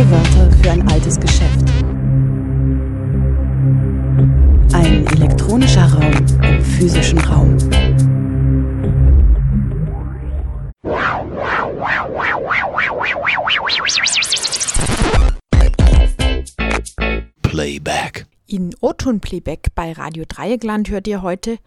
Neue 0.00 0.10
Wörter 0.12 0.50
für 0.62 0.70
ein 0.70 0.88
altes 0.88 1.20
Geschäft. 1.20 1.60
Ein 4.72 5.06
elektronischer 5.08 5.92
Raum 5.92 6.12
im 6.42 6.64
physischen 6.64 7.18
Raum. 7.18 7.58
Playback. 17.42 18.26
In 18.46 18.74
O-Ton-Playback 18.80 19.68
bei 19.74 19.92
Radio 19.92 20.24
Dreieckland 20.26 20.88
hört 20.88 21.08
ihr 21.08 21.20
heute 21.20 21.58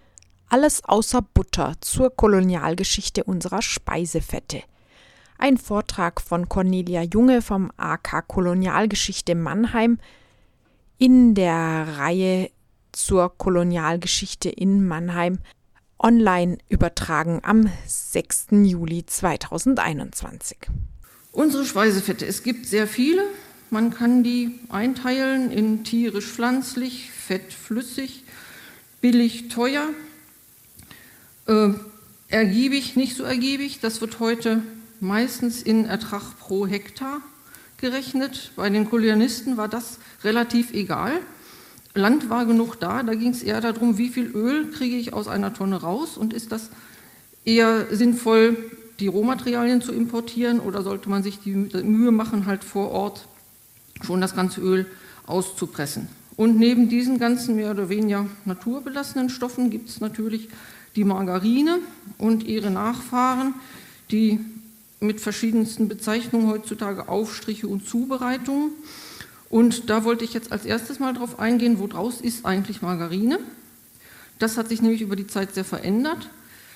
Alles 0.50 0.84
außer 0.86 1.22
Butter 1.22 1.74
zur 1.82 2.10
Kolonialgeschichte 2.10 3.26
unserer 3.26 3.62
Speisefette. 3.62 4.64
Ein 5.44 5.58
Vortrag 5.58 6.22
von 6.22 6.48
Cornelia 6.48 7.02
Junge 7.02 7.42
vom 7.42 7.70
AK 7.76 8.30
Kolonialgeschichte 8.30 9.36
Mannheim 9.36 10.00
in 10.98 11.36
der 11.36 11.98
Reihe 11.98 12.50
zur 12.94 13.38
Kolonialgeschichte 13.38 14.48
in 14.48 14.88
Mannheim 14.88 15.40
online 16.00 16.60
übertragen 16.70 17.42
am 17.44 17.70
6. 17.86 18.52
Juli 18.52 19.06
2021. 19.06 20.60
Unsere 21.34 21.66
Speisefette, 21.66 22.26
es 22.26 22.44
gibt 22.44 22.66
sehr 22.66 22.88
viele. 22.88 23.24
Man 23.70 23.94
kann 23.94 24.24
die 24.24 24.62
einteilen 24.70 25.52
in 25.52 25.84
tierisch-pflanzlich, 25.84 27.12
fett-flüssig, 27.12 28.24
billig, 29.02 29.50
teuer, 29.50 29.90
äh, 31.48 31.72
ergiebig, 32.30 32.96
nicht 32.96 33.18
so 33.18 33.24
ergiebig. 33.26 33.82
Das 33.82 34.00
wird 34.00 34.22
heute 34.22 34.64
meistens 35.04 35.62
in 35.62 35.86
Ertrag 35.86 36.40
pro 36.40 36.66
Hektar 36.66 37.22
gerechnet. 37.78 38.52
Bei 38.56 38.70
den 38.70 38.90
Kolonialisten 38.90 39.58
war 39.58 39.68
das 39.68 40.00
relativ 40.24 40.74
egal. 40.74 41.20
Land 41.94 42.30
war 42.30 42.46
genug 42.46 42.80
da, 42.80 43.04
da 43.04 43.14
ging 43.14 43.30
es 43.30 43.44
eher 43.44 43.62
darum, 43.62 44.00
wie 44.00 44.10
viel 44.10 44.32
Öl 44.34 44.72
kriege 44.72 44.96
ich 44.96 45.14
aus 45.14 45.28
einer 45.28 45.54
Tonne 45.54 45.82
raus 45.82 46.18
und 46.18 46.34
ist 46.34 46.52
das 46.52 46.72
eher 47.46 47.96
sinnvoll, 47.96 48.58
die 49.00 49.08
Rohmaterialien 49.08 49.82
zu 49.82 49.92
importieren 49.92 50.60
oder 50.60 50.82
sollte 50.82 51.10
man 51.10 51.22
sich 51.22 51.40
die 51.40 51.54
Mühe 51.54 52.12
machen, 52.12 52.46
halt 52.46 52.64
vor 52.64 52.90
Ort 52.90 53.28
schon 54.02 54.22
das 54.22 54.36
ganze 54.36 54.62
Öl 54.62 54.88
auszupressen. 55.28 56.08
Und 56.36 56.58
neben 56.58 56.90
diesen 56.90 57.20
ganzen 57.20 57.56
mehr 57.56 57.72
oder 57.72 57.90
weniger 57.90 58.26
naturbelassenen 58.46 59.30
Stoffen 59.30 59.70
gibt 59.70 59.90
es 59.90 60.00
natürlich 60.00 60.50
die 60.96 61.04
Margarine 61.04 61.80
und 62.18 62.44
ihre 62.44 62.72
Nachfahren, 62.72 63.54
die 64.10 64.40
mit 65.04 65.22
verschiedensten 65.22 65.88
Bezeichnungen 65.88 66.50
heutzutage 66.50 67.10
Aufstriche 67.10 67.68
und 67.68 67.88
Zubereitungen. 67.88 68.72
Und 69.50 69.90
da 69.90 70.04
wollte 70.04 70.24
ich 70.24 70.34
jetzt 70.34 70.52
als 70.52 70.66
erstes 70.66 71.00
mal 71.00 71.14
drauf 71.14 71.40
eingehen, 71.40 71.78
woraus 71.78 72.22
ist 72.22 72.46
eigentlich 72.46 72.82
Margarine? 72.82 73.40
Das 74.40 74.58
hat 74.58 74.70
sich 74.70 74.82
nämlich 74.82 75.02
über 75.02 75.16
die 75.16 75.28
Zeit 75.28 75.54
sehr 75.54 75.66
verändert. 75.66 76.30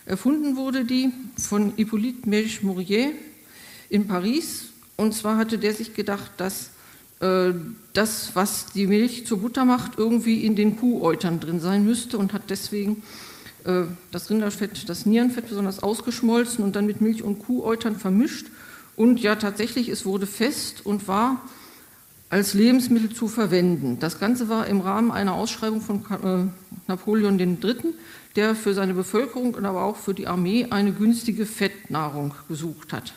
Erfunden 0.06 0.56
wurde 0.56 0.86
die 0.86 1.12
von 1.38 1.74
Hippolyte 1.76 2.30
Melch 2.30 2.64
Mourier 2.64 3.12
in 3.90 4.08
Paris. 4.08 4.68
Und 4.96 5.14
zwar 5.14 5.38
hatte 5.38 5.58
der 5.58 5.74
sich 5.74 5.94
gedacht, 5.94 6.32
dass 6.38 6.72
äh, 7.20 7.52
das, 7.94 8.32
was 8.36 8.68
die 8.74 8.88
Milch 8.88 9.26
zur 9.26 9.40
Butter 9.40 9.66
macht, 9.66 9.98
irgendwie 9.98 10.46
in 10.46 10.56
den 10.56 10.78
Kuhäutern 10.78 11.40
drin 11.40 11.60
sein 11.60 11.84
müsste 11.84 12.18
und 12.18 12.32
hat 12.32 12.50
deswegen 12.50 13.02
das 14.12 14.30
Rinderfett, 14.30 14.88
das 14.88 15.06
Nierenfett 15.06 15.50
besonders 15.50 15.84
ausgeschmolzen 15.84 16.64
und 16.64 16.76
dann 16.76 16.86
mit 16.86 17.02
Milch 17.02 17.24
und 17.24 17.40
Kuhäutern 17.40 17.98
vermischt. 17.98 18.48
Und 18.96 19.20
ja, 19.20 19.36
tatsächlich, 19.36 19.90
es 19.90 20.06
wurde 20.06 20.26
fest 20.26 20.86
und 20.86 21.08
war 21.08 21.42
als 22.30 22.54
Lebensmittel 22.54 23.14
zu 23.14 23.28
verwenden. 23.28 24.00
Das 24.00 24.20
Ganze 24.20 24.50
war 24.50 24.68
im 24.68 24.82
Rahmen 24.82 25.12
einer 25.12 25.34
Ausschreibung 25.34 25.82
von 25.82 26.04
äh, 26.24 26.50
Napoleon 26.88 27.40
III., 27.40 27.94
der 28.36 28.54
für 28.54 28.74
seine 28.74 28.94
Bevölkerung 28.94 29.54
und 29.54 29.66
aber 29.66 29.84
auch 29.84 29.96
für 29.96 30.14
die 30.14 30.28
Armee 30.28 30.68
eine 30.70 30.92
günstige 30.92 31.46
Fettnahrung 31.46 32.34
gesucht 32.48 32.94
hat. 32.94 33.14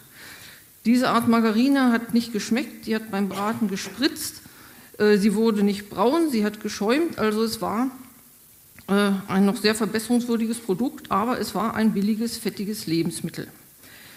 Diese 0.86 1.10
Art 1.10 1.28
Margarine 1.28 1.92
hat 1.92 2.14
nicht 2.14 2.32
geschmeckt, 2.32 2.86
die 2.86 2.94
hat 2.94 3.10
beim 3.10 3.28
Braten 3.28 3.68
gespritzt, 3.68 4.42
äh, 4.98 5.18
sie 5.18 5.34
wurde 5.34 5.62
nicht 5.62 5.90
braun, 5.90 6.30
sie 6.30 6.44
hat 6.44 6.60
geschäumt, 6.60 7.18
also 7.18 7.42
es 7.42 7.60
war 7.60 7.86
äh, 7.86 7.88
ein 8.90 9.46
noch 9.46 9.56
sehr 9.56 9.74
verbesserungswürdiges 9.74 10.58
Produkt, 10.58 11.12
aber 11.12 11.38
es 11.38 11.54
war 11.54 11.74
ein 11.74 11.92
billiges, 11.92 12.36
fettiges 12.36 12.86
Lebensmittel. 12.86 13.46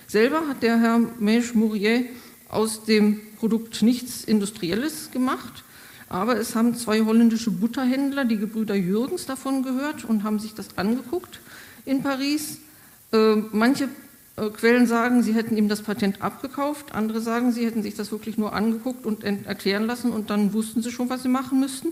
Selber 0.08 0.48
hat 0.48 0.64
der 0.64 0.80
Herr 0.80 1.00
Mensch 1.20 1.54
Mourier 1.54 2.06
aus 2.50 2.84
dem 2.84 3.20
Produkt 3.40 3.82
nichts 3.84 4.24
Industrielles 4.24 5.12
gemacht, 5.12 5.64
aber 6.10 6.38
es 6.38 6.56
haben 6.56 6.76
zwei 6.76 7.02
holländische 7.02 7.52
Butterhändler, 7.52 8.26
die 8.26 8.38
Gebrüder 8.38 8.76
Jürgens, 8.76 9.26
davon 9.26 9.64
gehört 9.64 10.06
und 10.06 10.24
haben 10.24 10.40
sich 10.40 10.54
das 10.54 10.78
angeguckt 10.78 11.40
in 11.86 12.02
Paris. 12.02 12.58
Äh, 13.12 13.36
manche 13.52 13.90
äh, 14.38 14.50
Quellen 14.50 14.88
sagen, 14.88 15.22
sie 15.24 15.34
hätten 15.34 15.56
ihm 15.56 15.70
das 15.70 15.82
Patent 15.82 16.22
abgekauft, 16.22 16.94
andere 16.94 17.22
sagen, 17.22 17.52
sie 17.52 17.66
hätten 17.66 17.84
sich 17.84 17.96
das 17.96 18.12
wirklich 18.12 18.38
nur 18.38 18.54
angeguckt 18.54 19.06
und 19.06 19.24
erklären 19.24 19.86
lassen 19.86 20.12
und 20.12 20.30
dann 20.30 20.54
wussten 20.54 20.82
sie 20.82 20.92
schon, 20.92 21.10
was 21.10 21.24
sie 21.24 21.30
machen 21.30 21.60
müssten 21.60 21.90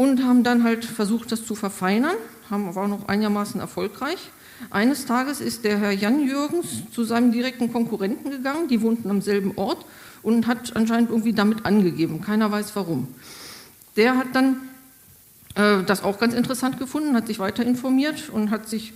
und 0.00 0.24
haben 0.24 0.44
dann 0.44 0.64
halt 0.64 0.86
versucht, 0.86 1.30
das 1.30 1.44
zu 1.44 1.54
verfeinern, 1.54 2.16
haben, 2.50 2.74
war 2.74 2.88
noch 2.88 3.08
einigermaßen 3.08 3.60
erfolgreich. 3.60 4.30
Eines 4.70 5.04
Tages 5.04 5.42
ist 5.42 5.62
der 5.64 5.76
Herr 5.78 5.92
Jan 5.92 6.26
Jürgens 6.26 6.84
zu 6.90 7.04
seinem 7.04 7.32
direkten 7.32 7.70
Konkurrenten 7.70 8.30
gegangen, 8.30 8.66
die 8.66 8.80
wohnten 8.80 9.10
am 9.10 9.20
selben 9.20 9.58
Ort 9.58 9.84
und 10.22 10.46
hat 10.46 10.74
anscheinend 10.74 11.10
irgendwie 11.10 11.34
damit 11.34 11.66
angegeben, 11.66 12.22
keiner 12.22 12.50
weiß 12.50 12.74
warum. 12.76 13.08
Der 13.96 14.16
hat 14.16 14.28
dann 14.32 14.62
äh, 15.54 15.82
das 15.84 16.02
auch 16.02 16.18
ganz 16.18 16.32
interessant 16.32 16.78
gefunden, 16.78 17.14
hat 17.14 17.26
sich 17.26 17.38
weiter 17.38 17.62
informiert 17.62 18.30
und 18.30 18.50
hat 18.50 18.70
sich 18.70 18.94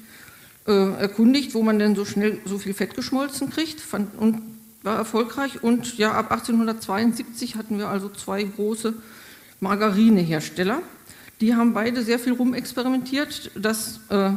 äh, 0.66 0.72
erkundigt, 0.72 1.52
wo 1.52 1.62
man 1.62 1.78
denn 1.78 1.94
so 1.96 2.06
schnell 2.06 2.38
so 2.46 2.56
viel 2.56 2.72
Fett 2.72 2.94
geschmolzen 2.94 3.50
kriegt 3.50 3.78
fand, 3.78 4.18
und 4.18 4.40
war 4.82 4.96
erfolgreich. 4.96 5.62
Und 5.62 5.98
ja, 5.98 6.12
ab 6.12 6.32
1872 6.32 7.56
hatten 7.56 7.76
wir 7.76 7.88
also 7.88 8.08
zwei 8.08 8.42
große 8.42 8.94
Margarinehersteller. 9.64 10.82
Die 11.40 11.54
haben 11.54 11.72
beide 11.74 12.02
sehr 12.02 12.18
viel 12.18 12.34
rumexperimentiert, 12.34 13.50
das 13.56 14.00
äh, 14.10 14.30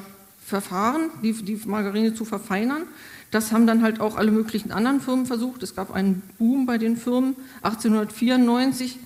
Verfahren, 0.43 1.11
die, 1.21 1.33
die 1.33 1.59
Margarine 1.65 2.15
zu 2.15 2.25
verfeinern. 2.25 2.83
Das 3.29 3.51
haben 3.51 3.67
dann 3.67 3.83
halt 3.83 3.99
auch 3.99 4.15
alle 4.15 4.31
möglichen 4.31 4.71
anderen 4.71 5.01
Firmen 5.01 5.25
versucht. 5.25 5.61
Es 5.61 5.75
gab 5.75 5.93
einen 5.93 6.23
Boom 6.37 6.65
bei 6.65 6.77
den 6.77 6.95
Firmen. 6.95 7.35
1894 7.61 8.97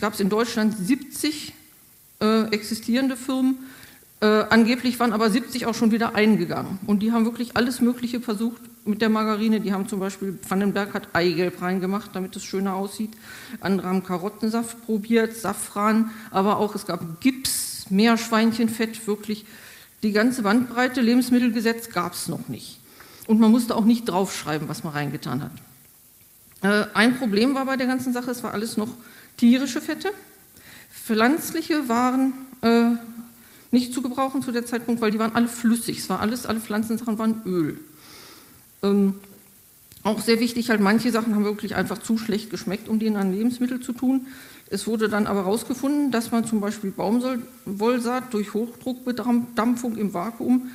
gab 0.00 0.14
es 0.14 0.20
in 0.20 0.30
Deutschland 0.30 0.74
70 0.76 1.52
äh, 2.20 2.44
existierende 2.50 3.16
Firmen. 3.16 3.58
Äh, 4.20 4.26
angeblich 4.48 4.98
waren 4.98 5.12
aber 5.12 5.28
70 5.28 5.66
auch 5.66 5.74
schon 5.74 5.92
wieder 5.92 6.14
eingegangen. 6.14 6.78
Und 6.86 7.00
die 7.00 7.12
haben 7.12 7.26
wirklich 7.26 7.56
alles 7.56 7.80
Mögliche 7.80 8.20
versucht 8.20 8.62
mit 8.84 9.00
der 9.00 9.08
Margarine. 9.08 9.60
Die 9.60 9.72
haben 9.72 9.88
zum 9.88 10.00
Beispiel, 10.00 10.38
Vandenberg 10.48 10.94
hat 10.94 11.08
Eigelb 11.12 11.60
reingemacht, 11.62 12.10
damit 12.14 12.34
es 12.36 12.44
schöner 12.44 12.74
aussieht. 12.74 13.12
Andere 13.60 13.88
haben 13.88 14.02
Karottensaft 14.02 14.84
probiert, 14.86 15.36
Safran, 15.36 16.10
aber 16.30 16.58
auch 16.58 16.74
es 16.74 16.86
gab 16.86 17.20
Gips, 17.20 17.86
Meerschweinchenfett, 17.90 19.06
wirklich 19.06 19.44
die 20.02 20.12
ganze 20.12 20.42
Bandbreite. 20.42 21.00
Lebensmittelgesetz 21.00 21.90
gab 21.90 22.14
es 22.14 22.28
noch 22.28 22.48
nicht. 22.48 22.80
Und 23.26 23.40
man 23.40 23.50
musste 23.50 23.76
auch 23.76 23.84
nicht 23.84 24.08
draufschreiben, 24.08 24.68
was 24.68 24.84
man 24.84 24.92
reingetan 24.92 25.42
hat. 25.42 25.52
Äh, 26.62 26.86
ein 26.94 27.18
Problem 27.18 27.54
war 27.54 27.66
bei 27.66 27.76
der 27.76 27.86
ganzen 27.86 28.12
Sache, 28.12 28.30
es 28.30 28.42
war 28.42 28.52
alles 28.52 28.76
noch 28.76 28.88
tierische 29.36 29.80
Fette. 29.80 30.10
Pflanzliche 31.04 31.88
waren 31.88 32.32
äh, 32.62 32.90
nicht 33.70 33.92
zu 33.92 34.02
gebrauchen 34.02 34.42
zu 34.42 34.52
der 34.52 34.66
Zeitpunkt, 34.66 35.00
weil 35.00 35.10
die 35.10 35.18
waren 35.18 35.34
alle 35.34 35.48
flüssig. 35.48 35.98
Es 35.98 36.08
war 36.08 36.20
alles, 36.20 36.46
alle 36.46 36.60
Pflanzensachen 36.60 37.18
waren 37.18 37.42
Öl. 37.44 37.80
Ähm, 38.82 39.14
auch 40.02 40.20
sehr 40.20 40.40
wichtig, 40.40 40.70
halt 40.70 40.80
manche 40.80 41.12
Sachen 41.12 41.34
haben 41.34 41.44
wirklich 41.44 41.76
einfach 41.76 41.98
zu 41.98 42.18
schlecht 42.18 42.50
geschmeckt, 42.50 42.88
um 42.88 42.98
die 42.98 43.06
in 43.06 43.16
ein 43.16 43.32
Lebensmittel 43.32 43.80
zu 43.80 43.92
tun. 43.92 44.26
Es 44.68 44.86
wurde 44.86 45.08
dann 45.08 45.26
aber 45.26 45.40
herausgefunden, 45.40 46.10
dass 46.10 46.32
man 46.32 46.44
zum 46.44 46.60
Beispiel 46.60 46.90
Baumwollsaat 46.90 48.32
durch 48.34 48.54
Hochdruckbedampfung 48.54 49.96
im 49.96 50.14
Vakuum 50.14 50.70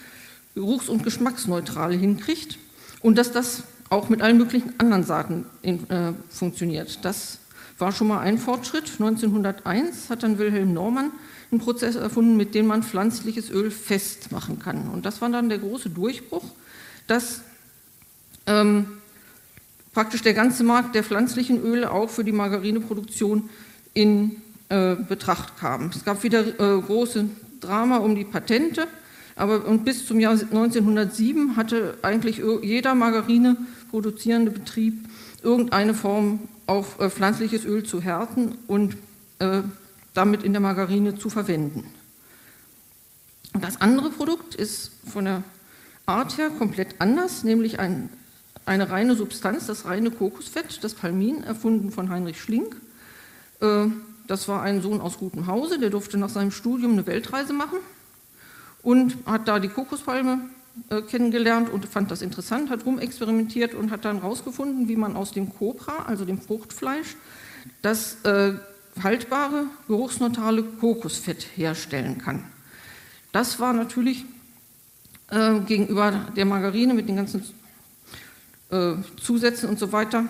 geruchs- 0.55 0.87
und 0.87 1.03
geschmacksneutral 1.03 1.93
hinkriegt 1.93 2.57
und 3.01 3.17
dass 3.17 3.31
das 3.31 3.63
auch 3.89 4.09
mit 4.09 4.21
allen 4.21 4.37
möglichen 4.37 4.73
anderen 4.79 5.03
Saaten 5.03 5.45
in, 5.61 5.89
äh, 5.89 6.13
funktioniert. 6.29 7.03
Das 7.03 7.39
war 7.77 7.91
schon 7.91 8.07
mal 8.07 8.19
ein 8.19 8.37
Fortschritt. 8.37 8.99
1901 8.99 10.09
hat 10.09 10.23
dann 10.23 10.37
Wilhelm 10.37 10.73
Norman 10.73 11.11
einen 11.51 11.61
Prozess 11.61 11.95
erfunden, 11.95 12.37
mit 12.37 12.55
dem 12.55 12.67
man 12.67 12.83
pflanzliches 12.83 13.49
Öl 13.49 13.71
festmachen 13.71 14.59
kann. 14.59 14.89
Und 14.89 15.05
das 15.05 15.21
war 15.21 15.29
dann 15.29 15.49
der 15.49 15.59
große 15.59 15.89
Durchbruch, 15.89 16.45
dass 17.07 17.41
ähm, 18.47 18.87
praktisch 19.93 20.21
der 20.21 20.33
ganze 20.33 20.63
Markt 20.63 20.95
der 20.95 21.03
pflanzlichen 21.03 21.61
Öle 21.61 21.91
auch 21.91 22.09
für 22.09 22.23
die 22.23 22.31
Margarineproduktion 22.31 23.49
in 23.93 24.41
äh, 24.69 24.95
Betracht 24.95 25.57
kam. 25.57 25.89
Es 25.89 26.03
gab 26.03 26.23
wieder 26.23 26.47
äh, 26.47 26.81
große 26.81 27.29
Drama 27.61 27.97
um 27.97 28.15
die 28.15 28.25
Patente, 28.25 28.87
aber 29.35 29.65
und 29.65 29.85
bis 29.85 30.05
zum 30.05 30.19
Jahr 30.19 30.33
1907 30.33 31.55
hatte 31.55 31.97
eigentlich 32.01 32.41
jeder 32.61 32.95
Margarine 32.95 33.57
produzierende 33.89 34.51
Betrieb 34.51 35.07
irgendeine 35.43 35.93
Form 35.93 36.39
auf 36.65 36.99
äh, 36.99 37.09
pflanzliches 37.09 37.65
Öl 37.65 37.83
zu 37.83 38.01
härten 38.01 38.57
und 38.67 38.97
äh, 39.39 39.61
damit 40.13 40.43
in 40.43 40.53
der 40.53 40.61
Margarine 40.61 41.17
zu 41.17 41.29
verwenden. 41.29 41.85
Das 43.61 43.81
andere 43.81 44.09
Produkt 44.09 44.55
ist 44.55 44.91
von 45.11 45.25
der 45.25 45.43
Art 46.05 46.37
her 46.37 46.49
komplett 46.49 46.95
anders, 46.99 47.43
nämlich 47.43 47.79
ein, 47.79 48.09
eine 48.67 48.89
reine 48.89 49.15
Substanz, 49.15 49.65
das 49.65 49.85
reine 49.85 50.11
Kokosfett, 50.11 50.83
das 50.83 50.93
Palmin, 50.93 51.43
erfunden 51.43 51.91
von 51.91 52.09
Heinrich 52.09 52.41
Schlink. 52.41 52.75
Äh, 53.61 53.85
das 54.27 54.47
war 54.49 54.61
ein 54.61 54.81
Sohn 54.81 54.99
aus 54.99 55.17
gutem 55.17 55.47
Hause, 55.47 55.79
der 55.79 55.89
durfte 55.89 56.17
nach 56.17 56.29
seinem 56.29 56.51
Studium 56.51 56.91
eine 56.91 57.07
Weltreise 57.07 57.53
machen 57.53 57.79
und 58.83 59.15
hat 59.25 59.47
da 59.47 59.59
die 59.59 59.69
Kokospalme 59.69 60.49
äh, 60.89 61.01
kennengelernt 61.01 61.69
und 61.69 61.85
fand 61.85 62.11
das 62.11 62.21
interessant, 62.21 62.69
hat 62.69 62.85
rumexperimentiert 62.85 63.73
und 63.73 63.89
hat 63.89 64.03
dann 64.03 64.21
herausgefunden, 64.21 64.89
wie 64.89 64.97
man 64.97 65.15
aus 65.15 65.31
dem 65.31 65.49
Copra, 65.55 66.03
also 66.05 66.25
dem 66.25 66.41
Fruchtfleisch, 66.41 67.15
das 67.81 68.17
äh, 68.25 68.53
haltbare, 69.01 69.67
geruchsneutrale 69.87 70.63
Kokosfett 70.63 71.47
herstellen 71.55 72.17
kann. 72.17 72.43
Das 73.31 73.59
war 73.59 73.73
natürlich 73.73 74.25
gegenüber 75.67 76.27
der 76.37 76.45
Margarine 76.45 76.93
mit 76.93 77.09
den 77.09 77.17
ganzen 77.17 77.43
äh, 78.69 78.93
Zusätzen 79.21 79.69
und 79.69 79.79
so 79.79 79.91
weiter 79.91 80.25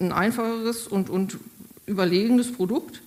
ein 0.00 0.12
einfacheres 0.12 0.86
und, 0.86 1.10
und 1.10 1.38
überlegenes 1.86 2.52
Produkt. 2.52 3.02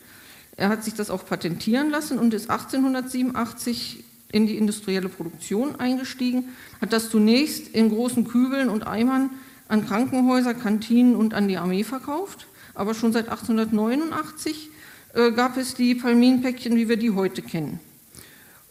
Er 0.58 0.70
hat 0.70 0.84
sich 0.84 0.94
das 0.94 1.10
auch 1.10 1.26
patentieren 1.26 1.90
lassen 1.90 2.20
und 2.20 2.34
ist 2.34 2.50
1887 2.50 4.04
in 4.32 4.48
die 4.48 4.58
industrielle 4.58 5.10
Produktion 5.10 5.80
eingestiegen, 5.80 6.50
hat 6.80 6.94
das 6.94 7.10
zunächst 7.10 7.70
in 7.70 7.90
großen 7.90 8.28
Kübeln 8.28 8.70
und 8.70 8.88
Eimern 8.88 9.30
an 9.68 9.86
Krankenhäuser, 9.86 10.54
Kantinen 10.54 11.16
und 11.16 11.34
an 11.34 11.48
die 11.48 11.58
Armee 11.58 11.84
verkauft, 11.84 12.48
aber 12.74 12.94
schon 12.94 13.14
seit 13.14 13.30
1889 13.30 14.70
äh, 15.14 15.32
gab 15.32 15.58
es 15.58 15.74
die 15.74 15.96
Palminpäckchen, 15.96 16.76
wie 16.76 16.88
wir 16.88 16.98
die 16.98 17.12
heute 17.12 17.42
kennen. 17.42 17.80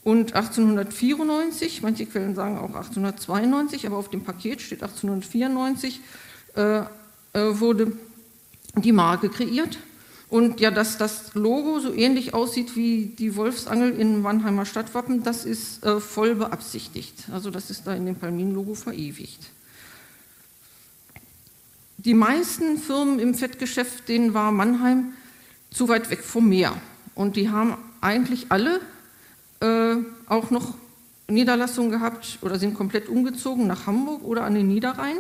Und 0.02 0.35
1894, 0.35 1.82
manche 1.82 2.06
Quellen 2.06 2.35
sagen 2.35 2.56
auch 2.56 2.75
1892, 2.75 3.87
aber 3.87 3.99
auf 3.99 4.08
dem 4.08 4.25
Paket 4.25 4.62
steht 4.62 4.82
1894, 4.82 6.00
äh, 6.56 6.79
äh, 6.81 6.85
wurde 7.32 7.93
die 8.76 8.93
Marke 8.93 9.29
kreiert. 9.29 9.79
Und 10.31 10.61
ja, 10.61 10.70
dass 10.70 10.97
das 10.97 11.35
Logo 11.35 11.81
so 11.81 11.93
ähnlich 11.93 12.35
aussieht 12.35 12.76
wie 12.76 13.06
die 13.19 13.35
Wolfsangel 13.35 13.91
in 13.91 14.23
Mannheimer 14.23 14.64
Stadtwappen, 14.64 15.25
das 15.25 15.44
ist 15.44 15.85
äh, 15.85 16.00
voll 16.00 16.37
beabsichtigt. 16.37 17.29
Also 17.32 17.50
das 17.50 17.69
ist 17.69 17.87
da 17.87 17.94
in 17.94 18.06
dem 18.06 18.14
Palmin-Logo 18.14 18.75
verewigt. 18.75 19.50
Die 21.99 22.14
meisten 22.14 22.79
Firmen 22.79 23.19
im 23.19 23.35
Fettgeschäft, 23.35 24.08
denen 24.08 24.32
war 24.32 24.52
Mannheim 24.52 25.12
zu 25.70 25.88
weit 25.88 26.11
weg 26.11 26.23
vom 26.23 26.49
Meer. 26.49 26.81
Und 27.14 27.37
die 27.37 27.50
haben 27.50 27.76
eigentlich 28.00 28.47
alle 28.49 28.81
äh, 29.61 29.97
auch 30.27 30.51
noch 30.51 30.75
Niederlassungen 31.29 31.91
gehabt 31.91 32.39
oder 32.43 32.59
sind 32.59 32.75
komplett 32.75 33.09
umgezogen 33.09 33.67
nach 33.67 33.87
Hamburg 33.87 34.25
oder 34.25 34.45
an 34.45 34.55
den 34.55 34.69
Niederrhein. 34.69 35.17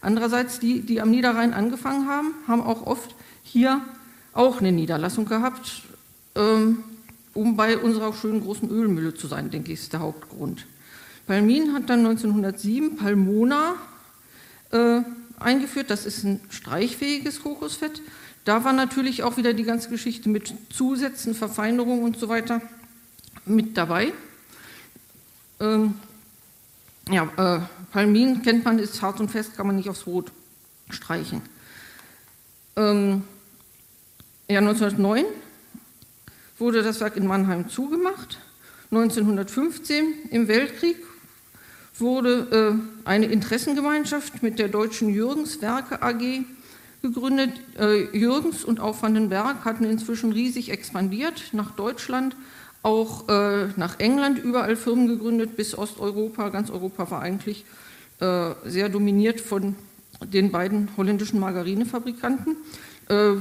Andererseits, 0.00 0.58
die, 0.58 0.80
die 0.80 1.00
am 1.00 1.10
Niederrhein 1.10 1.54
angefangen 1.54 2.08
haben, 2.08 2.34
haben 2.48 2.62
auch 2.62 2.86
oft 2.86 3.14
hier 3.42 3.80
auch 4.32 4.60
eine 4.60 4.72
Niederlassung 4.72 5.26
gehabt, 5.26 5.82
ähm, 6.34 6.82
um 7.34 7.56
bei 7.56 7.78
unserer 7.78 8.12
schönen 8.12 8.40
großen 8.40 8.68
Ölmülle 8.70 9.14
zu 9.14 9.26
sein, 9.26 9.50
denke 9.50 9.72
ich, 9.72 9.80
ist 9.80 9.92
der 9.92 10.00
Hauptgrund. 10.00 10.66
Palmin 11.26 11.72
hat 11.72 11.88
dann 11.88 12.00
1907 12.00 12.96
Palmona 12.96 13.74
äh, 14.70 15.02
eingeführt, 15.38 15.90
das 15.90 16.04
ist 16.04 16.24
ein 16.24 16.40
streichfähiges 16.50 17.42
Kokosfett. 17.42 18.02
Da 18.44 18.64
war 18.64 18.72
natürlich 18.72 19.22
auch 19.22 19.36
wieder 19.36 19.54
die 19.54 19.62
ganze 19.62 19.88
Geschichte 19.88 20.28
mit 20.28 20.52
Zusätzen, 20.70 21.34
Verfeinerung 21.34 22.02
und 22.02 22.18
so 22.18 22.28
weiter 22.28 22.60
mit 23.44 23.76
dabei. 23.76 24.12
Ähm, 25.60 25.94
ja, 27.10 27.24
äh, 27.36 27.60
Palmin 27.90 28.42
kennt 28.42 28.64
man, 28.64 28.78
ist 28.78 29.02
hart 29.02 29.20
und 29.20 29.30
fest, 29.30 29.56
kann 29.56 29.66
man 29.66 29.76
nicht 29.76 29.88
aufs 29.88 30.04
Brot 30.04 30.32
streichen. 30.90 31.42
Ähm, 32.76 33.24
ja, 34.48 34.58
1909 34.58 35.24
wurde 36.58 36.82
das 36.82 37.00
Werk 37.00 37.16
in 37.16 37.26
Mannheim 37.26 37.68
zugemacht. 37.68 38.38
1915 38.90 40.04
im 40.30 40.48
Weltkrieg 40.48 40.96
wurde 41.98 42.78
äh, 43.04 43.08
eine 43.08 43.26
Interessengemeinschaft 43.26 44.42
mit 44.42 44.58
der 44.58 44.68
Deutschen 44.68 45.08
Jürgenswerke 45.08 46.02
AG 46.02 46.44
gegründet. 47.02 47.52
Äh, 47.78 48.16
Jürgens 48.16 48.64
und 48.64 48.80
auch 48.80 49.02
Vandenberg 49.02 49.64
hatten 49.64 49.84
inzwischen 49.84 50.32
riesig 50.32 50.70
expandiert 50.70 51.50
nach 51.52 51.72
Deutschland, 51.72 52.36
auch 52.82 53.28
äh, 53.28 53.68
nach 53.76 54.00
England 54.00 54.38
überall 54.38 54.76
Firmen 54.76 55.06
gegründet, 55.06 55.56
bis 55.56 55.76
Osteuropa. 55.76 56.48
Ganz 56.48 56.70
Europa 56.70 57.10
war 57.10 57.22
eigentlich 57.22 57.64
äh, 58.20 58.50
sehr 58.64 58.88
dominiert 58.88 59.40
von 59.40 59.76
den 60.24 60.50
beiden 60.50 60.88
holländischen 60.96 61.40
Margarinefabrikanten. 61.40 62.56
Äh, 63.08 63.34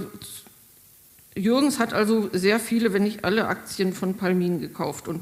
Jürgens 1.36 1.80
hat 1.80 1.94
also 1.94 2.30
sehr 2.34 2.60
viele, 2.60 2.94
wenn 2.94 3.04
nicht 3.04 3.24
alle 3.24 3.48
Aktien 3.48 3.94
von 3.94 4.16
Palmin 4.16 4.60
gekauft 4.60 5.08
und 5.08 5.22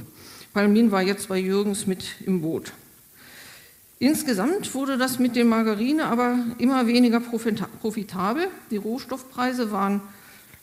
Palmin 0.54 0.92
war 0.92 1.04
jetzt 1.04 1.30
bei 1.30 1.38
Jürgens 1.38 1.86
mit 1.86 2.04
im 2.26 2.42
Boot. 2.42 2.74
Insgesamt 4.00 4.74
wurde 4.74 4.98
das 4.98 5.20
mit 5.20 5.36
der 5.36 5.46
Margarine 5.46 6.06
aber 6.06 6.40
immer 6.58 6.88
weniger 6.88 7.20
profitabel. 7.20 8.48
Die 8.72 8.78
Rohstoffpreise 8.78 9.72
waren 9.72 10.02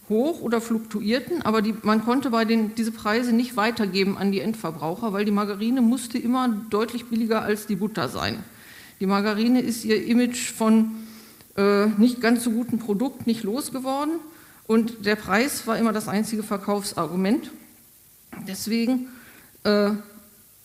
hoch 0.09 0.41
oder 0.41 0.61
fluktuierten, 0.61 1.43
aber 1.43 1.63
die, 1.63 1.75
man 1.83 2.05
konnte 2.05 2.31
bei 2.31 2.45
den, 2.45 2.75
diese 2.75 2.93
Preise 2.93 3.33
nicht 3.33 3.57
weitergeben 3.57 4.17
an 4.17 4.33
die 4.33 4.41
Endverbraucher, 4.41 5.13
weil 5.13 5.25
die 5.25 5.33
Margarine 5.33 5.83
musste 5.83 6.19
immer 6.19 6.49
deutlich 6.71 7.07
billiger 7.07 7.43
als 7.43 7.67
die 7.67 7.77
Butter 7.77 8.09
sein. 8.09 8.45
Die 9.01 9.07
Margarine 9.07 9.61
ist 9.61 9.85
ihr 9.85 10.07
Image 10.07 10.53
von 10.53 10.93
äh, 11.57 11.87
nicht 11.99 12.21
ganz 12.21 12.45
so 12.45 12.51
guten 12.51 12.79
Produkt 12.79 13.27
nicht 13.27 13.43
losgeworden 13.43 14.15
und 14.67 15.05
der 15.05 15.17
Preis 15.17 15.67
war 15.67 15.77
immer 15.79 15.93
das 15.93 16.09
einzige 16.09 16.43
Verkaufsargument. 16.43 17.51
Deswegen 18.47 19.09
äh, 19.65 19.91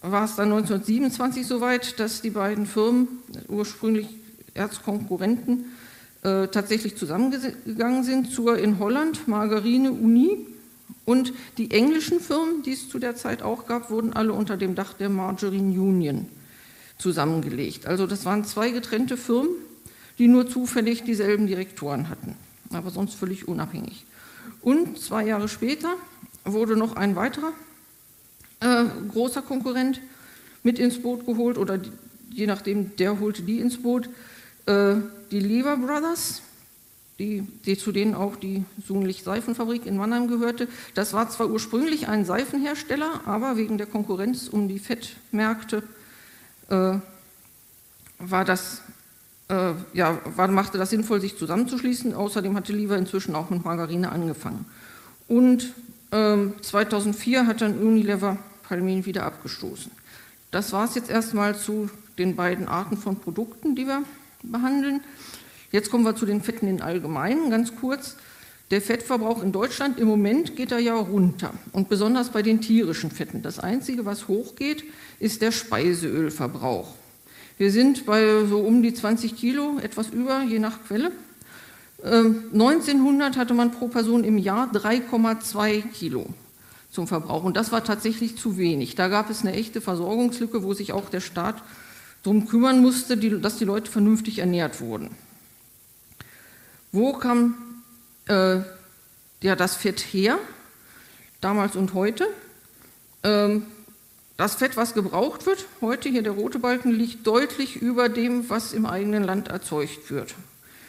war 0.01 0.25
es 0.25 0.35
dann 0.35 0.51
1927 0.51 1.45
soweit, 1.45 1.99
dass 1.99 2.21
die 2.21 2.31
beiden 2.31 2.65
Firmen, 2.65 3.07
ursprünglich 3.47 4.07
Erzkonkurrenten, 4.53 5.65
äh, 6.23 6.47
tatsächlich 6.47 6.97
zusammengegangen 6.97 8.03
sind 8.03 8.31
zur 8.31 8.57
in 8.57 8.79
Holland 8.79 9.27
Margarine 9.27 9.91
Uni 9.91 10.45
und 11.05 11.33
die 11.57 11.71
englischen 11.71 12.19
Firmen, 12.19 12.61
die 12.63 12.73
es 12.73 12.89
zu 12.89 12.99
der 12.99 13.15
Zeit 13.15 13.41
auch 13.41 13.65
gab, 13.65 13.89
wurden 13.89 14.13
alle 14.13 14.33
unter 14.33 14.55
dem 14.55 14.75
Dach 14.75 14.93
der 14.93 15.09
Margarine 15.09 15.79
Union 15.81 16.27
zusammengelegt. 16.97 17.87
Also 17.87 18.05
das 18.05 18.25
waren 18.25 18.45
zwei 18.45 18.69
getrennte 18.69 19.17
Firmen, 19.17 19.49
die 20.19 20.27
nur 20.27 20.47
zufällig 20.47 21.03
dieselben 21.03 21.47
Direktoren 21.47 22.07
hatten, 22.07 22.35
aber 22.71 22.91
sonst 22.91 23.15
völlig 23.15 23.47
unabhängig. 23.47 24.05
Und 24.61 24.99
zwei 24.99 25.25
Jahre 25.25 25.47
später 25.47 25.95
wurde 26.45 26.77
noch 26.77 26.95
ein 26.95 27.15
weiterer 27.15 27.53
äh, 28.59 28.85
großer 29.09 29.41
Konkurrent 29.41 30.01
mit 30.61 30.77
ins 30.77 31.01
Boot 31.01 31.25
geholt 31.25 31.57
oder 31.57 31.79
je 32.31 32.45
nachdem, 32.45 32.95
der 32.97 33.19
holte 33.19 33.41
die 33.41 33.59
ins 33.59 33.81
Boot. 33.81 34.07
Äh, 34.67 34.97
die 35.31 35.39
Lever 35.39 35.77
Brothers, 35.77 36.41
die, 37.19 37.41
die, 37.65 37.77
zu 37.77 37.91
denen 37.91 38.15
auch 38.15 38.35
die 38.35 38.65
Sunlich-Seifenfabrik 38.85 39.85
in 39.85 39.97
Mannheim 39.97 40.27
gehörte. 40.27 40.67
Das 40.95 41.13
war 41.13 41.29
zwar 41.29 41.49
ursprünglich 41.49 42.07
ein 42.07 42.25
Seifenhersteller, 42.25 43.21
aber 43.25 43.57
wegen 43.57 43.77
der 43.77 43.87
Konkurrenz 43.87 44.47
um 44.47 44.67
die 44.67 44.79
Fettmärkte 44.79 45.83
äh, 46.69 46.95
war 48.17 48.45
das, 48.45 48.81
äh, 49.49 49.73
ja, 49.93 50.19
war, 50.35 50.47
machte 50.47 50.77
das 50.77 50.89
sinnvoll, 50.89 51.21
sich 51.21 51.37
zusammenzuschließen. 51.37 52.13
Außerdem 52.13 52.55
hatte 52.55 52.73
Lever 52.73 52.97
inzwischen 52.97 53.35
auch 53.35 53.49
mit 53.49 53.63
Margarine 53.63 54.11
angefangen. 54.11 54.65
Und 55.27 55.73
äh, 56.11 56.37
2004 56.61 57.47
hat 57.47 57.61
dann 57.61 57.77
Unilever 57.77 58.37
Palmin 58.63 59.05
wieder 59.05 59.25
abgestoßen. 59.25 59.91
Das 60.49 60.73
war 60.73 60.85
es 60.85 60.95
jetzt 60.95 61.09
erstmal 61.09 61.57
zu 61.57 61.89
den 62.17 62.35
beiden 62.35 62.67
Arten 62.67 62.97
von 62.97 63.17
Produkten, 63.17 63.75
die 63.75 63.87
wir 63.87 64.03
behandeln. 64.43 65.01
Jetzt 65.71 65.89
kommen 65.89 66.03
wir 66.03 66.15
zu 66.15 66.25
den 66.25 66.41
Fetten 66.41 66.67
in 66.67 66.81
Allgemeinen, 66.81 67.49
ganz 67.49 67.75
kurz. 67.75 68.17
Der 68.71 68.81
Fettverbrauch 68.81 69.43
in 69.43 69.51
Deutschland 69.51 69.99
im 69.99 70.07
Moment 70.07 70.55
geht 70.55 70.71
er 70.71 70.79
ja 70.79 70.95
runter 70.95 71.53
und 71.73 71.89
besonders 71.89 72.29
bei 72.29 72.41
den 72.41 72.61
tierischen 72.61 73.11
Fetten. 73.11 73.41
Das 73.41 73.59
Einzige, 73.59 74.05
was 74.05 74.29
hochgeht, 74.29 74.85
ist 75.19 75.41
der 75.41 75.51
Speiseölverbrauch. 75.51 76.95
Wir 77.57 77.69
sind 77.71 78.05
bei 78.05 78.45
so 78.45 78.59
um 78.59 78.81
die 78.81 78.93
20 78.93 79.35
Kilo, 79.35 79.77
etwas 79.79 80.09
über, 80.09 80.41
je 80.43 80.59
nach 80.59 80.83
Quelle. 80.85 81.11
1900 82.03 83.35
ähm, 83.35 83.39
hatte 83.39 83.53
man 83.53 83.71
pro 83.71 83.87
Person 83.87 84.23
im 84.23 84.37
Jahr 84.37 84.71
3,2 84.71 85.81
Kilo 85.89 86.25
zum 86.89 87.07
Verbrauch 87.07 87.43
und 87.43 87.57
das 87.57 87.71
war 87.71 87.83
tatsächlich 87.83 88.37
zu 88.37 88.57
wenig. 88.57 88.95
Da 88.95 89.07
gab 89.07 89.29
es 89.29 89.41
eine 89.41 89.53
echte 89.53 89.81
Versorgungslücke, 89.81 90.63
wo 90.63 90.73
sich 90.73 90.93
auch 90.93 91.09
der 91.09 91.21
Staat 91.21 91.61
darum 92.23 92.47
kümmern 92.47 92.81
musste, 92.81 93.17
dass 93.17 93.57
die 93.57 93.65
Leute 93.65 93.89
vernünftig 93.89 94.39
ernährt 94.39 94.81
wurden. 94.81 95.15
Wo 96.91 97.13
kam 97.13 97.83
äh, 98.27 98.59
ja, 99.41 99.55
das 99.55 99.75
Fett 99.75 99.99
her, 99.99 100.37
damals 101.39 101.75
und 101.75 101.93
heute? 101.93 102.27
Ähm, 103.23 103.65
das 104.37 104.55
Fett, 104.55 104.75
was 104.75 104.93
gebraucht 104.93 105.45
wird, 105.45 105.65
heute 105.81 106.09
hier 106.09 106.23
der 106.23 106.33
rote 106.33 106.59
Balken, 106.59 106.91
liegt 106.91 107.27
deutlich 107.27 107.75
über 107.75 108.09
dem, 108.09 108.49
was 108.49 108.73
im 108.73 108.85
eigenen 108.85 109.23
Land 109.23 109.49
erzeugt 109.49 110.09
wird. 110.09 110.33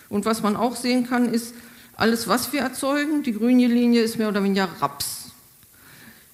Und 0.08 0.24
was 0.24 0.42
man 0.42 0.56
auch 0.56 0.74
sehen 0.74 1.06
kann, 1.06 1.32
ist, 1.32 1.54
alles, 1.94 2.26
was 2.28 2.52
wir 2.52 2.60
erzeugen, 2.60 3.22
die 3.22 3.32
grüne 3.32 3.66
Linie 3.66 4.02
ist 4.02 4.18
mehr 4.18 4.28
oder 4.28 4.42
weniger 4.42 4.68
Raps. 4.80 5.30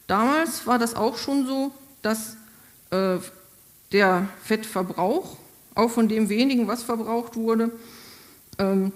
Damals 0.07 0.67
war 0.67 0.79
das 0.79 0.95
auch 0.95 1.19
schon 1.19 1.47
so, 1.47 1.73
dass 2.03 2.37
äh, 2.91 3.19
der 3.93 4.29
Fettverbrauch, 4.43 5.37
auch 5.75 5.91
von 5.91 6.09
dem 6.09 6.29
wenigen, 6.29 6.67
was 6.67 6.83
verbraucht 6.83 7.37
wurde, 7.37 7.71
ähm, 8.59 8.93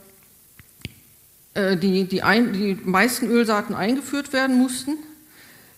äh, 1.55 1.77
die, 1.77 2.05
die, 2.05 2.23
ein, 2.23 2.53
die 2.53 2.79
meisten 2.83 3.27
Ölsaaten 3.27 3.75
eingeführt 3.75 4.33
werden 4.33 4.57
mussten. 4.59 4.99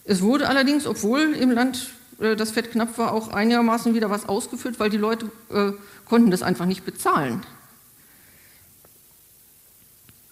Es 0.04 0.22
wurde 0.22 0.48
allerdings, 0.48 0.86
obwohl 0.86 1.34
im 1.34 1.50
Land 1.50 1.90
äh, 2.20 2.36
das 2.36 2.50
Fett 2.50 2.72
knapp 2.72 2.98
war, 2.98 3.12
auch 3.12 3.28
einigermaßen 3.28 3.94
wieder 3.94 4.10
was 4.10 4.28
ausgeführt, 4.28 4.80
weil 4.80 4.90
die 4.90 4.96
Leute 4.96 5.30
äh, 5.50 5.72
konnten 6.04 6.30
das 6.30 6.42
einfach 6.42 6.66
nicht 6.66 6.84
bezahlen. 6.84 7.42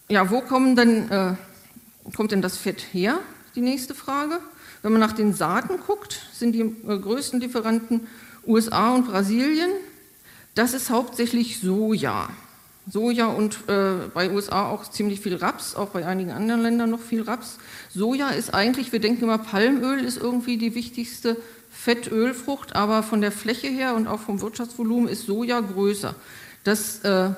Ja, 0.09 0.31
wo 0.31 0.41
kommen 0.43 0.77
denn, 0.77 1.11
äh, 1.11 1.35
kommt 2.15 2.33
denn 2.33 2.43
das 2.43 2.59
Fett 2.59 2.81
her? 2.93 3.19
Die 3.55 3.62
nächste 3.62 3.95
Frage. 3.95 4.41
Wenn 4.83 4.93
man 4.93 5.01
nach 5.01 5.12
den 5.12 5.33
Saaten 5.33 5.79
guckt, 5.87 6.21
sind 6.33 6.53
die 6.53 6.61
äh, 6.61 6.99
größten 6.99 7.41
Lieferanten 7.41 8.07
USA 8.46 8.94
und 8.94 9.06
Brasilien. 9.06 9.70
Das 10.54 10.75
ist 10.75 10.90
hauptsächlich 10.90 11.61
Soja. 11.61 12.28
Soja 12.90 13.26
und 13.26 13.68
äh, 13.68 14.08
bei 14.12 14.30
USA 14.30 14.68
auch 14.68 14.90
ziemlich 14.90 15.20
viel 15.20 15.37
Raps, 15.37 15.76
auch 15.76 15.90
bei 15.90 16.04
einigen 16.04 16.32
anderen 16.32 16.62
Ländern 16.62 16.90
noch 16.90 17.00
viel 17.00 17.22
Raps. 17.22 17.58
Soja 17.94 18.30
ist 18.30 18.52
eigentlich, 18.52 18.92
wir 18.92 18.99
denken 18.99 19.25
immer, 19.25 19.38
Palmöl 19.38 20.00
ist 20.00 20.18
irgendwie 20.18 20.56
die 20.56 20.75
wichtigste 20.75 21.37
Fettölfrucht, 21.70 22.75
aber 22.75 23.02
von 23.02 23.20
der 23.20 23.32
Fläche 23.32 23.68
her 23.68 23.94
und 23.94 24.08
auch 24.08 24.20
vom 24.20 24.40
Wirtschaftsvolumen 24.40 25.08
ist 25.08 25.26
Soja 25.26 25.61
größer. 25.61 26.14
Das, 26.64 27.04
äh, 27.04 27.30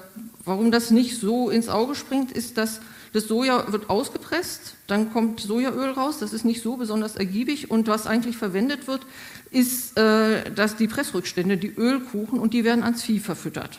warum 0.45 0.71
das 0.71 0.91
nicht 0.91 1.19
so 1.19 1.51
ins 1.51 1.69
Auge 1.69 1.95
springt, 1.95 2.33
ist, 2.33 2.57
dass 2.57 2.81
das 3.15 3.29
Soja 3.29 3.71
wird 3.71 3.89
ausgepresst, 3.91 4.75
dann 4.89 5.13
kommt 5.13 5.39
Sojaöl 5.39 5.91
raus, 5.91 6.19
das 6.19 6.33
ist 6.33 6.45
nicht 6.45 6.63
so 6.63 6.77
besonders 6.77 7.15
ergiebig 7.15 7.71
und 7.71 7.87
was 7.87 8.09
eigentlich 8.09 8.37
verwendet 8.37 8.89
wird, 8.89 9.07
ist 9.53 9.97
äh, 9.97 10.51
dass 10.51 10.75
die 10.75 10.89
Pressrückstände, 10.89 11.57
die 11.57 11.73
Ölkuchen 11.73 12.41
und 12.41 12.55
die 12.55 12.65
werden 12.65 12.83
ans 12.83 13.05
Vieh 13.05 13.21
verfüttert. 13.21 13.79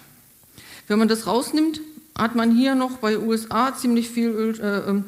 Wenn 0.87 0.99
man 0.99 1.09
das 1.09 1.27
rausnimmt, 1.27 1.81
hat 2.17 2.35
man 2.35 2.55
hier 2.55 2.75
noch 2.75 2.99
bei 2.99 3.19
USA 3.19 3.75
ziemlich 3.75 4.09
viel 4.09 4.29
Öl, 4.29 4.59
äh, 4.61 4.89
ähm, 4.89 5.03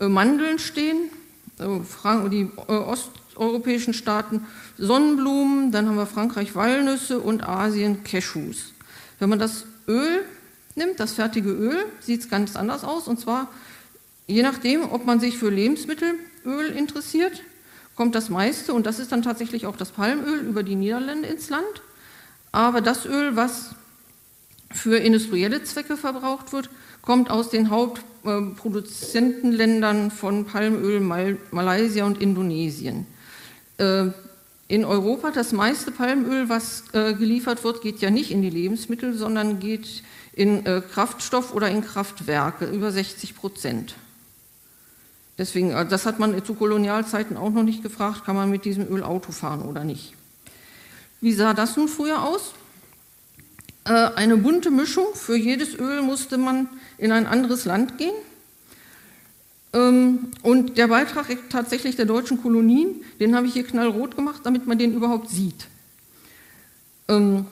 äh, 0.00 0.08
Mandeln 0.08 0.58
stehen, 0.58 1.10
äh, 1.58 2.28
die 2.30 2.50
äh, 2.56 2.72
osteuropäischen 2.72 3.92
Staaten 3.92 4.46
Sonnenblumen, 4.78 5.70
dann 5.70 5.86
haben 5.86 5.96
wir 5.96 6.06
Frankreich 6.06 6.54
Walnüsse 6.54 7.18
und 7.18 7.46
Asien 7.46 8.04
Cashews. 8.04 8.72
Wenn 9.18 9.28
man 9.28 9.38
das 9.38 9.66
Öl 9.86 10.24
nimmt, 10.76 11.00
das 11.00 11.14
fertige 11.14 11.50
Öl, 11.50 11.86
sieht 12.00 12.20
es 12.20 12.28
ganz 12.28 12.54
anders 12.56 12.84
aus. 12.84 13.08
Und 13.08 13.18
zwar, 13.18 13.48
je 14.26 14.42
nachdem, 14.42 14.82
ob 14.90 15.06
man 15.06 15.20
sich 15.20 15.38
für 15.38 15.48
Lebensmittelöl 15.50 16.66
interessiert, 16.74 17.42
kommt 17.94 18.14
das 18.14 18.28
meiste, 18.28 18.74
und 18.74 18.84
das 18.86 18.98
ist 18.98 19.12
dann 19.12 19.22
tatsächlich 19.22 19.66
auch 19.66 19.76
das 19.76 19.90
Palmöl, 19.90 20.40
über 20.40 20.62
die 20.62 20.76
Niederlande 20.76 21.28
ins 21.28 21.48
Land. 21.48 21.64
Aber 22.52 22.80
das 22.80 23.04
Öl, 23.06 23.36
was 23.36 23.70
für 24.70 24.98
industrielle 24.98 25.64
Zwecke 25.64 25.96
verbraucht 25.96 26.52
wird, 26.52 26.70
kommt 27.02 27.30
aus 27.30 27.50
den 27.50 27.70
Hauptproduzentenländern 27.70 30.10
von 30.10 30.44
Palmöl, 30.44 31.00
Malaysia 31.50 32.04
und 32.04 32.20
Indonesien. 32.20 33.06
Äh, 33.78 34.08
in 34.68 34.84
Europa 34.84 35.30
das 35.30 35.52
meiste 35.52 35.92
Palmöl, 35.92 36.48
was 36.48 36.82
äh, 36.92 37.14
geliefert 37.14 37.62
wird, 37.62 37.82
geht 37.82 38.00
ja 38.00 38.10
nicht 38.10 38.32
in 38.32 38.42
die 38.42 38.50
Lebensmittel, 38.50 39.14
sondern 39.14 39.60
geht 39.60 40.02
in 40.36 40.64
äh, 40.66 40.82
Kraftstoff 40.92 41.52
oder 41.52 41.68
in 41.68 41.82
Kraftwerke, 41.82 42.66
über 42.66 42.92
60 42.92 43.34
Prozent. 43.34 43.96
Deswegen, 45.38 45.72
äh, 45.72 45.86
das 45.86 46.06
hat 46.06 46.20
man 46.20 46.44
zu 46.44 46.54
Kolonialzeiten 46.54 47.36
auch 47.36 47.50
noch 47.50 47.64
nicht 47.64 47.82
gefragt, 47.82 48.24
kann 48.24 48.36
man 48.36 48.50
mit 48.50 48.64
diesem 48.64 48.86
Öl 48.88 49.02
Auto 49.02 49.32
fahren 49.32 49.62
oder 49.62 49.82
nicht. 49.82 50.14
Wie 51.20 51.32
sah 51.32 51.54
das 51.54 51.76
nun 51.76 51.88
früher 51.88 52.22
aus? 52.22 52.52
Äh, 53.84 53.92
eine 53.92 54.36
bunte 54.36 54.70
Mischung, 54.70 55.06
für 55.14 55.36
jedes 55.36 55.74
Öl 55.74 56.02
musste 56.02 56.36
man 56.36 56.68
in 56.98 57.12
ein 57.12 57.26
anderes 57.26 57.64
Land 57.64 57.96
gehen 57.96 58.14
ähm, 59.72 60.32
und 60.42 60.76
der 60.76 60.88
Beitrag 60.88 61.26
tatsächlich 61.48 61.96
der 61.96 62.04
deutschen 62.04 62.42
Kolonien, 62.42 63.02
den 63.20 63.34
habe 63.34 63.46
ich 63.46 63.54
hier 63.54 63.64
knallrot 63.64 64.16
gemacht, 64.16 64.42
damit 64.44 64.66
man 64.66 64.78
den 64.78 64.92
überhaupt 64.92 65.30
sieht. 65.30 65.66
Ähm, 67.08 67.46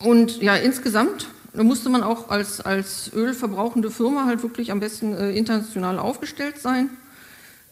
und 0.00 0.42
ja, 0.42 0.56
insgesamt 0.56 1.28
musste 1.62 1.88
man 1.88 2.02
auch 2.02 2.30
als, 2.30 2.60
als 2.60 3.12
ölverbrauchende 3.12 3.90
Firma 3.90 4.26
halt 4.26 4.42
wirklich 4.42 4.72
am 4.72 4.80
besten 4.80 5.14
äh, 5.14 5.30
international 5.32 5.98
aufgestellt 5.98 6.58
sein. 6.58 6.90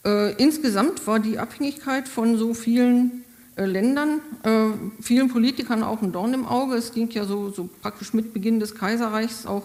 Äh, 0.04 0.34
insgesamt 0.34 1.06
war 1.06 1.18
die 1.18 1.38
Abhängigkeit 1.38 2.08
von 2.08 2.36
so 2.36 2.54
vielen 2.54 3.24
äh, 3.56 3.64
Ländern, 3.64 4.20
äh, 4.44 5.02
vielen 5.02 5.28
Politikern 5.28 5.82
auch 5.82 6.02
ein 6.02 6.12
Dorn 6.12 6.32
im 6.34 6.46
Auge. 6.46 6.76
Es 6.76 6.92
ging 6.92 7.10
ja 7.10 7.24
so, 7.24 7.50
so 7.50 7.68
praktisch 7.82 8.14
mit 8.14 8.32
Beginn 8.32 8.60
des 8.60 8.74
Kaiserreichs 8.74 9.46
auch 9.46 9.64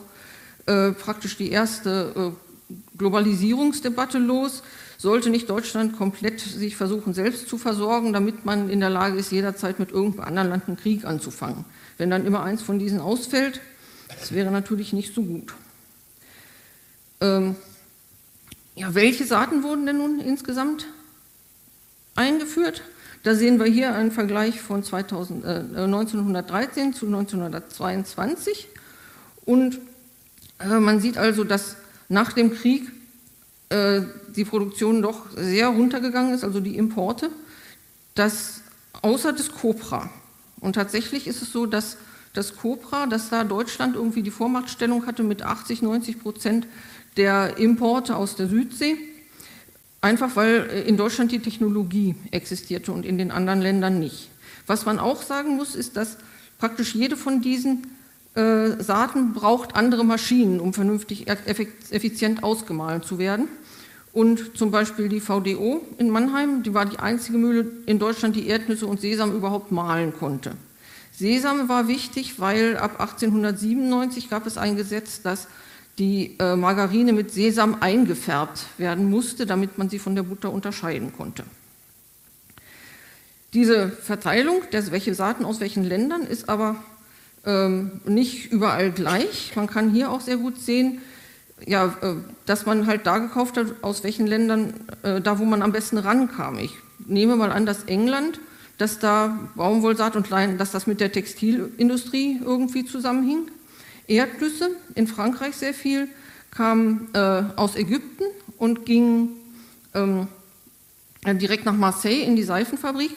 äh, 0.66 0.92
praktisch 0.92 1.38
die 1.38 1.52
erste 1.52 2.34
äh, 2.70 2.74
Globalisierungsdebatte 2.98 4.18
los. 4.18 4.64
Sollte 4.98 5.30
nicht 5.30 5.50
Deutschland 5.50 5.96
komplett 5.96 6.40
sich 6.40 6.76
versuchen, 6.76 7.14
selbst 7.14 7.48
zu 7.48 7.58
versorgen, 7.58 8.14
damit 8.14 8.46
man 8.46 8.70
in 8.70 8.80
der 8.80 8.90
Lage 8.90 9.18
ist, 9.18 9.32
jederzeit 9.32 9.80
mit 9.80 9.92
irgendeinem 9.92 10.28
anderen 10.28 10.50
Land 10.50 10.68
einen 10.68 10.78
Krieg 10.78 11.06
anzufangen? 11.06 11.66
Wenn 11.98 12.10
dann 12.10 12.26
immer 12.26 12.44
eins 12.44 12.64
von 12.64 12.80
diesen 12.80 13.00
ausfällt, 13.00 13.62
das 14.08 14.32
wäre 14.32 14.52
natürlich 14.52 14.94
nicht 14.94 15.14
so 15.14 15.24
gut. 15.24 15.54
Ähm, 17.22 17.56
ja, 18.76 18.94
welche 18.94 19.26
Saaten 19.26 19.64
wurden 19.64 19.86
denn 19.86 19.98
nun 19.98 20.20
insgesamt 20.20 20.86
eingeführt? 22.16 22.84
Da 23.24 23.36
sehen 23.36 23.60
wir 23.60 23.66
hier 23.66 23.96
einen 23.96 24.12
Vergleich 24.12 24.62
von 24.62 24.84
2000, 24.84 25.44
äh, 25.44 25.48
1913 25.48 26.94
zu 26.94 27.08
1922. 27.08 28.68
Und 29.46 29.80
äh, 30.60 30.80
man 30.80 31.00
sieht 31.02 31.18
also, 31.18 31.44
dass 31.44 31.78
nach 32.10 32.34
dem 32.34 32.54
Krieg 32.54 32.92
äh, 33.70 34.02
die 34.36 34.46
Produktion 34.46 35.02
doch 35.02 35.26
sehr 35.36 35.68
runtergegangen 35.68 36.34
ist, 36.34 36.44
also 36.44 36.60
die 36.60 36.78
Importe, 36.78 37.30
dass 38.16 38.62
außer 39.02 39.34
des 39.34 39.52
Copra, 39.52 40.10
und 40.60 40.74
tatsächlich 40.74 41.28
ist 41.28 41.42
es 41.42 41.52
so, 41.52 41.66
dass 41.66 41.98
das 42.38 42.56
Copra, 42.56 43.08
dass 43.08 43.30
da 43.30 43.44
Deutschland 43.44 43.96
irgendwie 43.96 44.22
die 44.22 44.32
Vormachtstellung 44.32 45.06
hatte 45.06 45.24
mit 45.24 45.42
80, 45.42 45.82
90 45.82 46.22
Prozent 46.22 46.68
der 47.18 47.58
Importe 47.58 48.16
aus 48.16 48.36
der 48.36 48.48
Südsee, 48.48 48.96
einfach 50.02 50.36
weil 50.36 50.70
äh, 50.70 50.82
in 50.84 50.98
Deutschland 50.98 51.32
die 51.32 51.40
Technologie 51.40 52.16
existierte 52.32 52.92
und 52.92 53.06
in 53.06 53.18
den 53.18 53.32
anderen 53.32 53.62
Ländern 53.62 54.00
nicht. 54.00 54.30
Was 54.68 54.86
man 54.86 55.00
auch 55.00 55.22
sagen 55.22 55.56
muss, 55.56 55.76
ist, 55.76 55.98
dass 55.98 56.18
praktisch 56.60 56.94
jede 56.94 57.18
von 57.18 57.42
diesen 57.42 57.88
äh, 58.36 58.82
Saaten 58.82 59.34
braucht 59.34 59.76
andere 59.76 60.06
Maschinen, 60.06 60.60
um 60.60 60.74
vernünftig 60.74 61.28
effizient 61.28 62.44
ausgemahlen 62.44 63.02
zu 63.02 63.18
werden. 63.18 63.48
Und 64.14 64.58
zum 64.58 64.72
Beispiel 64.72 65.10
die 65.10 65.20
VDO 65.20 65.86
in 65.98 66.10
Mannheim, 66.10 66.64
die 66.64 66.74
war 66.74 66.86
die 66.86 67.00
einzige 67.00 67.38
Mühle 67.38 67.72
in 67.86 68.00
Deutschland, 68.00 68.36
die 68.36 68.48
Erdnüsse 68.48 68.88
und 68.88 69.00
Sesam 69.00 69.36
überhaupt 69.36 69.72
mahlen 69.72 70.14
konnte. 70.14 70.54
Sesam 71.18 71.68
war 71.68 71.88
wichtig, 71.88 72.40
weil 72.40 72.78
ab 72.78 73.00
1897 73.00 74.30
gab 74.30 74.46
es 74.46 74.58
ein 74.58 74.76
Gesetz, 74.76 75.24
dass 75.24 75.48
die 75.98 76.36
äh, 76.38 76.56
Margarine 76.56 77.12
mit 77.12 77.32
Sesam 77.32 77.78
eingefärbt 77.80 78.66
werden 78.78 79.10
musste, 79.10 79.48
damit 79.48 79.80
man 79.80 79.90
sie 79.90 79.98
von 79.98 80.14
der 80.14 80.22
Butter 80.24 80.52
unterscheiden 80.52 81.12
konnte. 81.18 81.44
Diese 83.54 83.90
Verteilung, 83.90 84.62
der, 84.72 84.92
welche 84.92 85.16
Saaten 85.16 85.44
aus 85.44 85.60
welchen 85.60 85.84
Ländern, 85.84 86.22
ist 86.22 86.50
aber 86.50 86.76
ähm, 87.46 88.02
nicht 88.06 88.52
überall 88.52 88.92
gleich. 88.92 89.54
Man 89.56 89.66
kann 89.66 89.90
hier 89.90 90.12
auch 90.12 90.22
sehr 90.22 90.38
gut 90.38 90.62
sehen, 90.62 91.02
ja, 91.66 91.96
äh, 92.02 92.14
dass 92.46 92.68
man 92.68 92.86
halt 92.86 93.08
da 93.08 93.18
gekauft 93.18 93.58
hat, 93.58 93.68
aus 93.82 94.04
welchen 94.04 94.28
Ländern, 94.28 94.76
äh, 95.02 95.20
da 95.20 95.40
wo 95.40 95.46
man 95.46 95.64
am 95.64 95.72
besten 95.72 95.98
rankam. 95.98 96.60
Ich 96.60 96.76
nehme 97.00 97.36
mal 97.36 97.52
an, 97.52 97.66
dass 97.66 97.86
England, 97.86 98.40
dass 98.78 99.00
da 99.00 99.50
Baumwollsaat 99.56 100.16
und 100.16 100.30
Leinen, 100.30 100.58
dass 100.58 100.72
das 100.72 100.88
mit 100.88 101.00
der 101.00 101.12
Textilindustrie 101.12 102.40
irgendwie 102.44 102.86
zusammenhing. 102.86 103.50
Erdnüsse 104.08 104.70
in 104.96 105.08
Frankreich 105.08 105.56
sehr 105.56 105.74
viel, 105.74 106.08
kamen 106.52 107.10
äh, 107.14 107.44
aus 107.56 107.76
Ägypten 107.76 108.24
und 108.58 108.86
gingen 108.86 109.30
ähm, 109.94 110.28
direkt 111.26 111.66
nach 111.66 111.76
Marseille 111.76 112.24
in 112.24 112.36
die 112.36 112.44
Seifenfabrik. 112.44 113.12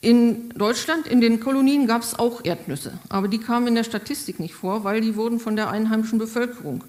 In 0.00 0.50
Deutschland, 0.50 1.06
in 1.06 1.20
den 1.20 1.40
Kolonien 1.40 1.86
gab 1.86 2.02
es 2.02 2.18
auch 2.18 2.44
Erdnüsse, 2.44 2.98
aber 3.08 3.28
die 3.28 3.38
kamen 3.38 3.68
in 3.68 3.74
der 3.74 3.84
Statistik 3.84 4.40
nicht 4.40 4.54
vor, 4.54 4.84
weil 4.84 5.00
die 5.00 5.16
wurden 5.16 5.38
von 5.38 5.54
der 5.54 5.70
einheimischen 5.70 6.18
Bevölkerung 6.18 6.82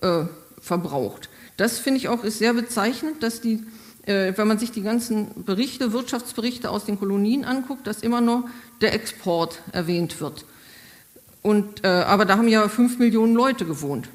äh, 0.00 0.24
verbraucht. 0.60 1.28
Das 1.56 1.78
finde 1.78 1.98
ich 1.98 2.08
auch 2.08 2.24
ist 2.24 2.38
sehr 2.38 2.54
bezeichnend, 2.54 3.22
dass 3.22 3.40
die, 3.40 3.62
wenn 4.04 4.48
man 4.48 4.58
sich 4.58 4.72
die 4.72 4.82
ganzen 4.82 5.44
Berichte, 5.44 5.92
Wirtschaftsberichte 5.92 6.70
aus 6.70 6.84
den 6.84 6.98
Kolonien 6.98 7.44
anguckt, 7.44 7.86
dass 7.86 8.00
immer 8.00 8.20
nur 8.20 8.48
der 8.80 8.94
Export 8.94 9.60
erwähnt 9.70 10.20
wird. 10.20 10.44
Und, 11.42 11.84
äh, 11.84 11.88
aber 11.88 12.24
da 12.24 12.38
haben 12.38 12.48
ja 12.48 12.68
fünf 12.68 12.98
Millionen 12.98 13.34
Leute 13.34 13.64
gewohnt. 13.64 14.08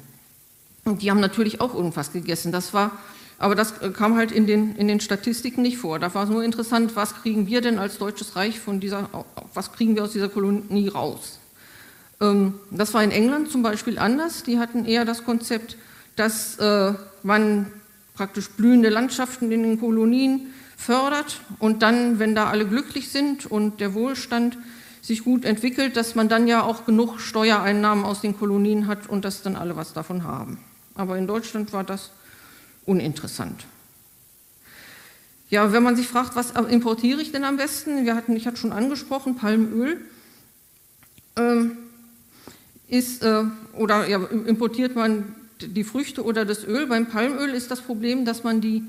Und 0.84 1.02
die 1.02 1.10
haben 1.10 1.20
natürlich 1.20 1.60
auch 1.60 1.74
irgendwas 1.74 2.12
gegessen. 2.12 2.52
Das 2.52 2.72
war, 2.72 2.92
aber 3.38 3.54
das 3.54 3.82
äh, 3.82 3.90
kam 3.90 4.16
halt 4.16 4.32
in 4.32 4.46
den, 4.46 4.74
in 4.76 4.88
den 4.88 5.00
Statistiken 5.00 5.60
nicht 5.60 5.76
vor. 5.76 5.98
Da 5.98 6.14
war 6.14 6.24
es 6.24 6.30
nur 6.30 6.42
interessant, 6.42 6.96
was 6.96 7.14
kriegen 7.14 7.46
wir 7.46 7.60
denn 7.60 7.78
als 7.78 7.98
Deutsches 7.98 8.34
Reich 8.34 8.58
von 8.58 8.80
dieser, 8.80 9.10
was 9.52 9.72
kriegen 9.72 9.94
wir 9.94 10.04
aus 10.04 10.12
dieser 10.12 10.30
Kolonie 10.30 10.88
raus? 10.88 11.38
Ähm, 12.20 12.54
das 12.70 12.94
war 12.94 13.04
in 13.04 13.10
England 13.10 13.50
zum 13.50 13.62
Beispiel 13.62 13.98
anders. 13.98 14.42
Die 14.42 14.58
hatten 14.58 14.86
eher 14.86 15.04
das 15.04 15.24
Konzept, 15.24 15.76
dass 16.16 16.58
äh, 16.58 16.94
man 17.22 17.66
praktisch 18.18 18.50
blühende 18.50 18.88
Landschaften 18.88 19.52
in 19.52 19.62
den 19.62 19.78
Kolonien 19.78 20.52
fördert 20.76 21.40
und 21.60 21.82
dann, 21.82 22.18
wenn 22.18 22.34
da 22.34 22.50
alle 22.50 22.66
glücklich 22.66 23.10
sind 23.10 23.46
und 23.46 23.80
der 23.80 23.94
Wohlstand 23.94 24.58
sich 25.00 25.22
gut 25.22 25.44
entwickelt, 25.44 25.96
dass 25.96 26.16
man 26.16 26.28
dann 26.28 26.48
ja 26.48 26.64
auch 26.64 26.84
genug 26.84 27.20
Steuereinnahmen 27.20 28.04
aus 28.04 28.20
den 28.20 28.36
Kolonien 28.36 28.88
hat 28.88 29.08
und 29.08 29.24
dass 29.24 29.42
dann 29.42 29.54
alle 29.54 29.76
was 29.76 29.92
davon 29.92 30.24
haben. 30.24 30.58
Aber 30.96 31.16
in 31.16 31.28
Deutschland 31.28 31.72
war 31.72 31.84
das 31.84 32.10
uninteressant. 32.86 33.66
Ja, 35.48 35.72
wenn 35.72 35.84
man 35.84 35.94
sich 35.94 36.08
fragt, 36.08 36.34
was 36.34 36.50
importiere 36.50 37.22
ich 37.22 37.30
denn 37.30 37.44
am 37.44 37.56
besten? 37.56 38.04
Wir 38.04 38.16
hatten, 38.16 38.34
ich 38.34 38.48
hatte 38.48 38.56
schon 38.56 38.72
angesprochen, 38.72 39.36
Palmöl. 39.36 40.00
Ähm, 41.36 41.78
ist, 42.88 43.22
äh, 43.22 43.44
oder 43.74 44.08
ja, 44.08 44.18
importiert 44.24 44.96
man 44.96 45.36
die 45.60 45.84
Früchte 45.84 46.24
oder 46.24 46.44
das 46.44 46.64
Öl. 46.64 46.86
Beim 46.86 47.06
Palmöl 47.06 47.50
ist 47.50 47.70
das 47.70 47.80
Problem, 47.80 48.24
dass 48.24 48.44
man 48.44 48.60
die 48.60 48.84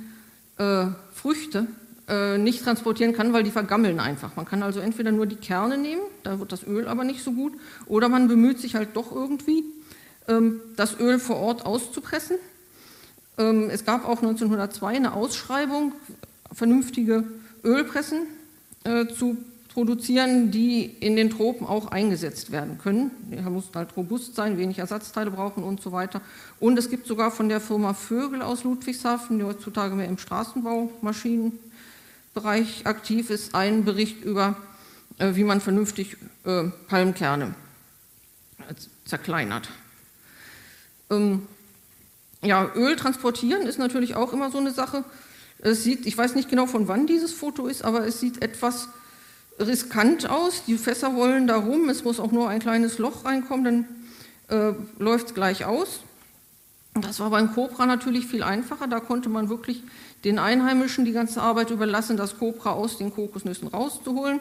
äh, 0.57 0.87
Früchte 1.13 1.67
äh, 2.07 2.37
nicht 2.37 2.63
transportieren 2.63 3.13
kann, 3.13 3.33
weil 3.33 3.43
die 3.43 3.51
vergammeln 3.51 3.99
einfach. 3.99 4.35
Man 4.35 4.45
kann 4.45 4.63
also 4.63 4.79
entweder 4.79 5.11
nur 5.11 5.25
die 5.25 5.35
Kerne 5.35 5.77
nehmen, 5.77 6.01
da 6.23 6.39
wird 6.39 6.51
das 6.51 6.65
Öl 6.65 6.87
aber 6.87 7.03
nicht 7.03 7.23
so 7.23 7.31
gut, 7.31 7.53
oder 7.85 8.09
man 8.09 8.27
bemüht 8.27 8.59
sich 8.59 8.75
halt 8.75 8.89
doch 8.95 9.11
irgendwie, 9.11 9.63
ähm, 10.27 10.59
das 10.75 10.99
Öl 10.99 11.19
vor 11.19 11.37
Ort 11.37 11.65
auszupressen. 11.65 12.37
Ähm, 13.37 13.69
es 13.69 13.85
gab 13.85 14.05
auch 14.05 14.21
1902 14.21 14.95
eine 14.95 15.13
Ausschreibung, 15.13 15.93
vernünftige 16.51 17.25
Ölpressen 17.63 18.27
äh, 18.83 19.07
zu 19.07 19.37
produzieren, 19.73 20.51
die 20.51 20.85
in 20.85 21.15
den 21.15 21.29
Tropen 21.29 21.65
auch 21.65 21.91
eingesetzt 21.91 22.51
werden 22.51 22.77
können. 22.79 23.11
Die 23.31 23.37
muss 23.41 23.69
halt 23.73 23.95
robust 23.95 24.35
sein, 24.35 24.57
wenig 24.57 24.79
Ersatzteile 24.79 25.31
brauchen 25.31 25.63
und 25.63 25.81
so 25.81 25.91
weiter. 25.91 26.21
Und 26.59 26.77
es 26.77 26.89
gibt 26.89 27.07
sogar 27.07 27.31
von 27.31 27.49
der 27.49 27.61
Firma 27.61 27.93
Vögel 27.93 28.41
aus 28.41 28.63
Ludwigshafen, 28.63 29.37
die 29.37 29.45
heutzutage 29.45 29.95
mehr 29.95 30.07
im 30.07 30.17
Straßenbau 30.17 30.91
Maschinen 31.01 31.59
Bereich 32.33 32.85
aktiv 32.85 33.29
ist, 33.31 33.55
ein 33.55 33.85
Bericht 33.85 34.23
über, 34.23 34.55
äh, 35.17 35.35
wie 35.35 35.43
man 35.43 35.61
vernünftig 35.61 36.17
äh, 36.45 36.65
Palmkerne 36.87 37.55
zerkleinert. 39.05 39.69
Ähm, 41.09 41.47
ja, 42.41 42.69
Öl 42.75 42.95
transportieren 42.95 43.63
ist 43.63 43.79
natürlich 43.79 44.15
auch 44.15 44.31
immer 44.31 44.51
so 44.51 44.59
eine 44.59 44.71
Sache. 44.71 45.03
Es 45.57 45.83
sieht, 45.83 46.05
ich 46.05 46.17
weiß 46.17 46.35
nicht 46.35 46.49
genau, 46.49 46.67
von 46.67 46.87
wann 46.87 47.07
dieses 47.07 47.33
Foto 47.33 47.67
ist, 47.67 47.83
aber 47.83 48.05
es 48.05 48.19
sieht 48.19 48.41
etwas 48.41 48.89
riskant 49.59 50.29
aus. 50.29 50.63
Die 50.65 50.77
Fässer 50.77 51.15
wollen 51.15 51.47
da 51.47 51.57
rum, 51.57 51.89
es 51.89 52.03
muss 52.03 52.19
auch 52.19 52.31
nur 52.31 52.49
ein 52.49 52.59
kleines 52.59 52.97
Loch 52.97 53.25
reinkommen, 53.25 53.85
dann 54.49 54.71
äh, 54.73 54.73
läuft 54.97 55.27
es 55.27 55.33
gleich 55.33 55.65
aus. 55.65 56.01
Das 56.95 57.19
war 57.19 57.29
beim 57.29 57.53
Cobra 57.53 57.85
natürlich 57.85 58.25
viel 58.25 58.43
einfacher, 58.43 58.87
da 58.87 58.99
konnte 58.99 59.29
man 59.29 59.49
wirklich 59.49 59.83
den 60.23 60.39
Einheimischen 60.39 61.05
die 61.05 61.11
ganze 61.11 61.41
Arbeit 61.41 61.69
überlassen, 61.69 62.17
das 62.17 62.37
Cobra 62.39 62.71
aus 62.71 62.97
den 62.97 63.13
Kokosnüssen 63.13 63.67
rauszuholen. 63.67 64.39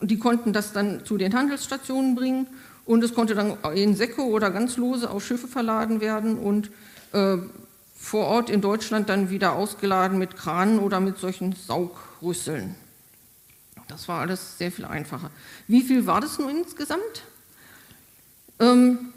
Die 0.00 0.18
konnten 0.18 0.52
das 0.52 0.72
dann 0.72 1.04
zu 1.04 1.18
den 1.18 1.34
Handelsstationen 1.34 2.14
bringen 2.14 2.46
und 2.86 3.04
es 3.04 3.14
konnte 3.14 3.34
dann 3.34 3.58
in 3.74 3.94
Säcke 3.94 4.22
oder 4.22 4.50
ganz 4.50 4.76
lose 4.78 5.10
auf 5.10 5.24
Schiffe 5.24 5.46
verladen 5.46 6.00
werden 6.00 6.38
und 6.38 6.70
äh, 7.12 7.36
vor 7.94 8.26
Ort 8.26 8.48
in 8.48 8.62
Deutschland 8.62 9.10
dann 9.10 9.28
wieder 9.28 9.52
ausgeladen 9.52 10.18
mit 10.18 10.36
Kranen 10.36 10.78
oder 10.78 11.00
mit 11.00 11.18
solchen 11.18 11.52
Saugrüsseln. 11.52 12.74
Das 13.90 14.08
war 14.08 14.20
alles 14.20 14.58
sehr 14.58 14.72
viel 14.72 14.84
einfacher. 14.84 15.30
Wie 15.66 15.82
viel 15.82 16.06
war 16.06 16.20
das 16.20 16.38
nun 16.38 16.50
insgesamt? 16.50 17.24
Ähm, 18.58 19.12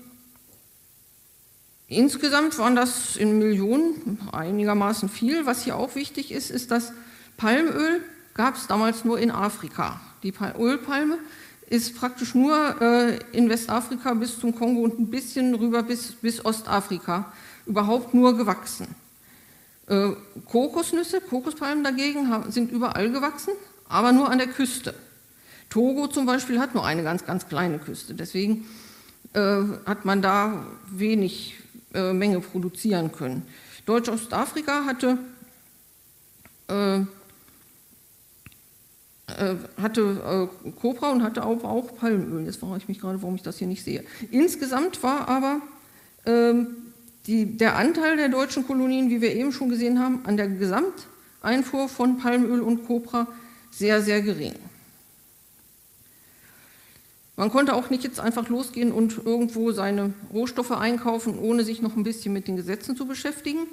Insgesamt 1.88 2.57
waren 2.57 2.75
das 2.75 3.15
in 3.17 3.38
Millionen 3.38 4.17
einigermaßen 4.31 5.09
viel. 5.09 5.45
Was 5.45 5.63
hier 5.63 5.75
auch 5.75 5.95
wichtig 5.95 6.31
ist, 6.31 6.49
ist, 6.49 6.71
dass 6.71 6.91
Palmöl 7.38 8.01
gab 8.33 8.55
es 8.55 8.67
damals 8.67 9.05
nur 9.05 9.19
in 9.19 9.29
Afrika. 9.29 10.01
Die 10.23 10.33
Ölpalme 10.57 11.19
ist 11.69 11.95
praktisch 11.95 12.33
nur 12.33 12.81
äh, 12.81 13.19
in 13.31 13.49
Westafrika 13.49 14.13
bis 14.15 14.39
zum 14.39 14.55
Kongo 14.55 14.81
und 14.81 14.99
ein 14.99 15.09
bisschen 15.09 15.53
rüber 15.53 15.83
bis, 15.83 16.13
bis 16.13 16.43
Ostafrika 16.43 17.31
überhaupt 17.65 18.13
nur 18.13 18.38
gewachsen. 18.38 18.88
Äh, 19.88 20.12
Kokosnüsse, 20.45 21.21
Kokospalmen 21.21 21.83
dagegen 21.83 22.27
sind 22.49 22.71
überall 22.71 23.12
gewachsen, 23.12 23.53
aber 23.93 24.12
nur 24.12 24.32
an 24.32 24.39
der 24.39 24.47
Küste. 24.47 24.95
Togo 25.69 26.08
zum 26.08 26.25
Beispiel 26.25 26.60
hat 26.60 26.73
nur 26.73 26.84
eine 26.84 27.03
ganz, 27.03 27.25
ganz 27.25 27.47
kleine 27.47 27.77
Küste. 27.77 28.15
Deswegen 28.15 28.65
äh, 29.34 29.62
hat 29.86 30.03
man 30.03 30.23
da 30.23 30.65
wenig 30.89 31.56
äh, 31.93 32.12
Menge 32.12 32.39
produzieren 32.39 33.12
können. 33.12 33.43
Deutsch-Ostafrika 33.86 34.86
hatte, 34.86 35.19
äh, 36.69 37.01
äh, 37.01 37.06
hatte 39.79 40.49
äh, 40.65 40.71
Cobra 40.71 41.12
und 41.12 41.21
hatte 41.21 41.45
auch, 41.45 41.63
auch, 41.63 41.95
Palmöl. 41.95 42.45
Jetzt 42.45 42.62
frage 42.62 42.77
ich 42.77 42.88
mich 42.88 42.99
gerade, 42.99 43.21
warum 43.21 43.36
ich 43.36 43.43
das 43.43 43.60
hier 43.60 43.67
nicht 43.67 43.84
sehe. 43.84 44.03
Insgesamt 44.32 45.03
war 45.03 45.27
aber 45.27 45.62
ähm, 46.25 46.77
die, 47.27 47.58
der 47.58 47.75
Anteil 47.75 48.17
der 48.17 48.29
deutschen 48.29 48.65
Kolonien, 48.65 49.12
wie 49.12 49.21
wir 49.21 49.36
eben 49.36 49.51
schon 49.51 49.69
gesehen 49.69 49.99
haben, 49.99 50.25
an 50.25 50.36
der 50.36 50.47
Gesamteinfuhr 50.47 51.89
von 51.89 52.17
Palmöl 52.17 52.62
und 52.62 52.88
Cobra 52.88 53.27
sehr, 53.75 54.01
sehr 54.01 54.21
gering. 54.21 54.55
Man 57.36 57.49
konnte 57.49 57.73
auch 57.73 57.89
nicht 57.89 58.03
jetzt 58.03 58.19
einfach 58.19 58.47
losgehen 58.47 58.91
und 58.91 59.25
irgendwo 59.25 59.71
seine 59.71 60.13
Rohstoffe 60.31 60.69
einkaufen, 60.71 61.39
ohne 61.39 61.63
sich 61.63 61.81
noch 61.81 61.95
ein 61.95 62.03
bisschen 62.03 62.31
mit 62.31 62.47
den 62.47 62.55
Gesetzen 62.55 62.95
zu 62.95 63.07
beschäftigen. 63.07 63.65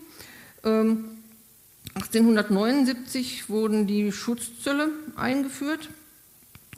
1879 0.63 3.43
ähm, 3.43 3.55
wurden 3.55 3.87
die 3.87 4.13
Schutzzölle 4.13 4.89
eingeführt 5.15 5.91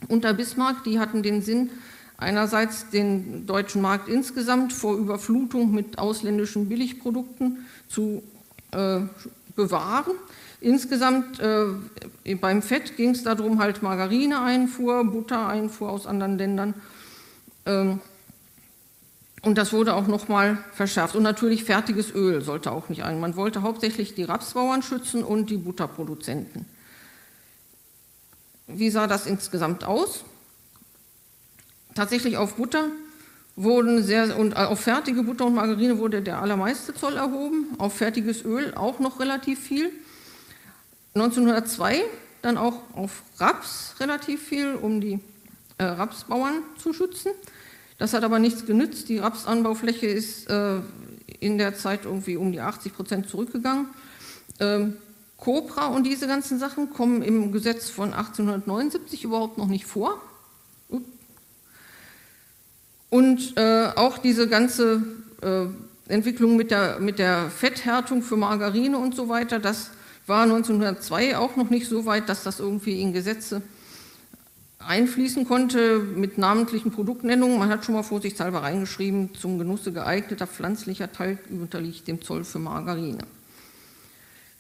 unter 0.09 0.35
Bismarck. 0.35 0.83
Die 0.83 0.99
hatten 0.99 1.23
den 1.23 1.41
Sinn, 1.41 1.71
einerseits 2.17 2.91
den 2.91 3.47
deutschen 3.47 3.81
Markt 3.81 4.09
insgesamt 4.09 4.73
vor 4.73 4.97
Überflutung 4.97 5.73
mit 5.73 5.99
ausländischen 5.99 6.69
Billigprodukten 6.69 7.65
zu 7.89 8.25
äh, 8.73 9.03
bewahren 9.55 10.15
Insgesamt 10.63 11.41
äh, 11.41 12.35
beim 12.37 12.63
Fett 12.63 12.97
ging 12.97 13.11
es 13.11 13.25
darum, 13.25 13.59
halt 13.59 13.83
Margarineeinfuhr, 13.83 15.05
Buttereinfuhr 15.05 15.91
aus 15.91 16.07
anderen 16.07 16.39
Ländern. 16.39 16.75
Ähm, 17.67 18.01
und 19.43 19.59
das 19.59 19.73
wurde 19.73 19.95
auch 19.95 20.07
nochmal 20.07 20.65
verschärft. 20.73 21.17
Und 21.17 21.25
natürlich 21.25 21.65
fertiges 21.65 22.15
Öl 22.15 22.43
sollte 22.43 22.71
auch 22.71 22.89
nicht 22.89 23.03
ein. 23.03 23.19
Man 23.19 23.35
wollte 23.35 23.63
hauptsächlich 23.63 24.15
die 24.15 24.23
Rapsbauern 24.23 24.83
schützen 24.83 25.25
und 25.25 25.51
die 25.51 25.57
Butterproduzenten. 25.57 26.65
Wie 28.69 28.91
sah 28.91 29.09
das 29.09 29.27
insgesamt 29.27 29.83
aus? 29.83 30.25
Tatsächlich 31.97 32.37
auf 32.37 32.55
Butter 32.55 32.85
wurden 33.57 34.05
sehr, 34.05 34.39
und 34.39 34.57
auf 34.57 34.79
fertige 34.79 35.25
Butter 35.25 35.47
und 35.47 35.57
Margarine 35.57 35.99
wurde 35.99 36.23
der 36.23 36.41
allermeiste 36.41 36.95
Zoll 36.95 37.17
erhoben, 37.17 37.67
auf 37.79 37.95
fertiges 37.95 38.45
Öl 38.45 38.73
auch 38.77 39.01
noch 39.01 39.19
relativ 39.19 39.59
viel. 39.59 39.91
1902 41.15 42.03
dann 42.43 42.59
auch 42.59 42.81
auf 42.95 43.23
Raps 43.39 43.95
relativ 44.01 44.43
viel, 44.43 44.75
um 44.75 45.01
die 45.01 45.21
äh, 45.79 45.85
Rapsbauern 45.85 46.63
zu 46.79 46.93
schützen. 46.93 47.33
Das 47.99 48.15
hat 48.15 48.25
aber 48.25 48.39
nichts 48.39 48.67
genützt. 48.67 49.09
Die 49.09 49.19
Rapsanbaufläche 49.19 50.07
ist 50.07 50.51
äh, 50.51 50.81
in 51.39 51.59
der 51.59 51.77
Zeit 51.77 52.05
irgendwie 52.05 52.37
um 52.37 52.51
die 52.51 52.61
80 52.61 52.95
Prozent 52.95 53.29
zurückgegangen. 53.29 53.87
Ähm, 54.59 54.97
Cobra 55.37 55.87
und 55.87 56.05
diese 56.05 56.27
ganzen 56.27 56.59
Sachen 56.59 56.91
kommen 56.91 57.23
im 57.23 57.53
Gesetz 57.53 57.91
von 57.91 58.13
1879 58.13 59.25
überhaupt 59.25 59.59
noch 59.59 59.67
nicht 59.67 59.87
vor. 59.87 60.21
Und 63.11 63.57
äh, 63.57 63.91
auch 63.95 64.19
diese 64.19 64.49
ganze 64.49 65.03
äh, 65.43 65.67
Entwicklung 66.09 66.57
mit 66.57 66.71
der, 66.71 66.99
mit 66.99 67.19
der 67.19 67.51
Fetthärtung 67.51 68.23
für 68.23 68.37
Margarine 68.37 68.99
und 68.99 69.15
so 69.15 69.29
weiter, 69.29 69.59
das 69.59 69.91
war 70.27 70.45
1902 70.45 71.37
auch 71.37 71.57
noch 71.57 71.71
nicht 71.71 71.89
so 71.89 72.07
weit, 72.07 72.29
dass 72.29 72.43
das 72.43 72.61
irgendwie 72.61 73.01
in 73.01 73.13
Gesetze 73.13 73.63
einfließen 74.87 75.47
konnte 75.47 75.99
mit 75.99 76.39
namentlichen 76.39 76.91
Produktnennungen. 76.91 77.59
Man 77.59 77.69
hat 77.69 77.85
schon 77.85 77.95
mal 77.95 78.03
vorsichtshalber 78.03 78.63
reingeschrieben, 78.63 79.35
zum 79.35 79.59
Genusse 79.59 79.93
geeigneter 79.93 80.47
pflanzlicher 80.47 81.13
Teig 81.13 81.39
unterliegt 81.51 82.09
dem 82.09 82.23
Zoll 82.23 82.45
für 82.45 82.59
Margarine. 82.59 83.19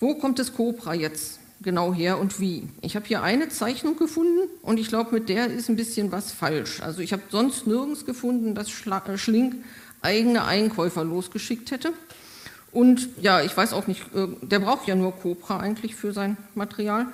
Wo 0.00 0.14
kommt 0.14 0.38
das 0.38 0.54
Cobra 0.54 0.94
jetzt 0.94 1.38
genau 1.60 1.94
her 1.94 2.18
und 2.18 2.40
wie? 2.40 2.68
Ich 2.80 2.96
habe 2.96 3.06
hier 3.06 3.22
eine 3.22 3.48
Zeichnung 3.48 3.96
gefunden 3.96 4.48
und 4.62 4.78
ich 4.78 4.88
glaube, 4.88 5.12
mit 5.14 5.28
der 5.28 5.46
ist 5.46 5.68
ein 5.68 5.76
bisschen 5.76 6.10
was 6.12 6.32
falsch. 6.32 6.80
Also 6.82 7.00
ich 7.00 7.12
habe 7.12 7.22
sonst 7.30 7.66
nirgends 7.66 8.04
gefunden, 8.04 8.54
dass 8.54 8.68
äh, 8.68 9.18
Schlink 9.18 9.56
eigene 10.00 10.44
Einkäufer 10.44 11.04
losgeschickt 11.04 11.70
hätte. 11.70 11.92
Und 12.72 13.08
ja, 13.20 13.42
ich 13.42 13.56
weiß 13.56 13.74
auch 13.74 13.86
nicht, 13.86 14.02
äh, 14.14 14.28
der 14.40 14.58
braucht 14.58 14.88
ja 14.88 14.94
nur 14.94 15.12
Cobra 15.12 15.58
eigentlich 15.58 15.94
für 15.94 16.12
sein 16.12 16.36
Material. 16.54 17.06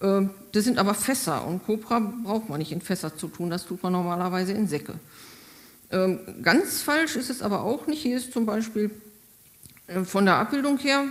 Ähm, 0.00 0.30
das 0.52 0.64
sind 0.64 0.78
aber 0.78 0.94
Fässer 0.94 1.46
und 1.46 1.66
Cobra 1.66 2.00
braucht 2.24 2.48
man 2.48 2.58
nicht 2.58 2.72
in 2.72 2.80
Fässer 2.80 3.16
zu 3.16 3.28
tun, 3.28 3.50
das 3.50 3.66
tut 3.66 3.82
man 3.82 3.92
normalerweise 3.92 4.52
in 4.52 4.68
Säcke. 4.68 4.94
Ähm, 5.90 6.20
ganz 6.42 6.82
falsch 6.82 7.16
ist 7.16 7.30
es 7.30 7.42
aber 7.42 7.64
auch 7.64 7.88
nicht. 7.88 8.02
Hier 8.02 8.16
ist 8.16 8.32
zum 8.32 8.46
Beispiel 8.46 8.90
äh, 9.88 10.04
von 10.04 10.24
der 10.24 10.36
Abbildung 10.36 10.78
her 10.78 11.04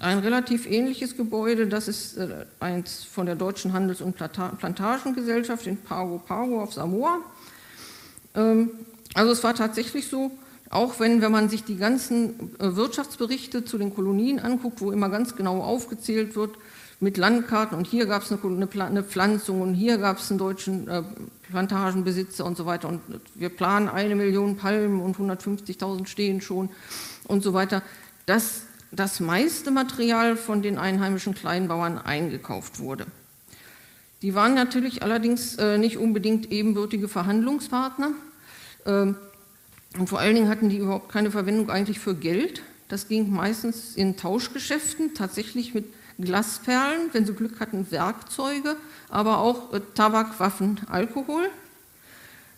ein 0.00 0.18
relativ 0.18 0.66
ähnliches 0.66 1.16
Gebäude. 1.16 1.68
Das 1.68 1.86
ist 1.86 2.16
äh, 2.16 2.46
eins 2.58 3.04
von 3.04 3.26
der 3.26 3.36
Deutschen 3.36 3.72
Handels- 3.72 4.00
und 4.00 4.16
Plantagengesellschaft 4.16 5.66
in 5.68 5.76
Pago 5.76 6.18
Pago 6.18 6.60
auf 6.60 6.72
Samoa. 6.72 7.20
Ähm, 8.34 8.70
also 9.14 9.30
es 9.30 9.44
war 9.44 9.54
tatsächlich 9.54 10.08
so, 10.08 10.32
auch 10.74 10.98
wenn, 10.98 11.22
wenn 11.22 11.30
man 11.32 11.48
sich 11.48 11.64
die 11.64 11.76
ganzen 11.76 12.50
äh, 12.58 12.74
Wirtschaftsberichte 12.74 13.64
zu 13.64 13.78
den 13.78 13.94
Kolonien 13.94 14.40
anguckt, 14.40 14.80
wo 14.80 14.90
immer 14.90 15.08
ganz 15.08 15.36
genau 15.36 15.62
aufgezählt 15.62 16.34
wird, 16.34 16.56
mit 17.00 17.16
Landkarten 17.16 17.76
und 17.76 17.86
hier 17.86 18.06
gab 18.06 18.22
es 18.22 18.32
eine, 18.32 18.68
eine, 18.82 19.02
Pflanzung 19.02 19.60
und 19.60 19.74
hier 19.74 19.98
gab 19.98 20.18
es 20.18 20.30
einen 20.30 20.38
deutschen 20.38 20.88
äh, 20.88 21.02
Plantagenbesitzer 21.50 22.44
und 22.44 22.56
so 22.56 22.66
weiter 22.66 22.88
und 22.88 23.00
wir 23.34 23.50
planen 23.50 23.88
eine 23.88 24.16
Million 24.16 24.56
Palmen 24.56 25.00
und 25.00 25.16
150.000 25.16 26.06
stehen 26.06 26.40
schon 26.40 26.70
und 27.28 27.42
so 27.42 27.52
weiter, 27.52 27.82
dass 28.26 28.62
das 28.90 29.20
meiste 29.20 29.70
Material 29.70 30.36
von 30.36 30.62
den 30.62 30.78
einheimischen 30.78 31.34
Kleinbauern 31.34 31.98
eingekauft 31.98 32.78
wurde. 32.78 33.06
Die 34.22 34.34
waren 34.34 34.54
natürlich 34.54 35.02
allerdings 35.02 35.56
äh, 35.56 35.78
nicht 35.78 35.98
unbedingt 35.98 36.50
ebenbürtige 36.50 37.08
Verhandlungspartner 37.08 38.12
äh, 38.86 39.12
und 39.98 40.08
vor 40.08 40.18
allen 40.18 40.34
Dingen 40.34 40.48
hatten 40.48 40.68
die 40.68 40.78
überhaupt 40.78 41.08
keine 41.08 41.30
Verwendung 41.30 41.70
eigentlich 41.70 42.00
für 42.00 42.14
Geld. 42.14 42.62
Das 42.88 43.08
ging 43.08 43.32
meistens 43.32 43.96
in 43.96 44.16
Tauschgeschäften, 44.16 45.14
tatsächlich 45.14 45.74
mit 45.74 45.86
Glasperlen, 46.18 47.10
wenn 47.12 47.26
sie 47.26 47.34
Glück 47.34 47.60
hatten, 47.60 47.90
Werkzeuge, 47.90 48.76
aber 49.08 49.38
auch 49.38 49.72
äh, 49.72 49.80
Tabak, 49.94 50.38
Waffen, 50.38 50.80
Alkohol. 50.88 51.48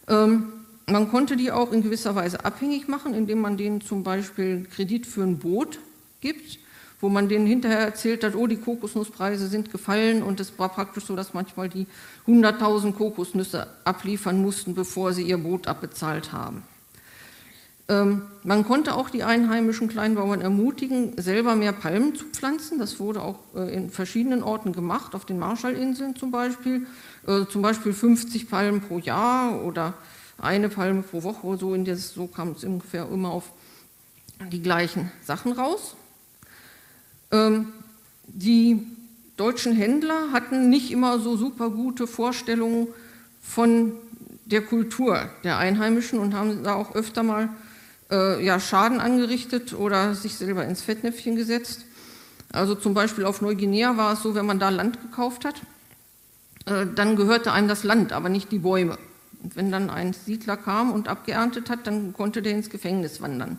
Ähm, 0.08 0.52
man 0.86 1.10
konnte 1.10 1.36
die 1.36 1.50
auch 1.50 1.72
in 1.72 1.82
gewisser 1.82 2.14
Weise 2.14 2.44
abhängig 2.44 2.86
machen, 2.86 3.14
indem 3.14 3.40
man 3.40 3.56
denen 3.56 3.80
zum 3.80 4.02
Beispiel 4.02 4.66
Kredit 4.72 5.06
für 5.06 5.22
ein 5.22 5.38
Boot 5.38 5.78
gibt, 6.20 6.58
wo 7.00 7.08
man 7.08 7.28
denen 7.28 7.46
hinterher 7.46 7.80
erzählt 7.80 8.24
hat, 8.24 8.34
oh, 8.34 8.46
die 8.46 8.56
Kokosnusspreise 8.56 9.48
sind 9.48 9.70
gefallen 9.70 10.22
und 10.22 10.38
es 10.38 10.58
war 10.58 10.68
praktisch 10.68 11.04
so, 11.04 11.16
dass 11.16 11.34
manchmal 11.34 11.68
die 11.68 11.86
100.000 12.26 12.92
Kokosnüsse 12.92 13.66
abliefern 13.84 14.40
mussten, 14.40 14.74
bevor 14.74 15.12
sie 15.12 15.22
ihr 15.22 15.38
Boot 15.38 15.66
abbezahlt 15.66 16.32
haben. 16.32 16.62
Ähm, 17.88 18.22
man 18.42 18.64
konnte 18.64 18.94
auch 18.94 19.10
die 19.10 19.22
einheimischen 19.22 19.88
Kleinbauern 19.88 20.40
ermutigen, 20.40 21.12
selber 21.20 21.54
mehr 21.54 21.72
Palmen 21.72 22.16
zu 22.16 22.24
pflanzen. 22.24 22.78
Das 22.78 22.98
wurde 22.98 23.22
auch 23.22 23.38
äh, 23.54 23.72
in 23.72 23.90
verschiedenen 23.90 24.42
Orten 24.42 24.72
gemacht, 24.72 25.14
auf 25.14 25.24
den 25.24 25.38
Marshallinseln 25.38 26.16
zum 26.16 26.32
Beispiel. 26.32 26.86
Äh, 27.26 27.46
zum 27.46 27.62
Beispiel 27.62 27.92
50 27.92 28.48
Palmen 28.50 28.80
pro 28.80 28.98
Jahr 28.98 29.62
oder 29.62 29.94
eine 30.38 30.68
Palme 30.68 31.02
pro 31.02 31.22
Woche. 31.22 31.58
So, 31.58 31.74
in 31.74 31.84
das, 31.84 32.12
so 32.12 32.26
kam 32.26 32.52
es 32.52 32.64
ungefähr 32.64 33.08
immer 33.08 33.30
auf 33.30 33.50
die 34.50 34.62
gleichen 34.62 35.12
Sachen 35.24 35.52
raus. 35.52 35.94
Ähm, 37.30 37.72
die 38.26 38.84
deutschen 39.36 39.74
Händler 39.74 40.32
hatten 40.32 40.70
nicht 40.70 40.90
immer 40.90 41.20
so 41.20 41.36
super 41.36 41.70
gute 41.70 42.08
Vorstellungen 42.08 42.88
von 43.40 43.92
der 44.44 44.62
Kultur 44.62 45.28
der 45.44 45.58
Einheimischen 45.58 46.18
und 46.18 46.34
haben 46.34 46.64
da 46.64 46.74
auch 46.74 46.94
öfter 46.94 47.22
mal 47.22 47.48
äh, 48.10 48.44
ja, 48.44 48.60
Schaden 48.60 49.00
angerichtet 49.00 49.72
oder 49.72 50.14
sich 50.14 50.36
selber 50.36 50.64
ins 50.64 50.82
Fettnäpfchen 50.82 51.36
gesetzt. 51.36 51.82
Also 52.52 52.74
zum 52.74 52.94
Beispiel 52.94 53.24
auf 53.24 53.40
Neuguinea 53.40 53.96
war 53.96 54.12
es 54.12 54.22
so, 54.22 54.34
wenn 54.34 54.46
man 54.46 54.58
da 54.58 54.68
Land 54.68 55.00
gekauft 55.00 55.44
hat, 55.44 55.56
äh, 56.66 56.86
dann 56.94 57.16
gehörte 57.16 57.52
einem 57.52 57.68
das 57.68 57.84
Land, 57.84 58.12
aber 58.12 58.28
nicht 58.28 58.52
die 58.52 58.58
Bäume. 58.58 58.98
Und 59.42 59.56
wenn 59.56 59.70
dann 59.70 59.90
ein 59.90 60.12
Siedler 60.12 60.56
kam 60.56 60.92
und 60.92 61.08
abgeerntet 61.08 61.70
hat, 61.70 61.86
dann 61.86 62.12
konnte 62.12 62.42
der 62.42 62.52
ins 62.52 62.70
Gefängnis 62.70 63.20
wandern. 63.20 63.58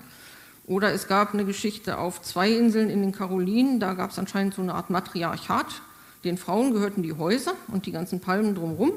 Oder 0.65 0.91
es 0.91 1.07
gab 1.07 1.33
eine 1.33 1.45
Geschichte 1.45 1.97
auf 1.97 2.21
zwei 2.21 2.51
Inseln 2.51 2.89
in 2.89 3.01
den 3.01 3.13
Karolinen, 3.13 3.79
da 3.79 3.93
gab 3.93 4.11
es 4.11 4.19
anscheinend 4.19 4.53
so 4.53 4.61
eine 4.61 4.73
Art 4.73 4.89
Matriarchat. 4.89 5.81
Den 6.25 6.37
Frauen 6.37 6.73
gehörten 6.73 7.03
die 7.03 7.13
Häuser 7.13 7.53
und 7.67 7.85
die 7.85 7.93
ganzen 7.93 8.19
Palmen 8.19 8.53
drumherum. 8.53 8.91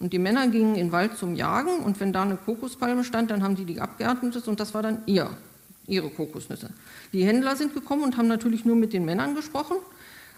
Und 0.00 0.12
die 0.12 0.18
Männer 0.18 0.48
gingen 0.48 0.74
in 0.74 0.86
den 0.86 0.92
Wald 0.92 1.16
zum 1.16 1.34
Jagen 1.34 1.78
und 1.78 2.00
wenn 2.00 2.12
da 2.12 2.22
eine 2.22 2.36
Kokospalme 2.36 3.04
stand, 3.04 3.30
dann 3.30 3.42
haben 3.42 3.56
die 3.56 3.64
die 3.64 3.80
abgeerntet 3.80 4.46
und 4.48 4.60
das 4.60 4.74
war 4.74 4.82
dann 4.82 5.02
ihr, 5.06 5.30
ihre 5.86 6.10
Kokosnüsse. 6.10 6.70
Die 7.12 7.24
Händler 7.24 7.56
sind 7.56 7.74
gekommen 7.74 8.02
und 8.02 8.16
haben 8.16 8.28
natürlich 8.28 8.64
nur 8.64 8.76
mit 8.76 8.92
den 8.92 9.04
Männern 9.04 9.34
gesprochen, 9.34 9.76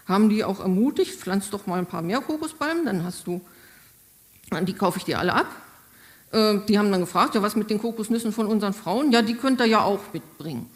haben 0.05 0.29
die 0.29 0.43
auch 0.43 0.59
ermutigt, 0.59 1.19
pflanz 1.19 1.49
doch 1.49 1.65
mal 1.67 1.79
ein 1.79 1.85
paar 1.85 2.01
mehr 2.01 2.21
Kokospalmen, 2.21 2.85
dann 2.85 3.03
hast 3.03 3.27
du, 3.27 3.41
die 4.61 4.73
kaufe 4.73 4.99
ich 4.99 5.05
dir 5.05 5.19
alle 5.19 5.33
ab. 5.33 5.47
Äh, 6.31 6.59
die 6.67 6.77
haben 6.77 6.91
dann 6.91 7.01
gefragt, 7.01 7.35
ja 7.35 7.41
was 7.41 7.55
mit 7.55 7.69
den 7.69 7.81
Kokosnüssen 7.81 8.31
von 8.31 8.47
unseren 8.47 8.73
Frauen? 8.73 9.11
Ja, 9.11 9.21
die 9.21 9.35
könnt 9.35 9.59
ihr 9.59 9.65
ja 9.65 9.81
auch 9.81 9.99
mitbringen. 10.13 10.69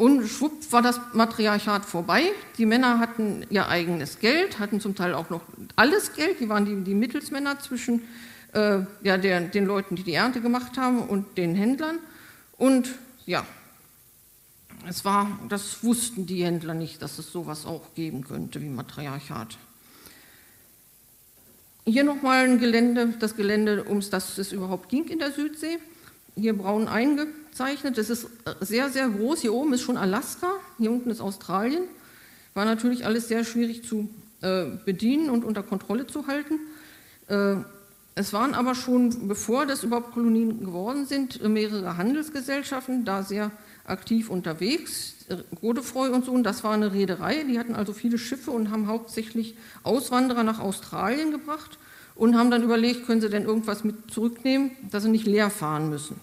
Und 0.00 0.26
schwupp 0.26 0.72
war 0.72 0.80
das 0.80 0.98
Matriarchat 1.12 1.84
vorbei. 1.84 2.32
Die 2.56 2.64
Männer 2.64 3.00
hatten 3.00 3.44
ihr 3.50 3.68
eigenes 3.68 4.18
Geld, 4.18 4.58
hatten 4.58 4.80
zum 4.80 4.94
Teil 4.94 5.12
auch 5.12 5.28
noch 5.28 5.42
alles 5.76 6.14
Geld. 6.14 6.40
Die 6.40 6.48
waren 6.48 6.64
die, 6.64 6.74
die 6.84 6.94
Mittelsmänner 6.94 7.58
zwischen 7.58 8.00
äh, 8.54 8.78
ja, 9.02 9.18
der, 9.18 9.42
den 9.42 9.66
Leuten, 9.66 9.96
die 9.96 10.02
die 10.02 10.14
Ernte 10.14 10.40
gemacht 10.40 10.78
haben, 10.78 11.02
und 11.02 11.36
den 11.36 11.54
Händlern. 11.54 11.98
Und 12.56 12.94
ja, 13.26 13.44
es 14.88 15.04
war, 15.04 15.38
das 15.50 15.84
wussten 15.84 16.24
die 16.24 16.46
Händler 16.46 16.72
nicht, 16.72 17.02
dass 17.02 17.18
es 17.18 17.30
sowas 17.30 17.66
auch 17.66 17.92
geben 17.94 18.24
könnte 18.24 18.62
wie 18.62 18.70
Matriarchat. 18.70 19.58
Hier 21.84 22.04
nochmal 22.04 22.46
ein 22.46 22.58
Gelände, 22.58 23.12
das 23.18 23.36
Gelände, 23.36 23.84
um 23.84 24.00
das 24.00 24.38
es 24.38 24.52
überhaupt 24.52 24.88
ging 24.88 25.08
in 25.08 25.18
der 25.18 25.32
Südsee. 25.32 25.78
Hier 26.36 26.56
braun 26.56 26.88
eingegangen 26.88 27.40
gezeichnet. 27.60 27.98
Das 27.98 28.10
ist 28.10 28.24
äh, 28.24 28.54
sehr, 28.60 28.88
sehr 28.88 29.08
groß. 29.08 29.40
Hier 29.40 29.52
oben 29.52 29.72
ist 29.72 29.82
schon 29.82 29.96
Alaska, 29.96 30.50
hier 30.78 30.90
unten 30.90 31.10
ist 31.10 31.20
Australien. 31.20 31.82
War 32.54 32.64
natürlich 32.64 33.04
alles 33.04 33.28
sehr 33.28 33.44
schwierig 33.44 33.84
zu 33.84 34.08
äh, 34.40 34.66
bedienen 34.84 35.30
und 35.30 35.44
unter 35.44 35.62
Kontrolle 35.62 36.06
zu 36.06 36.26
halten. 36.26 36.58
Äh, 37.28 37.56
es 38.14 38.32
waren 38.32 38.54
aber 38.54 38.74
schon, 38.74 39.28
bevor 39.28 39.66
das 39.66 39.84
überhaupt 39.84 40.12
Kolonien 40.12 40.60
geworden 40.60 41.06
sind, 41.06 41.46
mehrere 41.48 41.96
Handelsgesellschaften 41.96 43.04
da 43.04 43.22
sehr 43.22 43.50
aktiv 43.84 44.30
unterwegs. 44.30 45.14
Godefroy 45.60 46.10
und 46.10 46.24
so, 46.24 46.32
und 46.32 46.42
das 46.42 46.64
war 46.64 46.72
eine 46.72 46.92
Reederei, 46.92 47.44
die 47.44 47.58
hatten 47.58 47.74
also 47.74 47.92
viele 47.92 48.18
Schiffe 48.18 48.50
und 48.50 48.70
haben 48.70 48.88
hauptsächlich 48.88 49.56
Auswanderer 49.84 50.42
nach 50.42 50.58
Australien 50.58 51.30
gebracht 51.30 51.78
und 52.20 52.36
haben 52.36 52.50
dann 52.50 52.62
überlegt, 52.62 53.06
können 53.06 53.22
sie 53.22 53.30
denn 53.30 53.46
irgendwas 53.46 53.82
mit 53.82 54.10
zurücknehmen, 54.10 54.72
dass 54.90 55.04
sie 55.04 55.08
nicht 55.08 55.26
leer 55.26 55.48
fahren 55.48 55.88
müssen. 55.88 56.20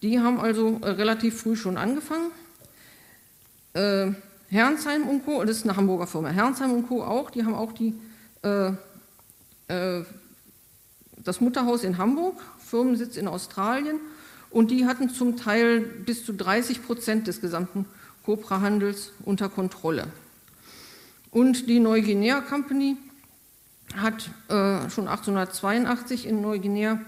Die 0.00 0.18
haben 0.18 0.40
also 0.40 0.78
äh, 0.80 0.88
relativ 0.88 1.42
früh 1.42 1.56
schon 1.56 1.76
angefangen. 1.76 2.30
Äh, 3.74 4.12
Herrnsheim 4.48 5.06
und 5.06 5.26
Co., 5.26 5.44
das 5.44 5.58
ist 5.58 5.64
eine 5.64 5.76
Hamburger 5.76 6.06
Firma, 6.06 6.30
Herrnsheim 6.30 6.72
und 6.72 6.88
Co. 6.88 7.04
auch, 7.04 7.28
die 7.28 7.44
haben 7.44 7.52
auch 7.52 7.72
die, 7.72 7.92
äh, 8.42 8.68
äh, 9.68 10.04
das 11.18 11.42
Mutterhaus 11.42 11.84
in 11.84 11.98
Hamburg, 11.98 12.40
Firmensitz 12.58 13.18
in 13.18 13.28
Australien 13.28 14.00
und 14.48 14.70
die 14.70 14.86
hatten 14.86 15.10
zum 15.10 15.36
Teil 15.36 15.80
bis 15.80 16.24
zu 16.24 16.32
30 16.32 16.82
Prozent 16.82 17.26
des 17.26 17.42
gesamten 17.42 17.84
Copra-Handels 18.24 19.12
unter 19.26 19.50
Kontrolle. 19.50 20.06
Und 21.30 21.68
die 21.68 21.78
Neuguinea 21.78 22.40
Company 22.40 22.96
hat 23.96 24.30
äh, 24.48 24.88
schon 24.90 25.08
1882 25.08 26.26
in 26.26 26.40
Neuguinea 26.40 27.00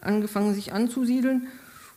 angefangen, 0.00 0.54
sich 0.54 0.72
anzusiedeln 0.72 1.48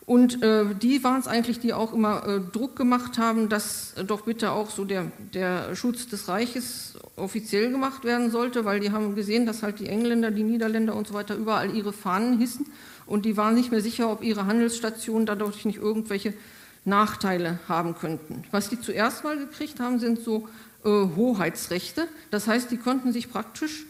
und 0.06 0.44
äh, 0.44 0.66
die 0.76 1.04
waren 1.04 1.20
es 1.20 1.28
eigentlich, 1.28 1.60
die 1.60 1.74
auch 1.74 1.92
immer 1.92 2.28
äh, 2.28 2.40
Druck 2.40 2.76
gemacht 2.76 3.18
haben, 3.18 3.50
dass 3.50 3.96
doch 4.06 4.22
bitte 4.22 4.52
auch 4.52 4.70
so 4.70 4.86
der, 4.86 5.12
der 5.34 5.76
Schutz 5.76 6.08
des 6.08 6.28
Reiches 6.28 6.94
offiziell 7.16 7.72
gemacht 7.72 8.04
werden 8.04 8.30
sollte, 8.30 8.66
weil 8.66 8.80
die 8.80 8.92
haben 8.92 9.16
gesehen, 9.16 9.48
dass 9.48 9.64
halt 9.64 9.80
die 9.80 9.88
Engländer, 9.88 10.30
die 10.30 10.44
Niederländer 10.44 10.96
und 10.96 11.08
so 11.08 11.16
weiter 11.16 11.36
überall 11.36 11.76
ihre 11.76 11.92
Fahnen 11.92 12.38
hissen 12.38 12.68
und 13.08 13.26
die 13.26 13.36
waren 13.36 13.56
nicht 13.56 13.72
mehr 13.72 13.82
sicher, 13.82 14.12
ob 14.12 14.24
ihre 14.24 14.46
Handelsstationen 14.46 15.26
dadurch 15.26 15.66
nicht 15.66 15.80
irgendwelche 15.80 16.36
Nachteile 16.84 17.58
haben 17.68 17.96
könnten. 17.96 18.44
Was 18.52 18.70
die 18.70 18.80
zuerst 18.80 19.24
mal 19.24 19.40
gekriegt 19.40 19.80
haben, 19.80 19.98
sind 19.98 20.20
so 20.20 20.48
äh, 20.84 20.90
Hoheitsrechte. 20.90 22.08
Das 22.30 22.48
heißt, 22.48 22.70
die 22.70 22.78
konnten 22.78 23.12
sich 23.12 23.32
praktisch 23.32 23.86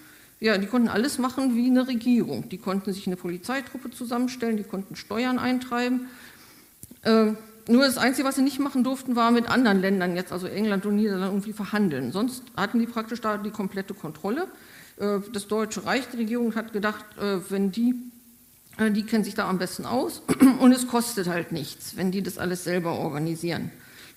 ja, 0.45 0.59
die 0.59 0.67
konnten 0.67 0.89
alles 0.89 1.17
machen 1.17 1.55
wie 1.55 1.65
eine 1.65 1.87
Regierung. 1.87 2.49
Die 2.49 2.59
konnten 2.59 2.93
sich 2.93 3.07
eine 3.07 3.15
Polizeitruppe 3.15 3.89
zusammenstellen, 3.89 4.57
die 4.57 4.63
konnten 4.63 4.95
Steuern 4.95 5.39
eintreiben. 5.39 6.07
Äh, 7.01 7.31
nur 7.67 7.83
das 7.83 7.97
Einzige, 7.97 8.27
was 8.27 8.35
sie 8.35 8.43
nicht 8.43 8.59
machen 8.59 8.83
durften, 8.83 9.15
war 9.15 9.31
mit 9.31 9.49
anderen 9.49 9.81
Ländern, 9.81 10.15
jetzt 10.15 10.31
also 10.31 10.45
England 10.45 10.85
und 10.85 10.97
Niederlande, 10.97 11.27
irgendwie 11.29 11.51
verhandeln. 11.51 12.11
Sonst 12.11 12.43
hatten 12.55 12.77
die 12.77 12.85
praktisch 12.85 13.21
da 13.21 13.37
die 13.37 13.49
komplette 13.49 13.95
Kontrolle. 13.95 14.47
Äh, 14.97 15.19
das 15.33 15.47
Deutsche 15.47 15.83
Reich, 15.83 16.07
die 16.13 16.17
Regierung 16.17 16.53
hat 16.53 16.73
gedacht, 16.73 17.03
äh, 17.19 17.39
wenn 17.49 17.71
die, 17.71 17.95
äh, 18.77 18.91
die 18.91 19.01
kennen 19.01 19.23
sich 19.23 19.33
da 19.33 19.49
am 19.49 19.57
besten 19.57 19.87
aus 19.87 20.21
und 20.59 20.73
es 20.73 20.87
kostet 20.87 21.27
halt 21.27 21.51
nichts, 21.53 21.97
wenn 21.97 22.11
die 22.11 22.21
das 22.21 22.37
alles 22.37 22.63
selber 22.63 22.99
organisieren. 22.99 23.71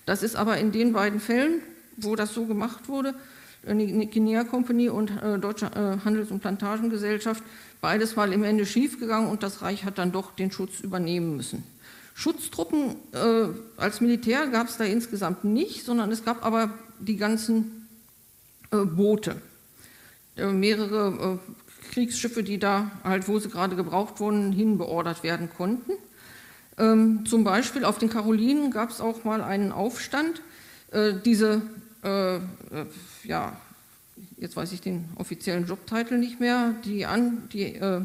Das 0.05 0.21
ist 0.21 0.35
aber 0.35 0.57
in 0.59 0.71
den 0.71 0.93
beiden 0.93 1.19
Fällen, 1.19 1.61
wo 1.97 2.15
das 2.15 2.35
so 2.35 2.45
gemacht 2.45 2.87
wurde, 2.87 3.15
die 3.63 4.09
Guinea 4.09 4.43
Company 4.43 4.89
und 4.89 5.11
Deutsche 5.41 5.69
Handels- 6.03 6.31
und 6.31 6.39
Plantagengesellschaft, 6.39 7.43
beides 7.81 8.15
mal 8.15 8.31
im 8.31 8.43
Ende 8.43 8.65
schiefgegangen 8.65 9.29
und 9.29 9.43
das 9.43 9.61
Reich 9.61 9.83
hat 9.83 9.97
dann 9.97 10.11
doch 10.11 10.31
den 10.33 10.51
Schutz 10.51 10.79
übernehmen 10.79 11.35
müssen. 11.35 11.63
Schutztruppen 12.19 12.97
äh, 13.13 13.47
als 13.77 14.01
Militär 14.01 14.47
gab 14.47 14.67
es 14.67 14.75
da 14.75 14.83
insgesamt 14.83 15.45
nicht, 15.45 15.85
sondern 15.85 16.11
es 16.11 16.25
gab 16.25 16.45
aber 16.45 16.73
die 16.99 17.15
ganzen 17.15 17.87
äh, 18.71 18.83
Boote, 18.83 19.41
äh, 20.35 20.47
mehrere 20.47 21.39
äh, 21.39 21.91
Kriegsschiffe, 21.93 22.43
die 22.43 22.59
da 22.59 22.91
halt, 23.05 23.29
wo 23.29 23.39
sie 23.39 23.49
gerade 23.49 23.77
gebraucht 23.77 24.19
wurden, 24.19 24.51
hinbeordert 24.51 25.23
werden 25.23 25.49
konnten. 25.49 25.93
Ähm, 26.77 27.25
zum 27.25 27.45
Beispiel 27.45 27.85
auf 27.85 27.99
den 27.99 28.09
Karolinen 28.09 28.71
gab 28.71 28.89
es 28.89 28.99
auch 28.99 29.23
mal 29.23 29.41
einen 29.41 29.71
Aufstand. 29.71 30.41
Äh, 30.91 31.13
diese, 31.23 31.61
äh, 32.03 32.39
ja, 33.29 33.55
jetzt 34.37 34.55
weiß 34.55 34.71
ich 34.71 34.81
den 34.81 35.05
offiziellen 35.15 35.67
Jobtitel 35.67 36.17
nicht 36.17 36.39
mehr, 36.39 36.73
die, 36.83 37.05
an, 37.05 37.47
die 37.53 37.75
äh, 37.75 38.01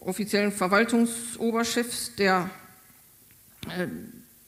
offiziellen 0.00 0.52
Verwaltungsoberchefs 0.52 2.16
der, 2.16 2.50
äh, 3.70 3.86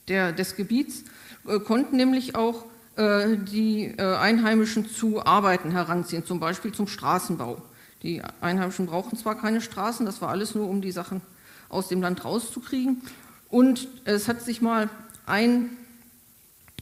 der, 0.08 0.32
des 0.32 0.56
Gebiets 0.56 1.04
äh, 1.48 1.58
konnten 1.58 1.96
nämlich 1.96 2.36
auch 2.36 2.66
die 2.98 3.94
Einheimischen 3.98 4.88
zu 4.88 5.22
Arbeiten 5.26 5.70
heranziehen, 5.70 6.24
zum 6.24 6.40
Beispiel 6.40 6.72
zum 6.72 6.88
Straßenbau. 6.88 7.60
Die 8.02 8.22
Einheimischen 8.40 8.86
brauchten 8.86 9.18
zwar 9.18 9.38
keine 9.38 9.60
Straßen, 9.60 10.06
das 10.06 10.22
war 10.22 10.30
alles 10.30 10.54
nur, 10.54 10.66
um 10.66 10.80
die 10.80 10.92
Sachen 10.92 11.20
aus 11.68 11.88
dem 11.88 12.00
Land 12.00 12.24
rauszukriegen. 12.24 13.02
Und 13.50 13.86
es 14.06 14.28
hat 14.28 14.40
sich 14.40 14.62
mal 14.62 14.88
ein, 15.26 15.76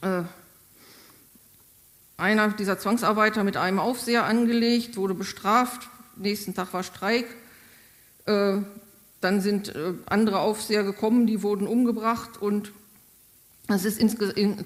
äh, 0.02 0.22
einer 2.16 2.48
dieser 2.48 2.78
Zwangsarbeiter 2.78 3.44
mit 3.44 3.56
einem 3.56 3.78
Aufseher 3.78 4.24
angelegt, 4.24 4.96
wurde 4.96 5.14
bestraft, 5.14 5.88
nächsten 6.16 6.54
Tag 6.54 6.72
war 6.72 6.82
Streik 6.82 7.26
äh, 8.26 8.58
dann 9.20 9.40
sind 9.40 9.74
äh, 9.74 9.94
andere 10.06 10.40
Aufseher 10.40 10.82
gekommen, 10.82 11.26
die 11.26 11.42
wurden 11.42 11.66
umgebracht 11.66 12.40
und 12.40 12.72
es 13.68 13.86
ist 13.86 13.98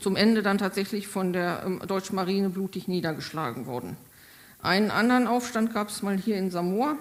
zum 0.00 0.16
Ende 0.16 0.42
dann 0.42 0.58
tatsächlich 0.58 1.06
von 1.06 1.32
der 1.32 1.62
ähm, 1.64 1.80
deutschen 1.86 2.16
Marine 2.16 2.50
blutig 2.50 2.88
niedergeschlagen 2.88 3.66
worden. 3.66 3.96
Einen 4.60 4.90
anderen 4.90 5.28
Aufstand 5.28 5.72
gab 5.72 5.88
es 5.88 6.02
mal 6.02 6.16
hier 6.16 6.36
in 6.36 6.50
Samoa. 6.50 6.96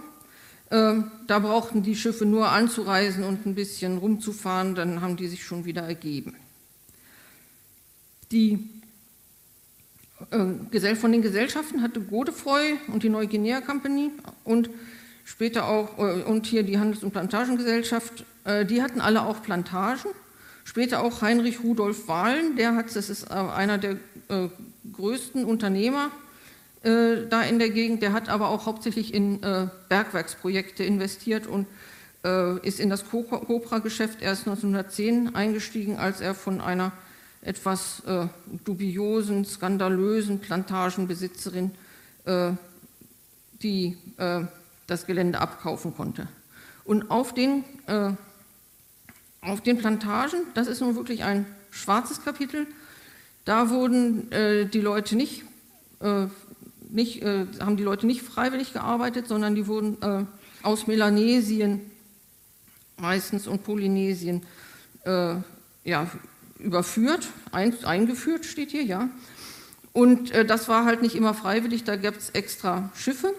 Ähm, 0.70 1.12
da 1.26 1.40
brauchten 1.40 1.82
die 1.82 1.96
Schiffe 1.96 2.26
nur 2.26 2.50
anzureisen 2.50 3.24
und 3.24 3.48
ein 3.48 3.56
bisschen 3.56 3.98
rumzufahren, 3.98 4.76
dann 4.76 5.02
haben 5.02 5.16
die 5.16 5.28
sich 5.28 5.44
schon 5.44 5.66
wieder 5.66 5.82
ergeben. 5.82 6.36
Die 8.32 8.70
äh, 10.32 10.96
von 10.96 11.12
den 11.12 11.22
Gesellschaften 11.22 11.82
hatte 11.82 12.02
Godefroy 12.02 12.76
und 12.88 13.04
die 13.04 13.10
Neuguinea 13.10 13.62
Company 13.62 14.12
und 14.44 14.70
später 15.28 15.68
auch, 15.68 15.98
äh, 16.00 16.24
und 16.24 16.46
hier 16.46 16.64
die 16.64 16.80
Handels- 16.80 17.04
und 17.04 17.12
Plantagengesellschaft, 17.12 18.26
äh, 18.46 18.66
die 18.66 18.82
hatten 18.82 19.02
alle 19.02 19.24
auch 19.24 19.44
Plantagen. 19.44 20.12
Später 20.64 21.02
auch 21.02 21.22
Heinrich 21.22 21.64
Rudolf 21.64 22.08
Wahlen, 22.08 22.56
der 22.56 22.76
hat, 22.76 22.94
das 22.96 23.10
ist 23.10 23.30
äh, 23.30 23.34
einer 23.34 23.78
der 23.78 23.98
größten 24.92 25.46
Unternehmer 25.46 26.12
da 26.84 27.42
in 27.44 27.60
der 27.60 27.70
Gegend, 27.70 28.02
der 28.02 28.12
hat 28.12 28.28
aber 28.28 28.50
auch 28.50 28.66
hauptsächlich 28.66 29.14
in 29.14 29.40
Bergwerksprojekte 29.88 30.84
investiert 30.84 31.48
und 31.48 31.66
ist 32.64 32.82
in 32.82 32.90
das 32.90 33.06
Copra-Geschäft 33.10 34.22
erst 34.22 34.48
1910 34.48 35.34
eingestiegen, 35.34 35.98
als 35.98 36.20
er 36.20 36.36
von 36.36 36.60
einer 36.60 36.92
etwas 37.42 38.04
dubiosen, 38.66 39.46
skandalösen 39.46 40.40
Plantagenbesitzerin 40.40 41.72
die 43.62 43.98
das 44.88 45.06
Gelände 45.06 45.40
abkaufen 45.40 45.96
konnte. 45.96 46.28
Und 46.88 47.12
auf 47.12 47.34
den, 47.34 47.66
äh, 47.88 48.12
auf 49.42 49.62
den 49.62 49.78
Plantagen, 49.78 50.40
das 50.54 50.68
ist 50.68 50.80
nun 50.80 50.96
wirklich 50.96 51.24
ein 51.24 51.46
schwarzes 51.70 52.24
Kapitel, 52.24 52.66
da 53.44 53.70
wurden 53.70 54.32
äh, 54.32 54.66
die 54.66 54.80
Leute 54.80 55.18
nicht, 55.18 55.44
äh, 56.00 56.28
nicht 56.90 57.22
äh, 57.24 57.46
haben 57.60 57.76
die 57.76 57.84
Leute 57.84 58.08
nicht 58.08 58.22
freiwillig 58.22 58.72
gearbeitet, 58.72 59.28
sondern 59.28 59.54
die 59.54 59.68
wurden 59.68 60.02
äh, 60.02 60.26
aus 60.64 60.88
Melanesien 60.88 61.82
meistens 62.96 63.48
und 63.48 63.66
Polynesien 63.66 64.44
äh, 65.04 65.36
ja, 65.84 66.10
überführt, 66.60 67.28
ein, 67.52 67.74
eingeführt 67.86 68.46
steht 68.46 68.72
hier, 68.72 68.84
ja. 68.84 69.10
Und 69.94 70.32
das 70.48 70.68
war 70.68 70.86
halt 70.86 71.02
nicht 71.02 71.16
immer 71.16 71.34
freiwillig, 71.34 71.84
da 71.84 71.96
gab 71.96 72.16
es 72.16 72.30
extra 72.30 72.92
Schiffe, 72.96 73.34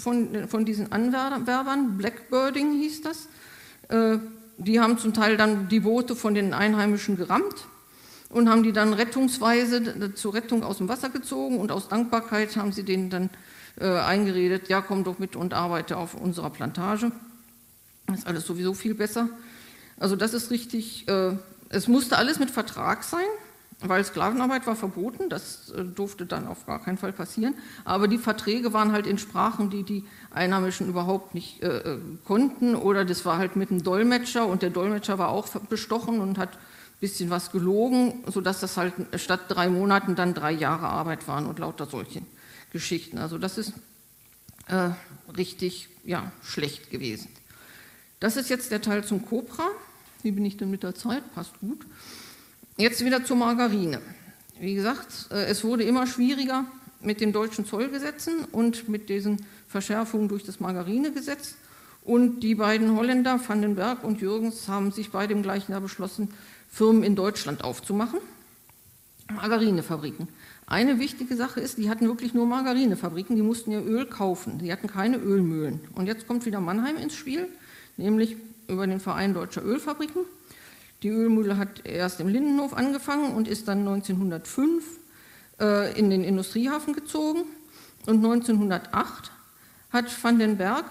von, 0.00 0.48
von 0.48 0.64
diesen 0.64 0.90
Anwerbern, 0.92 1.96
Blackbirding 1.96 2.72
hieß 2.80 3.02
das. 3.02 3.28
Äh, 3.88 4.18
die 4.58 4.80
haben 4.80 4.98
zum 4.98 5.14
Teil 5.14 5.36
dann 5.36 5.68
die 5.68 5.80
Boote 5.80 6.16
von 6.16 6.34
den 6.34 6.52
Einheimischen 6.52 7.16
gerammt 7.16 7.66
und 8.28 8.48
haben 8.48 8.62
die 8.62 8.72
dann 8.72 8.92
rettungsweise 8.92 10.14
zur 10.14 10.34
Rettung 10.34 10.62
aus 10.62 10.78
dem 10.78 10.88
Wasser 10.88 11.08
gezogen 11.08 11.58
und 11.58 11.72
aus 11.72 11.88
Dankbarkeit 11.88 12.56
haben 12.56 12.72
sie 12.72 12.82
denen 12.82 13.08
dann 13.10 13.30
äh, 13.78 13.88
eingeredet, 13.88 14.68
ja 14.68 14.82
komm 14.82 15.04
doch 15.04 15.18
mit 15.18 15.34
und 15.34 15.54
arbeite 15.54 15.96
auf 15.96 16.14
unserer 16.14 16.50
Plantage. 16.50 17.10
Das 18.06 18.18
ist 18.18 18.26
alles 18.26 18.46
sowieso 18.46 18.74
viel 18.74 18.94
besser. 18.94 19.28
Also 19.98 20.16
das 20.16 20.34
ist 20.34 20.50
richtig, 20.50 21.08
äh, 21.08 21.32
es 21.70 21.88
musste 21.88 22.18
alles 22.18 22.38
mit 22.38 22.50
Vertrag 22.50 23.04
sein, 23.04 23.26
weil 23.80 24.04
Sklavenarbeit 24.04 24.66
war 24.66 24.76
verboten, 24.76 25.30
das 25.30 25.70
äh, 25.70 25.84
durfte 25.84 26.26
dann 26.26 26.46
auf 26.46 26.66
gar 26.66 26.82
keinen 26.82 26.98
Fall 26.98 27.12
passieren. 27.12 27.54
Aber 27.84 28.08
die 28.08 28.18
Verträge 28.18 28.72
waren 28.72 28.92
halt 28.92 29.06
in 29.06 29.18
Sprachen, 29.18 29.70
die 29.70 29.84
die 29.84 30.04
Einheimischen 30.30 30.88
überhaupt 30.88 31.34
nicht 31.34 31.62
äh, 31.62 31.78
äh 31.78 31.98
konnten. 32.24 32.74
Oder 32.74 33.04
das 33.04 33.24
war 33.24 33.38
halt 33.38 33.56
mit 33.56 33.70
einem 33.70 33.82
Dolmetscher 33.82 34.46
und 34.46 34.62
der 34.62 34.70
Dolmetscher 34.70 35.18
war 35.18 35.28
auch 35.28 35.48
bestochen 35.48 36.20
und 36.20 36.36
hat 36.36 36.54
ein 36.54 37.00
bisschen 37.00 37.30
was 37.30 37.52
gelogen, 37.52 38.24
sodass 38.26 38.60
das 38.60 38.76
halt 38.76 38.92
statt 39.14 39.42
drei 39.48 39.68
Monaten 39.68 40.16
dann 40.16 40.34
drei 40.34 40.52
Jahre 40.52 40.88
Arbeit 40.88 41.26
waren 41.28 41.46
und 41.46 41.58
lauter 41.60 41.86
solche 41.86 42.20
Geschichten. 42.72 43.16
Also 43.16 43.38
das 43.38 43.56
ist 43.56 43.72
äh, 44.66 44.90
richtig 45.36 45.88
ja, 46.04 46.32
schlecht 46.42 46.90
gewesen. 46.90 47.28
Das 48.18 48.36
ist 48.36 48.50
jetzt 48.50 48.72
der 48.72 48.82
Teil 48.82 49.04
zum 49.04 49.24
Cobra. 49.24 49.66
Wie 50.22 50.32
bin 50.32 50.44
ich 50.44 50.56
denn 50.56 50.70
mit 50.70 50.82
der 50.82 50.94
Zeit? 50.94 51.22
Passt 51.34 51.58
gut. 51.60 51.86
Jetzt 52.76 53.04
wieder 53.04 53.24
zur 53.24 53.36
Margarine. 53.36 54.00
Wie 54.58 54.74
gesagt, 54.74 55.28
äh, 55.30 55.46
es 55.46 55.64
wurde 55.64 55.84
immer 55.84 56.06
schwieriger 56.06 56.66
mit 57.00 57.20
den 57.20 57.32
deutschen 57.32 57.64
Zollgesetzen 57.64 58.44
und 58.52 58.88
mit 58.88 59.08
diesen 59.08 59.44
Verschärfungen 59.68 60.28
durch 60.28 60.44
das 60.44 60.60
Margarinegesetz. 60.60 61.54
Und 62.04 62.40
die 62.40 62.54
beiden 62.54 62.96
Holländer, 62.96 63.40
Vandenberg 63.46 64.04
und 64.04 64.20
Jürgens, 64.20 64.68
haben 64.68 64.92
sich 64.92 65.10
bei 65.10 65.26
dem 65.26 65.42
gleichen 65.42 65.72
Jahr 65.72 65.80
beschlossen, 65.80 66.28
Firmen 66.68 67.02
in 67.02 67.16
Deutschland 67.16 67.64
aufzumachen. 67.64 68.20
Margarinefabriken. 69.32 70.28
Eine 70.66 70.98
wichtige 70.98 71.36
Sache 71.36 71.60
ist, 71.60 71.78
die 71.78 71.90
hatten 71.90 72.06
wirklich 72.06 72.34
nur 72.34 72.46
Margarinefabriken, 72.46 73.36
die 73.36 73.42
mussten 73.42 73.72
ihr 73.72 73.84
Öl 73.84 74.06
kaufen. 74.06 74.58
Die 74.58 74.72
hatten 74.72 74.86
keine 74.86 75.16
Ölmühlen. 75.16 75.80
Und 75.94 76.06
jetzt 76.06 76.26
kommt 76.26 76.46
wieder 76.46 76.60
Mannheim 76.60 76.96
ins 76.96 77.14
Spiel, 77.14 77.48
nämlich 77.96 78.36
über 78.70 78.86
den 78.86 79.00
Verein 79.00 79.34
Deutscher 79.34 79.64
Ölfabriken. 79.64 80.22
Die 81.02 81.08
Ölmühle 81.08 81.56
hat 81.56 81.86
erst 81.86 82.20
im 82.20 82.28
Lindenhof 82.28 82.74
angefangen 82.74 83.34
und 83.34 83.48
ist 83.48 83.68
dann 83.68 83.80
1905 83.80 84.84
äh, 85.60 85.98
in 85.98 86.10
den 86.10 86.24
Industriehafen 86.24 86.94
gezogen. 86.94 87.44
Und 88.06 88.16
1908 88.24 89.30
hat 89.92 90.24
Van 90.24 90.38
den 90.38 90.56
Berg 90.56 90.84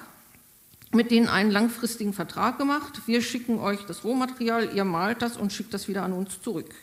mit 0.91 1.11
denen 1.11 1.27
einen 1.27 1.51
langfristigen 1.51 2.13
Vertrag 2.13 2.57
gemacht. 2.57 3.01
Wir 3.05 3.21
schicken 3.21 3.59
euch 3.59 3.85
das 3.85 4.03
Rohmaterial, 4.03 4.73
ihr 4.73 4.85
malt 4.85 5.21
das 5.21 5.37
und 5.37 5.53
schickt 5.53 5.73
das 5.73 5.87
wieder 5.87 6.03
an 6.03 6.13
uns 6.13 6.41
zurück. 6.41 6.73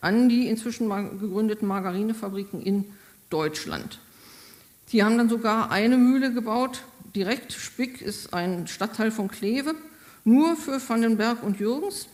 An 0.00 0.28
die 0.28 0.48
inzwischen 0.48 0.88
gegründeten 1.18 1.68
Margarinefabriken 1.68 2.60
in 2.60 2.84
Deutschland. 3.30 4.00
Die 4.92 5.02
haben 5.02 5.16
dann 5.16 5.28
sogar 5.28 5.70
eine 5.70 5.96
Mühle 5.96 6.32
gebaut, 6.32 6.82
direkt. 7.14 7.52
Spick 7.52 8.02
ist 8.02 8.34
ein 8.34 8.66
Stadtteil 8.66 9.10
von 9.10 9.28
Kleve, 9.28 9.74
nur 10.24 10.56
für 10.56 10.80
Van 10.86 11.02
den 11.02 11.16
Berg 11.16 11.42
und 11.42 11.60
Jürgens. 11.60 12.08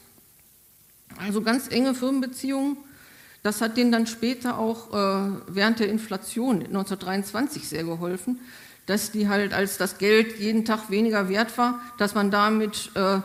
Also 1.19 1.43
ganz 1.43 1.69
enge 1.69 1.95
Firmenbeziehungen. 1.95 2.77
Das 3.43 3.61
hat 3.61 3.77
denen 3.77 3.91
dann 3.91 4.07
später 4.07 4.59
auch 4.59 4.93
äh, 4.93 5.31
während 5.49 5.81
der 5.81 5.89
Inflation 5.89 6.57
1923 6.57 7.69
sehr 7.69 7.85
geholfen. 7.85 8.39
dass 8.91 9.13
die 9.13 9.29
halt, 9.29 9.53
als 9.53 9.79
das 9.79 9.99
Geld 9.99 10.41
jeden 10.41 10.65
Tag 10.65 10.91
weniger 10.91 11.29
wert 11.29 11.57
war, 11.59 11.81
dass 11.99 12.17
man 12.17 12.33
damit 12.33 12.91
äh, 12.97 13.21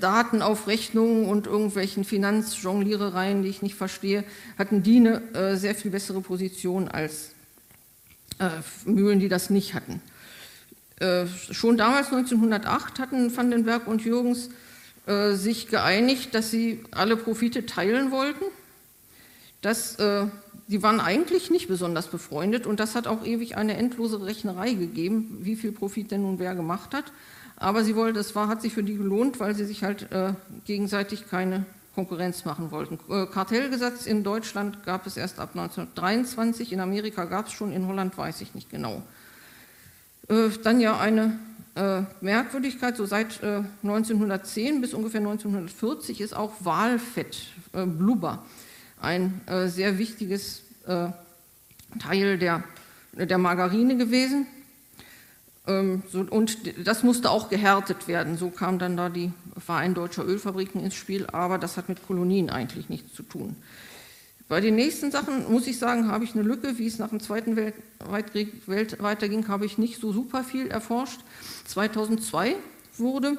Daten 0.00 0.42
auf 0.42 0.66
Rechnungen 0.66 1.28
und 1.28 1.46
irgendwelchen 1.46 2.04
Finanzjonglierereien, 2.04 3.44
die 3.44 3.48
ich 3.48 3.62
nicht 3.62 3.76
verstehe, 3.76 4.24
hatten 4.58 4.82
die 4.82 4.96
eine 4.96 5.22
äh, 5.34 5.56
sehr 5.56 5.76
viel 5.76 5.92
bessere 5.92 6.20
Position 6.20 6.88
als 6.88 7.30
äh, 8.40 8.48
Mühlen, 8.84 9.20
die 9.20 9.28
das 9.28 9.48
nicht 9.50 9.74
hatten. 9.74 10.00
Äh, 11.00 11.26
schon 11.26 11.76
damals, 11.76 12.06
1908, 12.12 12.98
hatten 12.98 13.36
Vandenberg 13.36 13.86
und 13.86 14.02
Jürgens 14.02 14.48
äh, 15.06 15.34
sich 15.34 15.68
geeinigt, 15.68 16.34
dass 16.34 16.50
sie 16.50 16.82
alle 16.90 17.16
Profite 17.16 17.66
teilen 17.66 18.10
wollten. 18.10 18.44
Das, 19.60 19.96
äh, 19.96 20.26
die 20.68 20.82
waren 20.82 21.00
eigentlich 21.00 21.50
nicht 21.50 21.68
besonders 21.68 22.08
befreundet 22.08 22.66
und 22.66 22.80
das 22.80 22.94
hat 22.94 23.06
auch 23.06 23.24
ewig 23.24 23.56
eine 23.56 23.76
endlose 23.76 24.24
Rechnerei 24.24 24.72
gegeben, 24.72 25.38
wie 25.42 25.56
viel 25.56 25.72
Profit 25.72 26.10
denn 26.10 26.22
nun 26.22 26.38
wer 26.38 26.54
gemacht 26.54 26.94
hat. 26.94 27.04
Aber 27.56 27.84
sie 27.84 27.94
wollte, 27.94 28.20
es 28.20 28.34
war, 28.34 28.48
hat 28.48 28.62
sich 28.62 28.72
für 28.72 28.82
die 28.82 28.96
gelohnt, 28.96 29.38
weil 29.38 29.54
sie 29.54 29.64
sich 29.64 29.82
halt 29.82 30.10
äh, 30.12 30.32
gegenseitig 30.64 31.28
keine 31.28 31.64
Konkurrenz 31.94 32.44
machen 32.44 32.70
wollten. 32.70 32.98
Äh, 33.10 33.26
Kartellgesetz 33.26 34.06
in 34.06 34.24
Deutschland 34.24 34.82
gab 34.84 35.06
es 35.06 35.16
erst 35.16 35.40
ab 35.40 35.50
1923, 35.54 36.72
in 36.72 36.80
Amerika 36.80 37.24
gab 37.24 37.46
es 37.46 37.52
schon, 37.52 37.72
in 37.72 37.86
Holland 37.86 38.16
weiß 38.16 38.40
ich 38.40 38.54
nicht 38.54 38.70
genau. 38.70 39.02
Äh, 40.28 40.50
dann 40.62 40.80
ja 40.80 40.98
eine 40.98 41.38
äh, 41.74 42.02
Merkwürdigkeit, 42.20 42.96
so 42.96 43.06
seit 43.06 43.42
1910 43.42 44.80
bis 44.80 44.94
ungefähr 44.94 45.20
1940 45.20 46.20
ist 46.20 46.34
auch 46.34 46.52
Walfett, 46.60 47.48
Blubber, 47.72 48.46
ein 49.00 49.42
sehr 49.66 49.98
wichtiges 49.98 50.62
Teil 50.86 52.38
der, 52.38 52.64
der 53.12 53.36
Margarine 53.36 53.98
gewesen. 53.98 54.46
Ähm, 55.66 56.02
und 56.30 56.58
das 56.86 57.02
musste 57.02 57.30
auch 57.30 57.48
gehärtet 57.48 58.08
werden. 58.08 58.36
So 58.36 58.50
kam 58.50 58.78
dann 58.78 58.96
da 58.96 59.08
die 59.08 59.32
Verein 59.58 59.94
Deutscher 59.94 60.24
Ölfabriken 60.24 60.82
ins 60.82 60.94
Spiel, 60.94 61.26
aber 61.26 61.58
das 61.58 61.76
hat 61.76 61.88
mit 61.88 62.06
Kolonien 62.06 62.50
eigentlich 62.50 62.88
nichts 62.88 63.14
zu 63.14 63.22
tun. 63.22 63.56
Bei 64.48 64.60
den 64.60 64.76
nächsten 64.76 65.10
Sachen 65.10 65.50
muss 65.50 65.66
ich 65.66 65.78
sagen, 65.78 66.08
habe 66.08 66.24
ich 66.24 66.34
eine 66.34 66.42
Lücke. 66.42 66.78
Wie 66.78 66.86
es 66.86 66.98
nach 66.98 67.08
dem 67.08 67.20
Zweiten 67.20 67.56
Weltkrieg 67.56 68.52
weiterging, 68.66 69.48
habe 69.48 69.66
ich 69.66 69.76
nicht 69.76 70.00
so 70.00 70.12
super 70.12 70.44
viel 70.44 70.68
erforscht. 70.68 71.20
2002 71.66 72.54
wurde 72.96 73.38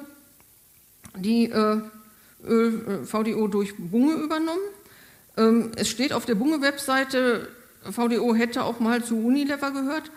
die 1.16 1.50
äh, 1.50 1.80
VDO 3.04 3.48
durch 3.48 3.74
Bunge 3.78 4.14
übernommen. 4.14 4.60
Ähm, 5.38 5.72
es 5.76 5.88
steht 5.88 6.12
auf 6.12 6.26
der 6.26 6.34
Bunge-Webseite, 6.34 7.48
VDO 7.90 8.34
hätte 8.34 8.64
auch 8.64 8.80
mal 8.80 9.02
zu 9.02 9.16
Unilever 9.16 9.70
gehört. 9.70 10.10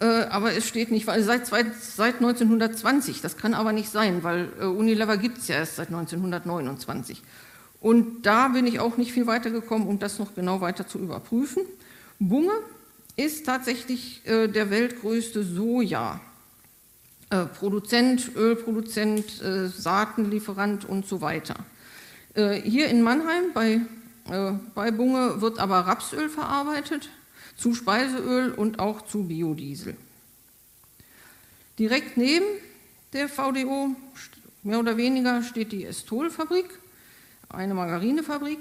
Äh, 0.00 0.24
aber 0.30 0.52
es 0.52 0.66
steht 0.66 0.90
nicht, 0.90 1.06
weil 1.06 1.22
seit, 1.22 1.46
seit 1.46 2.16
1920, 2.16 3.20
das 3.20 3.36
kann 3.36 3.54
aber 3.54 3.72
nicht 3.72 3.88
sein, 3.88 4.22
weil 4.22 4.48
äh, 4.60 4.64
Unilever 4.64 5.16
gibt 5.16 5.38
es 5.38 5.48
ja 5.48 5.56
erst 5.56 5.76
seit 5.76 5.88
1929. 5.88 7.22
Und 7.82 8.22
da 8.22 8.48
bin 8.48 8.66
ich 8.66 8.78
auch 8.78 8.96
nicht 8.96 9.12
viel 9.12 9.26
weitergekommen, 9.26 9.88
um 9.88 9.98
das 9.98 10.20
noch 10.20 10.34
genau 10.34 10.60
weiter 10.60 10.86
zu 10.86 10.98
überprüfen. 10.98 11.64
Bunge 12.20 12.52
ist 13.16 13.44
tatsächlich 13.44 14.24
äh, 14.24 14.46
der 14.46 14.70
weltgrößte 14.70 15.44
Soja. 15.44 16.20
Produzent, 17.58 18.36
Ölproduzent, 18.36 19.42
Saatenlieferant 19.74 20.84
und 20.84 21.06
so 21.06 21.22
weiter. 21.22 21.54
Hier 22.34 22.88
in 22.88 23.00
Mannheim 23.00 23.54
bei, 23.54 23.80
bei 24.74 24.90
Bunge 24.90 25.40
wird 25.40 25.58
aber 25.58 25.78
Rapsöl 25.78 26.28
verarbeitet, 26.28 27.08
zu 27.56 27.74
Speiseöl 27.74 28.52
und 28.52 28.80
auch 28.80 29.00
zu 29.06 29.28
Biodiesel. 29.28 29.96
Direkt 31.78 32.18
neben 32.18 32.44
der 33.14 33.30
VDO, 33.30 33.96
mehr 34.62 34.80
oder 34.80 34.98
weniger, 34.98 35.42
steht 35.42 35.72
die 35.72 35.86
Estol-Fabrik, 35.86 36.68
eine 37.52 37.74
Margarinefabrik, 37.74 38.58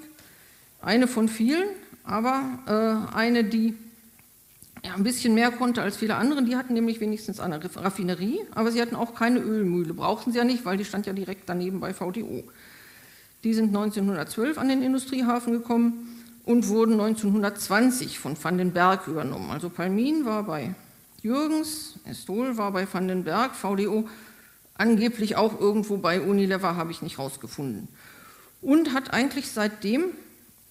eine 0.82 1.08
von 1.08 1.27
vielen, 1.27 1.67
aber 2.04 2.60
äh, 2.67 3.15
eine, 3.15 3.43
die 3.43 3.75
ja, 4.84 4.95
ein 4.95 5.04
bisschen 5.04 5.36
mehr 5.36 5.51
konnte 5.51 5.82
als 5.82 5.97
viele 5.97 6.15
andere. 6.15 6.43
Die 6.43 6.56
hatten 6.56 6.73
nämlich 6.73 6.99
wenigstens 6.99 7.39
eine 7.39 7.60
Raffinerie, 7.75 8.39
aber 8.56 8.71
sie 8.71 8.82
hatten 8.82 8.95
auch 8.95 9.13
keine 9.13 9.39
Ölmühle. 9.39 9.93
Brauchten 9.93 10.32
sie 10.32 10.39
ja 10.39 10.43
nicht, 10.43 10.65
weil 10.65 10.77
die 10.77 10.86
stand 10.86 11.06
ja 11.06 11.13
direkt 11.13 11.47
daneben 11.47 11.80
bei 11.80 11.93
VDO. 11.93 12.43
Die 13.43 13.54
sind 13.54 13.67
1912 13.67 14.58
an 14.58 14.69
den 14.69 14.82
Industriehafen 14.82 15.54
gekommen 15.54 16.23
und 16.45 16.67
wurden 16.67 16.93
1920 16.93 18.19
von 18.19 18.36
Van 18.41 18.58
den 18.58 18.71
Berg 18.71 19.08
übernommen. 19.08 19.51
Also 19.51 19.69
Palmin 19.69 20.25
war 20.25 20.43
bei 20.43 20.73
Jürgens, 21.21 21.99
Estol 22.06 22.58
war 22.58 22.71
bei 22.71 22.88
Van 22.91 23.08
den 23.08 23.23
Berg, 23.23 23.56
VDO 23.56 24.08
angeblich 24.75 25.36
auch 25.36 25.60
irgendwo 25.60 25.97
bei 25.97 26.21
Unilever, 26.21 26.75
habe 26.75 26.91
ich 26.91 27.04
nicht 27.04 27.19
rausgefunden. 27.19 27.88
Und 28.62 28.93
hat 28.93 29.13
eigentlich 29.13 29.52
seitdem 29.52 30.06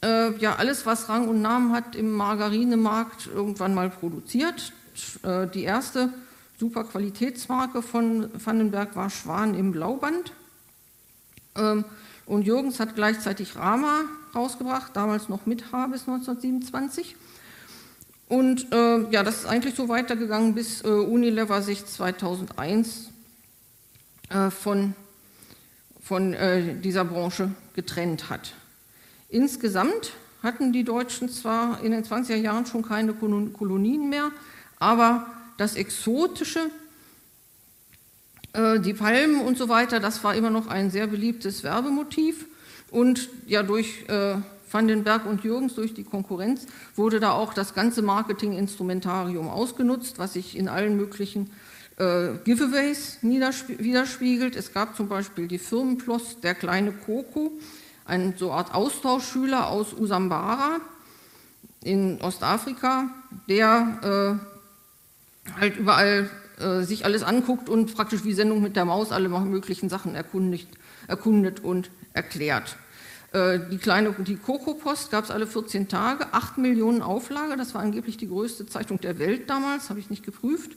äh, 0.03 0.37
ja 0.39 0.57
alles, 0.57 0.87
was 0.87 1.09
Rang 1.09 1.29
und 1.29 1.43
Namen 1.43 1.73
hat, 1.73 1.97
im 1.97 2.11
Margarinemarkt 2.13 3.29
irgendwann 3.33 3.75
mal 3.75 3.91
produziert. 3.91 4.73
Äh, 5.23 5.49
die 5.49 5.65
erste 5.65 6.13
super 6.59 6.85
Qualitätsmarke 6.85 7.83
von 7.83 8.31
Vandenberg 8.35 8.95
war 8.95 9.11
Schwan 9.11 9.55
im 9.55 9.73
Blauband. 9.73 10.33
Ähm, 11.57 11.85
und 12.27 12.43
Jürgens 12.47 12.79
hat 12.79 12.95
gleichzeitig 12.95 13.57
Rama 13.57 14.05
rausgebracht, 14.35 14.95
damals 14.95 15.29
noch 15.29 15.47
mit 15.47 15.73
H 15.73 15.87
bis 15.89 16.03
1927. 16.03 17.17
Und 18.29 18.73
äh, 18.73 19.11
ja, 19.11 19.25
das 19.25 19.41
ist 19.41 19.47
eigentlich 19.47 19.75
so 19.75 19.89
weitergegangen, 19.89 20.55
bis 20.55 20.85
äh, 20.85 20.89
Unilever 20.89 21.63
sich 21.63 21.85
2001 21.85 23.11
äh, 24.29 24.51
von, 24.51 24.95
von 26.11 26.35
äh, 26.35 26.75
dieser 26.75 27.05
Branche 27.05 27.53
getrennt 27.77 28.31
hat. 28.31 28.55
Insgesamt 29.29 30.15
hatten 30.43 30.73
die 30.73 30.83
Deutschen 30.83 31.29
zwar 31.29 31.85
in 31.85 31.93
den 31.93 32.03
20er 32.03 32.35
Jahren 32.35 32.67
schon 32.67 32.83
keine 32.83 33.13
Kolonien 33.15 34.11
mehr, 34.11 34.33
aber 34.81 35.27
das 35.57 35.77
Exotische 35.77 36.69
äh, 38.55 38.81
die 38.81 38.93
Palmen 38.93 39.41
und 39.41 39.57
so 39.57 39.69
weiter, 39.69 40.01
das 40.01 40.25
war 40.25 40.35
immer 40.35 40.51
noch 40.51 40.67
ein 40.67 40.91
sehr 40.91 41.07
beliebtes 41.07 41.63
Werbemotiv. 41.63 42.47
Und 42.91 43.29
ja, 43.47 43.63
durch 43.63 44.09
äh, 44.09 44.35
Van 44.69 44.89
den 44.89 45.05
Berg 45.05 45.27
und 45.27 45.45
Jürgens, 45.45 45.77
durch 45.77 45.95
die 45.95 46.03
Konkurrenz, 46.03 46.67
wurde 46.97 47.21
da 47.21 47.35
auch 47.35 47.55
das 47.55 47.73
ganze 47.73 48.03
Marketinginstrumentarium 48.03 49.49
ausgenutzt, 49.49 50.19
was 50.19 50.33
sich 50.33 50.57
in 50.57 50.69
allen 50.69 50.97
möglichen 50.97 51.53
äh, 52.01 52.39
Giveaways 52.45 53.19
widerspiegelt. 53.21 54.57
Es 54.57 54.73
gab 54.73 54.97
zum 54.97 55.09
Beispiel 55.09 55.47
die 55.47 55.59
Firmenploss 55.59 56.41
Der 56.41 56.55
kleine 56.55 56.93
Coco, 56.93 57.53
ein 58.07 58.35
so 58.39 58.53
Art 58.53 58.75
Austauschschüler 58.75 59.69
aus 59.69 59.93
Usambara 59.93 60.81
in 61.83 62.21
Ostafrika, 62.21 63.11
der 63.49 64.41
äh, 65.53 65.61
halt 65.61 65.77
überall 65.77 66.31
äh, 66.59 66.83
sich 66.83 67.05
alles 67.05 67.23
anguckt 67.23 67.69
und 67.69 67.95
praktisch 67.95 68.25
wie 68.25 68.33
Sendung 68.33 68.63
mit 68.63 68.77
der 68.77 68.87
Maus 68.87 69.13
alle 69.13 69.29
möglichen 69.29 69.89
Sachen 69.89 70.15
erkundigt, 70.15 70.69
erkundet 71.07 71.61
und 71.61 71.91
erklärt. 72.15 72.77
Äh, 73.33 73.61
die 73.71 73.79
kleine 73.79 74.13
die 74.13 74.37
Coco-Post 74.37 75.11
gab 75.11 75.25
es 75.25 75.31
alle 75.31 75.47
14 75.47 75.89
Tage, 75.89 76.33
8 76.33 76.59
Millionen 76.59 77.03
Auflage, 77.03 77.57
das 77.57 77.75
war 77.75 77.83
angeblich 77.83 78.17
die 78.17 78.29
größte 78.29 78.67
Zeitung 78.67 79.01
der 79.01 79.19
Welt 79.19 79.49
damals, 79.49 79.91
habe 79.91 80.01
ich 80.01 80.11
nicht 80.11 80.25
geprüft. 80.25 80.73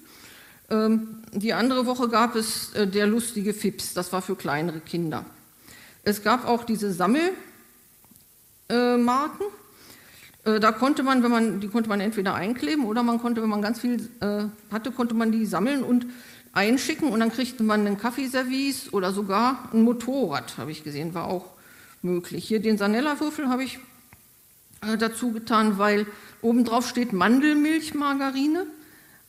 Ähm, 0.69 1.23
die 1.33 1.53
andere 1.53 1.85
Woche 1.85 2.09
gab 2.09 2.35
es 2.35 2.73
äh, 2.73 2.87
der 2.87 3.07
lustige 3.07 3.53
Fips, 3.53 3.93
das 3.93 4.11
war 4.13 4.21
für 4.21 4.35
kleinere 4.35 4.79
Kinder. 4.79 5.25
Es 6.03 6.23
gab 6.23 6.47
auch 6.47 6.63
diese 6.63 6.91
Sammelmarken, 6.93 7.35
äh, 10.45 10.59
da 10.59 10.71
konnte 10.71 11.03
man, 11.03 11.23
wenn 11.23 11.31
man, 11.31 11.59
die 11.59 11.67
konnte 11.67 11.89
man 11.89 12.01
entweder 12.01 12.35
einkleben 12.35 12.85
oder 12.85 13.03
man 13.03 13.19
konnte, 13.19 13.41
wenn 13.41 13.49
man 13.49 13.61
ganz 13.61 13.79
viel 13.79 14.09
äh, 14.19 14.45
hatte, 14.71 14.91
konnte 14.91 15.13
man 15.15 15.31
die 15.31 15.45
sammeln 15.45 15.83
und 15.83 16.05
einschicken 16.51 17.09
und 17.09 17.19
dann 17.19 17.31
kriegte 17.31 17.63
man 17.63 17.85
einen 17.85 17.97
Kaffeeservice 17.97 18.93
oder 18.93 19.11
sogar 19.11 19.69
ein 19.73 19.81
Motorrad, 19.83 20.57
habe 20.57 20.71
ich 20.71 20.83
gesehen, 20.83 21.13
war 21.13 21.25
auch 21.25 21.45
möglich. 22.01 22.45
Hier 22.45 22.61
den 22.61 22.77
Sanella-Würfel 22.77 23.49
habe 23.49 23.63
ich 23.63 23.79
äh, 24.81 24.97
dazu 24.97 25.31
getan, 25.31 25.77
weil 25.77 26.05
obendrauf 26.41 26.87
steht 26.87 27.13
Mandelmilchmargarine, 27.13 28.67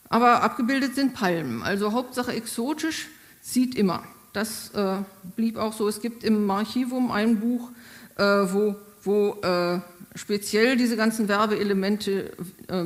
aber 0.08 0.42
abgebildet 0.42 0.94
sind 0.94 1.14
Palmen. 1.14 1.62
Also 1.62 1.92
Hauptsache 1.92 2.32
exotisch, 2.32 3.08
zieht 3.42 3.74
immer. 3.74 4.04
Das 4.32 4.70
äh, 4.74 4.96
blieb 5.36 5.56
auch 5.56 5.72
so. 5.72 5.88
Es 5.88 6.00
gibt 6.00 6.24
im 6.24 6.50
Archivum 6.50 7.10
ein 7.10 7.40
Buch, 7.40 7.70
äh, 8.16 8.22
wo, 8.22 8.76
wo 9.02 9.40
äh, 9.42 9.80
speziell 10.14 10.76
diese 10.76 10.96
ganzen 10.96 11.28
Werbeelemente 11.28 12.32
äh, 12.68 12.84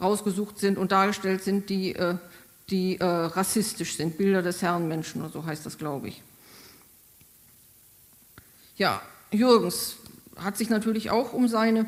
rausgesucht 0.00 0.58
sind 0.58 0.78
und 0.78 0.92
dargestellt 0.92 1.42
sind, 1.42 1.70
die, 1.70 1.94
äh, 1.94 2.16
die 2.70 2.98
äh, 2.98 3.04
rassistisch 3.04 3.96
sind, 3.96 4.18
Bilder 4.18 4.42
des 4.42 4.62
Herrenmenschen 4.62 5.22
oder 5.22 5.30
so 5.30 5.44
heißt 5.44 5.64
das, 5.64 5.78
glaube 5.78 6.08
ich. 6.08 6.22
Ja, 8.76 9.02
Jürgens 9.30 9.96
hat 10.36 10.56
sich 10.56 10.70
natürlich 10.70 11.10
auch 11.10 11.32
um 11.32 11.48
seine 11.48 11.86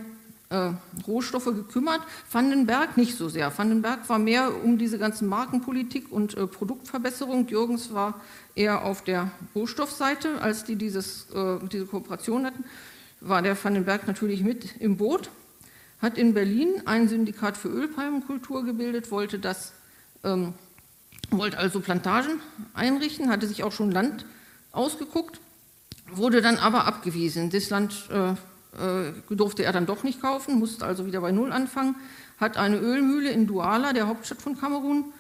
äh, 0.51 0.71
Rohstoffe 1.07 1.47
gekümmert, 1.47 2.01
Vandenberg 2.31 2.97
nicht 2.97 3.17
so 3.17 3.29
sehr. 3.29 3.57
Vandenberg 3.57 4.09
war 4.09 4.19
mehr 4.19 4.53
um 4.65 4.79
diese 4.79 4.99
ganzen 4.99 5.29
Markenpolitik 5.29 6.13
und 6.13 6.37
äh, 6.37 6.47
Produktverbesserung. 6.47 7.49
Jürgens 7.49 7.93
war 7.95 8.21
eher 8.55 8.85
auf 8.85 9.03
der 9.03 9.31
Rohstoffseite, 9.55 10.41
als 10.41 10.65
die 10.65 10.77
dieses, 10.77 11.31
äh, 11.35 11.59
diese 11.71 11.87
Kooperation 11.87 12.47
hatten, 12.47 12.65
war 13.21 13.43
der 13.43 13.63
Vandenberg 13.63 14.07
natürlich 14.07 14.43
mit 14.43 14.81
im 14.81 14.97
Boot, 14.97 15.31
hat 16.01 16.19
in 16.19 16.35
Berlin 16.35 16.83
ein 16.85 17.09
Syndikat 17.09 17.57
für 17.57 17.69
Ölpalmenkultur 17.69 18.65
gebildet, 18.65 19.11
wollte 19.11 19.39
das, 19.39 19.73
ähm, 20.23 20.55
wollte 21.31 21.59
also 21.59 21.81
Plantagen 21.81 22.41
einrichten, 22.75 23.31
hatte 23.31 23.47
sich 23.47 23.65
auch 23.65 23.73
schon 23.73 23.91
Land 23.91 24.27
ausgeguckt, 24.73 25.41
wurde 26.13 26.43
dann 26.43 26.59
aber 26.59 26.85
abgewiesen. 26.85 27.49
Das 27.51 27.71
Land 27.71 28.09
äh, 28.11 28.35
durfte 29.31 29.65
er 29.65 29.73
dann 29.73 29.87
doch 29.87 30.03
nicht 30.03 30.21
kaufen, 30.21 30.59
musste 30.59 30.85
also 30.85 31.07
wieder 31.07 31.21
bei 31.21 31.31
Null 31.31 31.53
anfangen, 31.53 31.97
hat 32.39 32.57
eine 32.57 32.79
Ölmühle 32.79 33.31
in 33.31 33.47
Douala, 33.47 33.93
der 33.93 34.09
Hauptstadt 34.09 34.43
von 34.43 34.59
Kamerun, 34.59 35.13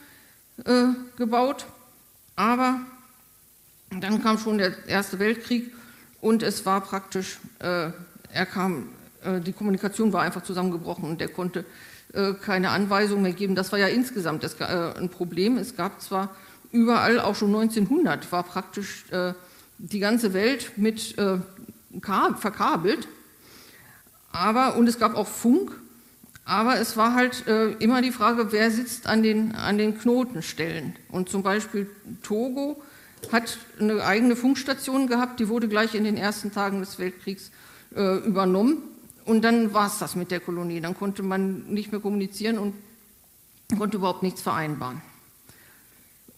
äh, 0.64 0.86
gebaut. 1.16 1.66
Aber 2.36 2.80
dann 4.00 4.22
kam 4.22 4.38
schon 4.38 4.58
der 4.58 4.72
Erste 4.88 5.18
Weltkrieg 5.18 5.72
und 6.20 6.42
es 6.42 6.66
war 6.66 6.80
praktisch, 6.80 7.38
äh, 7.60 7.90
er 8.32 8.46
kam, 8.46 8.88
äh, 9.22 9.40
die 9.40 9.52
Kommunikation 9.52 10.12
war 10.12 10.22
einfach 10.22 10.42
zusammengebrochen 10.42 11.04
und 11.04 11.20
er 11.20 11.28
konnte 11.28 11.64
äh, 12.12 12.34
keine 12.34 12.70
Anweisung 12.70 13.22
mehr 13.22 13.32
geben. 13.32 13.54
Das 13.54 13.72
war 13.72 13.78
ja 13.78 13.88
insgesamt 13.88 14.42
äh, 14.44 14.64
ein 14.64 15.10
Problem. 15.10 15.58
Es 15.58 15.76
gab 15.76 16.00
zwar 16.00 16.34
überall, 16.72 17.20
auch 17.20 17.36
schon 17.36 17.54
1900, 17.54 18.32
war 18.32 18.42
praktisch 18.42 19.04
die 19.78 19.98
ganze 20.00 20.34
Welt 20.34 20.72
mit 20.76 21.14
verkabelt 22.40 23.06
aber, 24.34 24.76
und 24.76 24.88
es 24.88 24.98
gab 24.98 25.14
auch 25.14 25.28
Funk, 25.28 25.70
aber 26.44 26.80
es 26.80 26.96
war 26.96 27.14
halt 27.14 27.46
äh, 27.46 27.70
immer 27.74 28.02
die 28.02 28.10
Frage, 28.10 28.50
wer 28.50 28.70
sitzt 28.72 29.06
an 29.06 29.22
den, 29.22 29.54
an 29.54 29.78
den 29.78 29.96
Knotenstellen. 29.96 30.96
Und 31.08 31.28
zum 31.28 31.44
Beispiel 31.44 31.88
Togo 32.24 32.82
hat 33.30 33.58
eine 33.78 34.04
eigene 34.04 34.34
Funkstation 34.34 35.06
gehabt, 35.06 35.38
die 35.38 35.48
wurde 35.48 35.68
gleich 35.68 35.94
in 35.94 36.02
den 36.02 36.16
ersten 36.16 36.50
Tagen 36.50 36.80
des 36.80 36.98
Weltkriegs 36.98 37.52
äh, 37.94 38.16
übernommen. 38.26 38.82
Und 39.24 39.42
dann 39.42 39.72
war 39.72 39.86
es 39.86 39.98
das 39.98 40.16
mit 40.16 40.32
der 40.32 40.40
Kolonie. 40.40 40.80
Dann 40.80 40.96
konnte 40.96 41.22
man 41.22 41.72
nicht 41.72 41.92
mehr 41.92 42.00
kommunizieren 42.00 42.58
und 42.58 42.74
konnte 43.78 43.98
überhaupt 43.98 44.24
nichts 44.24 44.42
vereinbaren. 44.42 45.00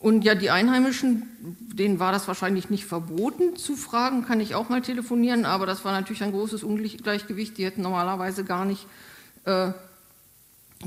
Und 0.07 0.23
ja, 0.23 0.37
die 0.37 0.51
Einheimischen, 0.51 1.25
denen 1.41 1.99
war 1.99 2.13
das 2.13 2.29
wahrscheinlich 2.29 2.71
nicht 2.71 2.87
verboten 2.87 3.57
zu 3.57 3.75
fragen, 3.75 4.25
kann 4.25 4.39
ich 4.39 4.55
auch 4.55 4.69
mal 4.69 4.81
telefonieren, 4.81 5.45
aber 5.45 5.67
das 5.67 5.85
war 5.85 5.91
natürlich 5.91 6.23
ein 6.23 6.31
großes 6.31 6.63
Ungleichgewicht. 6.63 7.59
Die 7.59 7.65
hätten 7.65 7.83
normalerweise 7.83 8.45
gar 8.45 8.65
nicht 8.67 8.87
äh, 9.47 9.73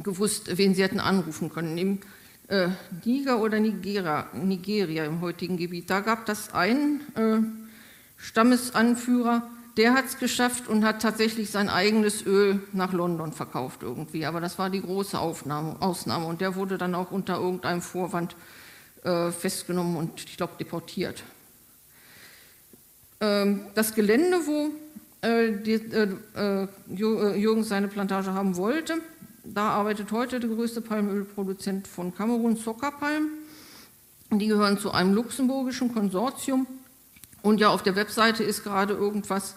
gewusst, 0.02 0.58
wen 0.58 0.74
sie 0.74 0.84
hätten 0.84 1.02
anrufen 1.02 1.50
können. 1.50 1.78
Im 1.78 2.00
äh, 2.48 2.70
Niger 3.04 3.42
oder 3.42 3.60
Nigeria, 3.60 4.28
Nigeria 4.32 5.04
im 5.04 5.20
heutigen 5.20 5.58
Gebiet, 5.58 5.90
da 5.90 6.00
gab 6.00 6.26
das 6.26 6.54
einen 6.54 7.02
äh, 7.18 7.42
Stammesanführer, 8.16 9.50
der 9.76 9.96
hat 9.96 10.06
es 10.06 10.18
geschafft 10.18 10.70
und 10.70 10.86
hat 10.86 11.02
tatsächlich 11.02 11.52
sein 11.52 11.68
eigenes 11.68 12.26
Öl 12.26 12.62
nach 12.72 12.94
London 12.94 13.34
verkauft 13.34 13.84
irgendwie. 13.84 14.26
Aber 14.26 14.40
das 14.40 14.58
war 14.58 14.70
die 14.70 14.82
große 14.82 15.20
Aufnahme, 15.20 15.76
Ausnahme 15.82 16.26
und 16.26 16.40
der 16.40 16.56
wurde 16.56 16.78
dann 16.78 16.96
auch 16.96 17.12
unter 17.12 17.38
irgendeinem 17.38 17.82
Vorwand 17.82 18.32
äh, 18.32 18.59
festgenommen 19.02 19.96
und 19.96 20.20
ich 20.20 20.36
glaube 20.38 20.54
deportiert. 20.60 21.24
Ähm, 23.22 23.62
das 23.76 23.94
Gelände, 23.94 24.38
wo 24.46 24.72
äh, 25.22 25.48
äh, 25.48 26.08
äh, 26.36 26.68
Jürgen 26.88 27.64
seine 27.64 27.90
Plantage 27.90 28.34
haben 28.34 28.56
wollte, 28.56 28.96
da 29.44 29.72
arbeitet 29.72 30.12
heute 30.12 30.40
der 30.40 30.50
größte 30.50 30.82
Palmölproduzent 30.82 31.88
von 31.88 32.16
Kamerun, 32.16 32.56
Soccerpalm. 32.56 33.28
Die 34.32 34.48
gehören 34.48 34.78
zu 34.78 34.92
einem 34.92 35.14
luxemburgischen 35.14 35.94
Konsortium. 35.94 36.68
Und 37.42 37.60
ja, 37.60 37.70
auf 37.70 37.84
der 37.84 37.96
Webseite 37.96 38.44
ist 38.44 38.64
gerade 38.64 38.94
irgendwas, 38.94 39.56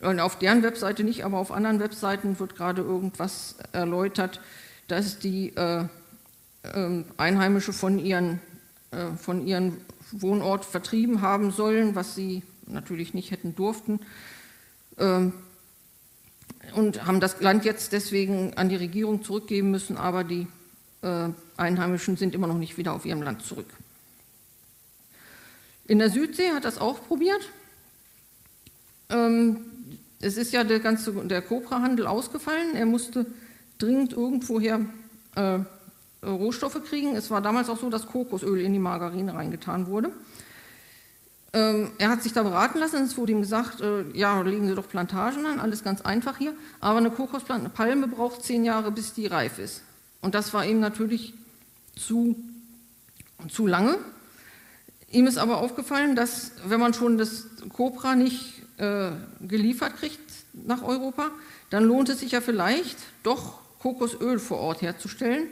auf 0.00 0.38
deren 0.38 0.62
Webseite 0.62 1.04
nicht, 1.04 1.24
aber 1.24 1.38
auf 1.38 1.52
anderen 1.52 1.80
Webseiten 1.80 2.38
wird 2.38 2.56
gerade 2.56 2.80
irgendwas 2.80 3.56
erläutert, 3.72 4.40
dass 4.88 5.18
die 5.18 5.54
äh, 5.54 5.84
äh, 6.62 7.04
Einheimische 7.18 7.74
von 7.74 7.98
ihren 7.98 8.36
äh, 8.36 8.49
von 9.18 9.46
ihrem 9.46 9.76
Wohnort 10.12 10.64
vertrieben 10.64 11.20
haben 11.20 11.52
sollen, 11.52 11.94
was 11.94 12.14
sie 12.14 12.42
natürlich 12.66 13.14
nicht 13.14 13.30
hätten 13.30 13.54
durften. 13.54 14.00
Ähm, 14.98 15.32
und 16.74 17.06
haben 17.06 17.20
das 17.20 17.40
Land 17.40 17.64
jetzt 17.64 17.92
deswegen 17.92 18.54
an 18.54 18.68
die 18.68 18.76
Regierung 18.76 19.22
zurückgeben 19.22 19.70
müssen, 19.70 19.96
aber 19.96 20.24
die 20.24 20.46
äh, 21.02 21.28
Einheimischen 21.56 22.16
sind 22.16 22.34
immer 22.34 22.46
noch 22.46 22.58
nicht 22.58 22.76
wieder 22.76 22.92
auf 22.92 23.06
ihrem 23.06 23.22
Land 23.22 23.42
zurück. 23.42 23.66
In 25.86 25.98
der 25.98 26.10
Südsee 26.10 26.50
hat 26.50 26.64
das 26.64 26.78
auch 26.78 27.06
probiert. 27.06 27.48
Ähm, 29.08 29.58
es 30.20 30.36
ist 30.36 30.52
ja 30.52 30.64
der 30.64 30.80
ganze 30.80 31.12
der 31.26 31.42
Cobra-Handel 31.42 32.06
ausgefallen. 32.06 32.76
Er 32.76 32.86
musste 32.86 33.26
dringend 33.78 34.12
irgendwoher 34.12 34.80
äh, 35.34 35.56
äh, 35.56 35.60
Rohstoffe 36.22 36.82
kriegen. 36.84 37.16
Es 37.16 37.30
war 37.30 37.40
damals 37.40 37.68
auch 37.68 37.78
so, 37.78 37.90
dass 37.90 38.06
Kokosöl 38.06 38.60
in 38.60 38.72
die 38.72 38.78
Margarine 38.78 39.34
reingetan 39.34 39.86
wurde. 39.86 40.12
Ähm, 41.52 41.90
er 41.98 42.10
hat 42.10 42.22
sich 42.22 42.32
da 42.32 42.44
beraten 42.44 42.78
lassen, 42.78 43.02
es 43.02 43.16
wurde 43.16 43.32
ihm 43.32 43.40
gesagt, 43.40 43.80
äh, 43.80 44.04
ja, 44.12 44.40
legen 44.42 44.68
Sie 44.68 44.74
doch 44.74 44.88
Plantagen 44.88 45.46
an, 45.46 45.58
alles 45.58 45.82
ganz 45.82 46.00
einfach 46.00 46.38
hier, 46.38 46.52
aber 46.78 46.98
eine 46.98 47.10
Kokospalme 47.10 48.06
braucht 48.06 48.44
zehn 48.44 48.64
Jahre, 48.64 48.92
bis 48.92 49.14
die 49.14 49.26
reif 49.26 49.58
ist. 49.58 49.82
Und 50.20 50.36
das 50.36 50.54
war 50.54 50.64
ihm 50.64 50.78
natürlich 50.78 51.34
zu, 51.96 52.36
zu 53.48 53.66
lange. 53.66 53.98
Ihm 55.10 55.26
ist 55.26 55.38
aber 55.38 55.56
aufgefallen, 55.56 56.14
dass 56.14 56.52
wenn 56.66 56.78
man 56.78 56.94
schon 56.94 57.18
das 57.18 57.46
Copra 57.72 58.14
nicht 58.14 58.62
äh, 58.76 59.10
geliefert 59.40 59.96
kriegt 59.96 60.20
nach 60.52 60.84
Europa, 60.84 61.30
dann 61.70 61.82
lohnt 61.82 62.10
es 62.10 62.20
sich 62.20 62.30
ja 62.30 62.40
vielleicht 62.40 62.96
doch 63.24 63.58
Kokosöl 63.80 64.38
vor 64.38 64.58
Ort 64.58 64.82
herzustellen 64.82 65.48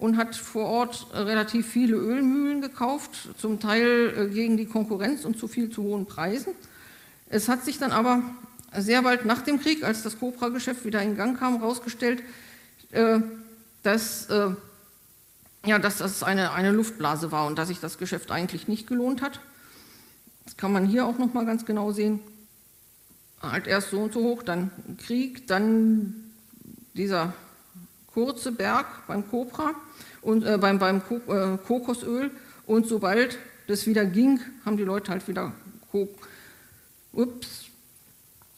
und 0.00 0.16
hat 0.16 0.34
vor 0.34 0.64
Ort 0.64 1.06
relativ 1.12 1.68
viele 1.68 1.94
Ölmühlen 1.94 2.62
gekauft, 2.62 3.28
zum 3.38 3.60
Teil 3.60 4.14
äh, 4.16 4.34
gegen 4.34 4.56
die 4.56 4.64
Konkurrenz 4.64 5.26
und 5.26 5.38
zu 5.38 5.46
viel 5.46 5.70
zu 5.70 5.82
hohen 5.82 6.06
Preisen. 6.06 6.54
Es 7.28 7.50
hat 7.50 7.64
sich 7.66 7.78
dann 7.78 7.92
aber 7.92 8.22
sehr 8.74 9.02
bald 9.02 9.26
nach 9.26 9.42
dem 9.42 9.60
Krieg, 9.60 9.84
als 9.84 10.02
das 10.02 10.18
Cobra-Geschäft 10.18 10.86
wieder 10.86 11.02
in 11.02 11.16
Gang 11.16 11.38
kam, 11.38 11.58
herausgestellt, 11.58 12.22
äh, 12.92 13.20
dass, 13.82 14.30
äh, 14.30 14.54
ja, 15.66 15.78
dass 15.78 15.98
das 15.98 16.22
eine, 16.22 16.52
eine 16.52 16.70
Luftblase 16.70 17.30
war 17.30 17.46
und 17.46 17.58
dass 17.58 17.68
sich 17.68 17.80
das 17.80 17.98
Geschäft 17.98 18.30
eigentlich 18.30 18.68
nicht 18.68 18.86
gelohnt 18.86 19.20
hat. 19.20 19.38
Das 20.46 20.56
kann 20.56 20.72
man 20.72 20.86
hier 20.86 21.04
auch 21.04 21.18
noch 21.18 21.34
mal 21.34 21.44
ganz 21.44 21.66
genau 21.66 21.92
sehen. 21.92 22.20
Halt 23.42 23.66
erst 23.66 23.90
so 23.90 24.00
und 24.00 24.14
so 24.14 24.22
hoch, 24.22 24.42
dann 24.42 24.70
Krieg, 24.96 25.46
dann 25.46 26.14
dieser 26.94 27.34
kurze 28.14 28.52
Berg 28.52 28.86
beim 29.06 29.28
Cobra 29.28 29.74
und 30.22 30.44
äh, 30.44 30.58
beim, 30.58 30.78
beim 30.78 30.98
äh, 30.98 31.56
Kokosöl 31.66 32.30
und 32.66 32.86
sobald 32.86 33.38
das 33.66 33.86
wieder 33.86 34.04
ging, 34.04 34.40
haben 34.64 34.76
die 34.76 34.84
Leute 34.84 35.12
halt 35.12 35.26
wieder 35.28 35.52
Co 35.90 36.08
ups, 37.12 37.66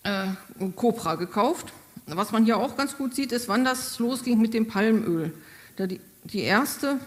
äh, 0.03 0.29
Cobra 0.77 1.15
gekauft. 1.15 1.73
Was 2.07 2.33
man 2.33 2.45
hier 2.45 2.59
auch 2.59 2.77
ganz 2.77 2.97
gut 2.97 3.15
sieht, 3.15 3.33
ist, 3.33 3.49
wann 3.49 3.65
das 3.65 3.99
losging 3.99 4.41
mit 4.41 4.55
dem 4.55 4.67
Palmöl. 4.67 5.33
Da 5.77 5.87
die, 5.87 6.01
die 6.25 6.41
erste 6.41 6.99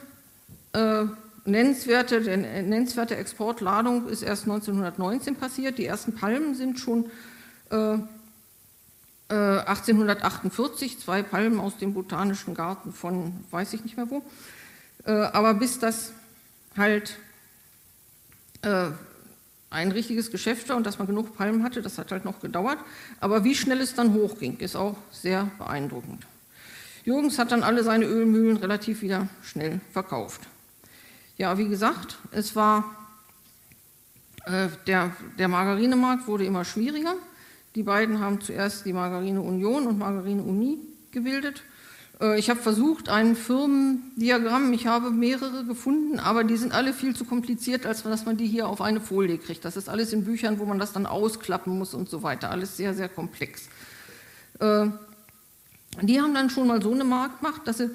äh, 0.73 1.05
nennenswerte, 1.45 2.21
nennenswerte 2.21 3.15
Exportladung 3.15 4.07
ist 4.07 4.23
erst 4.23 4.43
1919 4.43 5.35
passiert. 5.35 5.77
Die 5.77 5.85
ersten 5.85 6.15
Palmen 6.15 6.55
sind 6.55 6.79
schon 6.79 7.05
äh, 9.29 9.33
1848 9.33 10.93
äh, 10.93 10.99
zwei 10.99 11.23
Palmen 11.23 11.59
aus 11.59 11.77
dem 11.77 11.93
Botanischen 11.93 12.53
Garten 12.53 12.93
von 12.93 13.33
weiß 13.51 13.73
ich 13.73 13.83
nicht 13.83 13.97
mehr 13.97 14.09
wo. 14.09 14.23
Äh, 15.05 15.11
aber 15.11 15.53
bis 15.55 15.79
das 15.79 16.11
halt 16.77 17.17
äh, 18.61 18.87
ein 19.69 19.91
richtiges 19.91 20.31
Geschäft 20.31 20.69
war 20.69 20.77
und 20.77 20.85
dass 20.85 20.99
man 20.99 21.07
genug 21.07 21.35
Palmen 21.35 21.63
hatte, 21.63 21.81
das 21.81 21.97
hat 21.97 22.11
halt 22.11 22.25
noch 22.25 22.39
gedauert. 22.39 22.77
Aber 23.19 23.43
wie 23.43 23.55
schnell 23.55 23.81
es 23.81 23.95
dann 23.95 24.13
hochging, 24.13 24.57
ist 24.57 24.75
auch 24.75 24.95
sehr 25.11 25.49
beeindruckend. 25.57 26.25
Jürgens 27.03 27.37
hat 27.37 27.51
dann 27.51 27.63
alle 27.63 27.83
seine 27.83 28.05
Ölmühlen 28.05 28.57
relativ 28.57 29.01
wieder 29.01 29.27
schnell 29.43 29.79
verkauft. 29.91 30.41
Ja, 31.37 31.57
wie 31.57 31.67
gesagt, 31.67 32.17
es 32.31 32.55
war 32.55 32.95
der, 34.87 35.11
der 35.39 35.47
Margarinemarkt 35.47 36.27
wurde 36.27 36.45
immer 36.45 36.65
schwieriger. 36.65 37.15
Die 37.75 37.83
beiden 37.83 38.19
haben 38.19 38.41
zuerst 38.41 38.85
die 38.85 38.93
Margarine 38.93 39.41
Union 39.41 39.85
und 39.87 39.97
Margarine 39.99 40.41
Uni 40.41 40.79
gebildet. 41.11 41.63
Äh, 42.21 42.39
ich 42.39 42.49
habe 42.49 42.59
versucht, 42.59 43.09
ein 43.09 43.35
Firmendiagramm, 43.35 44.71
ich 44.73 44.87
habe 44.87 45.11
mehrere 45.11 45.65
gefunden, 45.65 46.19
aber 46.19 46.43
die 46.43 46.57
sind 46.57 46.73
alle 46.73 46.93
viel 46.93 47.15
zu 47.15 47.25
kompliziert, 47.25 47.85
als 47.85 48.03
dass 48.03 48.25
man 48.25 48.37
die 48.37 48.47
hier 48.47 48.67
auf 48.67 48.81
eine 48.81 49.01
Folie 49.01 49.37
kriegt. 49.37 49.65
Das 49.65 49.75
ist 49.75 49.89
alles 49.89 50.13
in 50.13 50.23
Büchern, 50.23 50.59
wo 50.59 50.65
man 50.65 50.79
das 50.79 50.93
dann 50.93 51.05
ausklappen 51.05 51.77
muss 51.77 51.93
und 51.93 52.09
so 52.09 52.23
weiter. 52.23 52.49
Alles 52.49 52.77
sehr, 52.77 52.93
sehr 52.93 53.09
komplex. 53.09 53.67
Äh, 54.59 54.87
Die 56.01 56.19
haben 56.19 56.33
dann 56.33 56.49
schon 56.49 56.67
mal 56.67 56.81
so 56.81 56.91
eine 56.91 57.05
Marktmacht, 57.05 57.67
dass 57.67 57.77
sie 57.77 57.89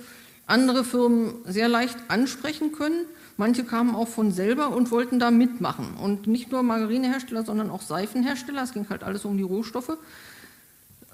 andere 0.47 0.85
Firmen 0.85 1.35
sehr 1.47 1.69
leicht 1.69 1.99
ansprechen 2.09 2.73
können. 2.73 3.05
Manche 3.41 3.65
kamen 3.65 3.95
auch 3.95 4.07
von 4.07 4.33
selber 4.33 4.69
und 4.69 4.91
wollten 4.91 5.19
da 5.19 5.31
mitmachen. 5.31 5.97
Und 5.97 6.27
nicht 6.27 6.53
nur 6.53 6.63
Margarinehersteller, 6.63 7.43
sondern 7.43 7.71
auch 7.71 7.81
Seifenhersteller. 7.81 8.63
Es 8.63 8.75
ging 8.75 8.87
halt 8.91 9.03
alles 9.03 9.25
um 9.25 9.39
die 9.39 9.43
Rohstoffe. 9.43 9.97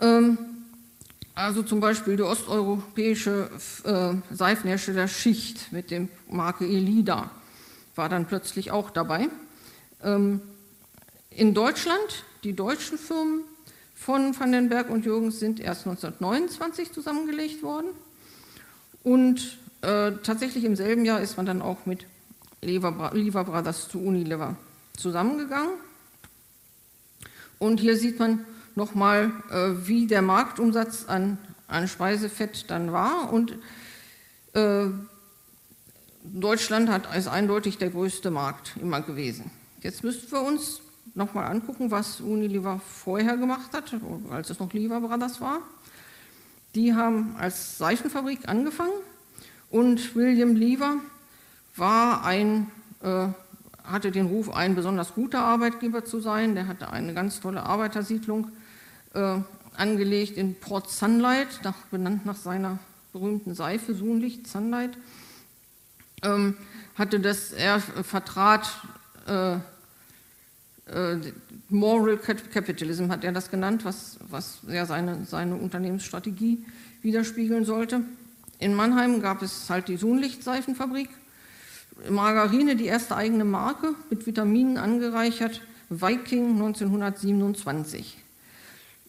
Ähm, 0.01 0.37
also 1.37 1.63
zum 1.63 1.79
Beispiel 1.79 2.17
die 2.17 2.25
osteuropäische 2.25 3.49
äh, 3.85 4.35
Seifenhersteller 4.35 5.07
Schicht 5.07 5.71
mit 5.71 5.93
dem 5.93 6.09
Marke 6.29 6.65
Elida 6.65 7.31
war 7.95 8.09
dann 8.09 8.27
plötzlich 8.27 8.73
auch 8.73 8.91
dabei. 8.91 9.29
Ähm, 10.03 10.41
in 11.31 11.55
Deutschland, 11.55 12.25
die 12.43 12.55
deutschen 12.55 12.99
Firmen 12.99 13.43
von 13.95 14.37
Vandenberg 14.37 14.91
und 14.91 15.05
Jürgens 15.05 15.39
sind 15.39 15.61
erst 15.61 15.87
1929 15.87 16.93
zusammengelegt 16.93 17.63
worden. 17.63 17.91
Und 19.05 19.59
äh, 19.83 20.11
tatsächlich 20.25 20.65
im 20.65 20.75
selben 20.75 21.05
Jahr 21.05 21.21
ist 21.21 21.37
man 21.37 21.47
dann 21.47 21.63
auch 21.63 21.87
mit 21.87 22.05
Lever, 22.67 23.45
Brothers 23.45 23.89
zu 23.89 24.01
Unilever 24.01 24.57
zusammengegangen. 24.97 25.75
Und 27.59 27.81
hier 27.81 27.97
sieht 27.97 28.19
man 28.19 28.45
nochmal, 28.75 29.33
äh, 29.51 29.87
wie 29.87 30.07
der 30.07 30.23
Marktumsatz 30.23 31.07
an, 31.07 31.39
an 31.69 31.89
Speisefett 31.89 32.71
dann 32.71 32.93
war. 32.93 33.33
Und 33.33 33.57
äh, 34.53 34.87
Deutschland 36.23 36.91
hat, 36.91 37.15
ist 37.17 37.29
eindeutig 37.29 37.79
der 37.79 37.91
größte 37.91 38.31
Markt 38.31 38.77
immer 38.81 39.01
gewesen. 39.01 39.51
Jetzt 39.81 40.03
müssten 40.03 40.31
wir 40.33 40.43
uns 40.43 40.81
nochmal 41.15 41.51
angucken, 41.51 41.91
was 41.91 42.21
Unilever 42.21 42.81
vorher 42.81 43.37
gemacht 43.37 43.73
hat, 43.73 43.95
als 44.31 44.51
es 44.51 44.59
noch 44.59 44.73
Lever 44.73 45.01
Brothers 45.01 45.41
war. 45.41 45.61
Die 46.75 46.95
haben 46.95 47.37
als 47.39 47.79
Seifenfabrik 47.79 48.49
angefangen 48.49 48.93
und 49.71 50.15
William 50.15 50.55
Lever 50.55 50.97
war 51.77 52.25
ein, 52.25 52.71
äh, 53.03 53.29
hatte 53.85 54.11
den 54.11 54.27
Ruf, 54.27 54.51
ein 54.51 54.75
besonders 54.75 55.15
guter 55.15 55.41
Arbeitgeber 55.41 56.05
zu 56.05 56.21
sein. 56.21 56.55
Der 56.55 56.67
hatte 56.67 56.91
eine 56.91 57.15
ganz 57.15 57.41
tolle 57.41 57.63
Arbeitersiedlung 57.63 58.49
äh, 59.15 59.39
angelegt 59.77 60.37
in 60.37 60.55
Port 60.55 60.91
Sunlight, 60.91 61.61
nach, 61.63 61.77
benannt 61.91 62.27
nach 62.27 62.37
seiner 62.37 62.79
berühmten 63.13 63.55
Seife, 63.55 63.95
Sunlicht, 63.95 64.47
Sunlight. 64.47 64.97
Ähm, 66.23 66.57
hatte 66.97 67.21
das, 67.21 67.53
er 67.53 67.81
vertrat 67.81 68.69
äh, 69.27 69.57
äh, 70.87 71.19
Moral 71.69 72.17
Capitalism, 72.19 73.11
hat 73.11 73.25
er 73.25 73.33
das 73.33 73.51
genannt, 73.51 73.85
was, 73.85 74.19
was 74.29 74.61
ja 74.69 74.87
seine, 74.87 75.25
seine 75.25 75.57
Unternehmensstrategie 75.57 76.65
widerspiegeln 77.03 77.65
sollte. 77.65 78.03
In 78.59 78.75
Mannheim 78.75 79.21
gab 79.21 79.43
es 79.43 79.69
halt 79.69 79.89
die 79.89 79.97
Sunlichtseifenfabrik, 79.97 81.11
Margarine, 82.11 82.77
die 82.77 82.87
erste 82.87 83.17
eigene 83.17 83.45
Marke, 83.45 83.95
mit 84.11 84.27
Vitaminen 84.27 84.77
angereichert, 84.77 85.63
Viking 85.89 86.51
1927. 86.51 88.19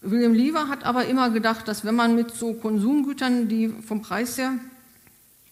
William 0.02 0.34
Lever 0.34 0.70
hat 0.70 0.86
aber 0.86 1.06
immer 1.06 1.30
gedacht, 1.32 1.68
dass 1.68 1.84
wenn 1.84 1.96
man 1.96 2.16
mit 2.16 2.32
so 2.32 2.54
Konsumgütern, 2.54 3.48
die 3.48 3.70
vom 3.70 4.02
Preis 4.02 4.38
her 4.38 4.54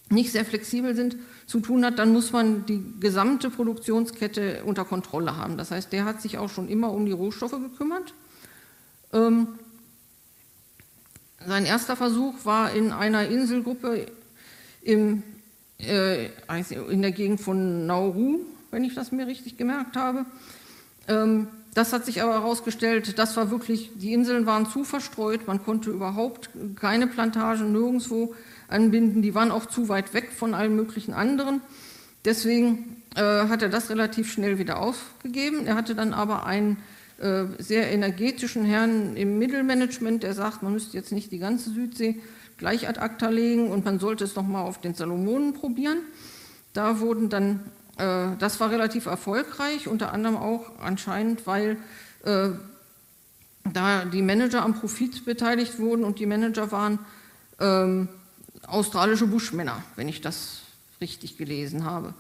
nicht 0.10 0.32
sehr 0.32 0.46
flexibel 0.46 0.96
sind, 0.96 1.18
zu 1.48 1.60
tun 1.60 1.84
hat, 1.84 2.00
dann 2.00 2.14
muss 2.14 2.32
man 2.32 2.66
die 2.66 2.84
gesamte 3.00 3.50
Produktionskette 3.50 4.64
unter 4.64 4.86
Kontrolle 4.86 5.36
haben. 5.36 5.58
Das 5.58 5.72
heißt, 5.72 5.92
der 5.92 6.06
hat 6.06 6.22
sich 6.22 6.38
auch 6.38 6.50
schon 6.50 6.70
immer 6.70 6.92
um 6.92 7.06
die 7.06 7.12
Rohstoffe 7.12 7.60
gekümmert. 7.60 8.14
Ähm, 9.14 9.48
sein 11.46 11.66
erster 11.66 11.96
Versuch 11.96 12.34
war 12.44 12.72
in 12.72 12.92
einer 12.92 13.28
Inselgruppe 13.28 14.08
im, 14.82 15.24
in 15.78 17.02
der 17.02 17.12
Gegend 17.12 17.42
von 17.42 17.86
Nauru, 17.86 18.40
wenn 18.72 18.84
ich 18.84 18.96
das 18.96 19.12
mir 19.12 19.28
richtig 19.28 19.58
gemerkt 19.58 19.96
habe. 19.96 20.26
Ähm, 21.08 21.48
das 21.74 21.92
hat 21.92 22.06
sich 22.06 22.22
aber 22.22 22.34
herausgestellt, 22.34 23.20
das 23.20 23.36
war 23.36 23.52
wirklich, 23.52 23.92
die 23.96 24.14
Inseln 24.14 24.46
waren 24.46 24.66
zu 24.66 24.86
verstreut, 24.86 25.46
man 25.46 25.62
konnte 25.62 25.90
überhaupt 25.90 26.50
keine 26.78 27.06
Plantagen 27.06 27.74
nirgendwo 27.74 28.34
anbinden. 28.70 29.22
Die 29.22 29.36
waren 29.36 29.52
auch 29.52 29.66
zu 29.66 29.90
weit 29.90 30.14
weg 30.14 30.32
von 30.32 30.54
allen 30.54 30.76
möglichen 30.76 31.14
anderen. 31.14 31.60
Deswegen 32.24 33.04
äh, 33.16 33.22
hat 33.22 33.62
er 33.62 33.70
das 33.70 33.90
relativ 33.90 34.32
schnell 34.32 34.58
wieder 34.58 34.80
aufgegeben. 34.80 35.68
Er 35.68 35.76
hatte 35.76 35.96
dann 35.96 36.14
aber 36.14 36.46
einen 36.46 36.78
äh, 37.20 37.44
sehr 37.60 37.92
energetischen 37.92 38.64
Herrn 38.64 39.16
im 39.16 39.38
Mittelmanagement, 39.38 40.24
der 40.24 40.34
sagt, 40.34 40.64
man 40.64 40.74
müsste 40.74 40.98
jetzt 40.98 41.12
nicht 41.12 41.32
die 41.32 41.40
ganze 41.40 41.72
Südsee 41.72 42.22
gleich 42.58 42.88
ad 42.88 43.00
acta 43.00 43.30
legen 43.30 43.72
und 43.72 43.86
man 43.86 44.00
sollte 44.00 44.24
es 44.24 44.36
nochmal 44.36 44.64
auf 44.64 44.80
den 44.80 44.94
Salomonen 44.94 45.54
probieren. 45.54 46.00
Da 46.74 47.00
wurden 47.00 47.30
dann, 47.30 47.60
äh, 47.98 48.36
das 48.40 48.60
war 48.60 48.72
relativ 48.72 49.06
erfolgreich, 49.06 49.88
unter 49.88 50.14
anderem 50.14 50.38
auch 50.38 50.80
anscheinend, 50.80 51.48
weil 51.48 51.78
äh, 52.24 52.50
da 53.74 54.06
die 54.06 54.22
Manager 54.22 54.64
am 54.64 54.76
Profit 54.76 55.26
beteiligt 55.26 55.80
wurden 55.80 56.04
und 56.04 56.20
die 56.20 56.26
Manager 56.26 56.72
waren 56.72 57.00
ähm, 57.60 58.10
australische 58.68 59.28
Buschmänner, 59.28 59.84
wenn 59.96 60.08
ich 60.08 60.22
das 60.22 60.62
richtig 61.02 61.38
gelesen 61.38 61.86
habe. 61.86 62.14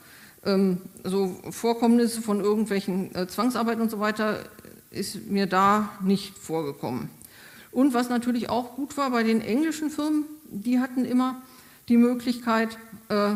Ähm, 0.44 0.82
so 1.04 1.40
Vorkommnisse 1.50 2.22
von 2.22 2.42
irgendwelchen 2.42 3.14
äh, 3.16 3.28
Zwangsarbeiten 3.28 3.82
und 3.82 3.92
so 3.92 4.00
weiter 4.00 4.40
ist 4.92 5.28
mir 5.28 5.48
da 5.48 5.90
nicht 6.02 6.38
vorgekommen. 6.38 7.10
Und 7.76 7.94
was 7.94 8.08
natürlich 8.08 8.50
auch 8.50 8.78
gut 8.78 8.96
war 8.96 9.10
bei 9.10 9.24
den 9.24 9.42
englischen 9.42 9.90
Firmen, 9.90 10.24
die 10.46 10.80
hatten 10.80 11.04
immer 11.04 11.42
die 11.90 11.98
Möglichkeit, 11.98 12.78
äh, 13.10 13.36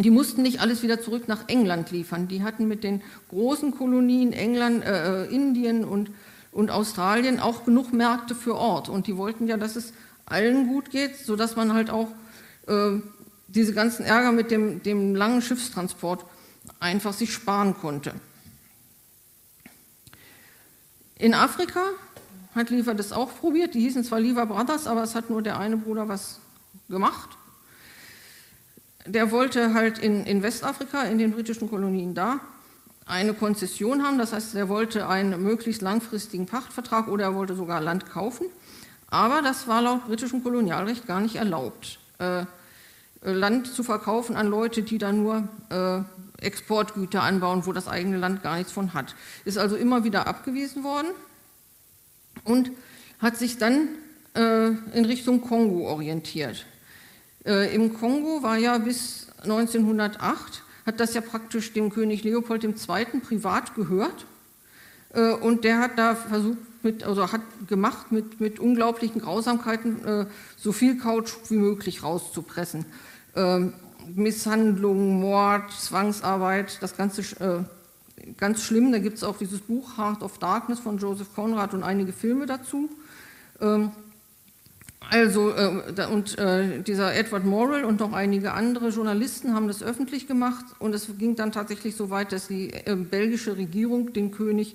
die 0.00 0.10
mussten 0.10 0.42
nicht 0.42 0.60
alles 0.60 0.82
wieder 0.82 1.00
zurück 1.00 1.28
nach 1.28 1.48
England 1.48 1.92
liefern. 1.92 2.26
Die 2.26 2.42
hatten 2.42 2.66
mit 2.66 2.82
den 2.82 3.02
großen 3.28 3.70
Kolonien 3.70 4.32
England, 4.32 4.84
äh, 4.84 5.22
äh 5.22 5.32
Indien 5.32 5.84
und, 5.84 6.10
und 6.50 6.72
Australien 6.72 7.38
auch 7.38 7.64
genug 7.64 7.92
Märkte 7.92 8.34
für 8.34 8.56
Ort. 8.56 8.88
Und 8.88 9.06
die 9.06 9.16
wollten 9.16 9.46
ja, 9.46 9.56
dass 9.56 9.76
es 9.76 9.92
allen 10.26 10.66
gut 10.66 10.90
geht, 10.90 11.16
sodass 11.16 11.54
man 11.54 11.74
halt 11.74 11.90
auch 11.90 12.08
äh, 12.66 12.98
diese 13.46 13.72
ganzen 13.72 14.04
Ärger 14.04 14.32
mit 14.32 14.50
dem, 14.50 14.82
dem 14.82 15.14
langen 15.14 15.42
Schiffstransport 15.42 16.24
einfach 16.80 17.12
sich 17.12 17.32
sparen 17.32 17.74
konnte. 17.74 18.14
In 21.14 21.34
Afrika 21.34 21.82
hat 22.56 22.70
Liefer 22.70 22.94
das 22.94 23.12
auch 23.12 23.38
probiert. 23.38 23.74
Die 23.74 23.80
hießen 23.80 24.02
zwar 24.02 24.18
Liefer 24.18 24.46
Brothers, 24.46 24.86
aber 24.86 25.02
es 25.02 25.14
hat 25.14 25.30
nur 25.30 25.42
der 25.42 25.58
eine 25.58 25.76
Bruder 25.76 26.08
was 26.08 26.40
gemacht. 26.88 27.30
Der 29.06 29.30
wollte 29.30 29.74
halt 29.74 29.98
in, 29.98 30.24
in 30.24 30.42
Westafrika, 30.42 31.02
in 31.02 31.18
den 31.18 31.32
britischen 31.32 31.70
Kolonien 31.70 32.14
da, 32.14 32.40
eine 33.04 33.34
Konzession 33.34 34.02
haben. 34.02 34.18
Das 34.18 34.32
heißt, 34.32 34.54
er 34.56 34.68
wollte 34.68 35.08
einen 35.08 35.40
möglichst 35.42 35.82
langfristigen 35.82 36.46
Pachtvertrag 36.46 37.06
oder 37.06 37.24
er 37.24 37.34
wollte 37.34 37.54
sogar 37.54 37.80
Land 37.80 38.10
kaufen. 38.10 38.46
Aber 39.08 39.42
das 39.42 39.68
war 39.68 39.82
laut 39.82 40.06
britischem 40.06 40.42
Kolonialrecht 40.42 41.06
gar 41.06 41.20
nicht 41.20 41.36
erlaubt, 41.36 42.00
äh, 42.18 42.44
Land 43.22 43.68
zu 43.68 43.84
verkaufen 43.84 44.34
an 44.34 44.48
Leute, 44.48 44.82
die 44.82 44.98
da 44.98 45.12
nur 45.12 45.48
äh, 45.70 46.00
Exportgüter 46.44 47.22
anbauen, 47.22 47.66
wo 47.66 47.72
das 47.72 47.86
eigene 47.86 48.16
Land 48.16 48.42
gar 48.42 48.56
nichts 48.56 48.72
von 48.72 48.94
hat. 48.94 49.14
Ist 49.44 49.58
also 49.58 49.76
immer 49.76 50.02
wieder 50.04 50.26
abgewiesen 50.26 50.82
worden 50.82 51.08
und 52.46 52.70
hat 53.18 53.36
sich 53.36 53.58
dann 53.58 53.88
äh, 54.34 54.68
in 54.94 55.04
Richtung 55.04 55.42
Kongo 55.42 55.88
orientiert. 55.88 56.66
Äh, 57.44 57.74
Im 57.74 57.94
Kongo 57.94 58.42
war 58.42 58.56
ja 58.56 58.78
bis 58.78 59.28
1908, 59.42 60.62
hat 60.86 61.00
das 61.00 61.14
ja 61.14 61.20
praktisch 61.20 61.72
dem 61.72 61.90
König 61.90 62.24
Leopold 62.24 62.64
II. 62.64 63.20
privat 63.20 63.74
gehört 63.74 64.26
äh, 65.14 65.32
und 65.32 65.64
der 65.64 65.78
hat 65.78 65.98
da 65.98 66.14
versucht, 66.14 66.58
mit, 66.82 67.04
also 67.04 67.32
hat 67.32 67.40
gemacht, 67.68 68.12
mit, 68.12 68.40
mit 68.40 68.60
unglaublichen 68.60 69.20
Grausamkeiten 69.20 70.04
äh, 70.04 70.26
so 70.56 70.72
viel 70.72 70.98
Kautschuk 70.98 71.50
wie 71.50 71.56
möglich 71.56 72.02
rauszupressen. 72.02 72.84
Ähm, 73.34 73.72
Misshandlung, 74.14 75.20
Mord, 75.20 75.72
Zwangsarbeit, 75.72 76.78
das 76.80 76.96
Ganze 76.96 77.22
äh, 77.42 77.64
ganz 78.36 78.62
schlimm. 78.62 78.92
Da 78.92 78.98
gibt 78.98 79.16
es 79.16 79.24
auch 79.24 79.38
dieses 79.38 79.60
Buch 79.60 79.96
Heart 79.96 80.22
of 80.22 80.38
Darkness 80.38 80.80
von 80.80 80.98
Joseph 80.98 81.34
Conrad 81.34 81.74
und 81.74 81.82
einige 81.82 82.12
Filme 82.12 82.46
dazu. 82.46 82.88
Ähm, 83.60 83.90
also, 85.08 85.54
äh, 85.54 86.06
und 86.10 86.36
äh, 86.38 86.82
dieser 86.82 87.14
Edward 87.14 87.44
Morrill 87.44 87.84
und 87.84 88.00
noch 88.00 88.12
einige 88.12 88.52
andere 88.52 88.88
Journalisten 88.88 89.54
haben 89.54 89.68
das 89.68 89.82
öffentlich 89.82 90.26
gemacht 90.26 90.64
und 90.80 90.94
es 90.94 91.06
ging 91.18 91.36
dann 91.36 91.52
tatsächlich 91.52 91.94
so 91.94 92.10
weit, 92.10 92.32
dass 92.32 92.48
die 92.48 92.72
äh, 92.72 92.96
belgische 92.96 93.56
Regierung 93.56 94.12
den 94.12 94.32
König 94.32 94.74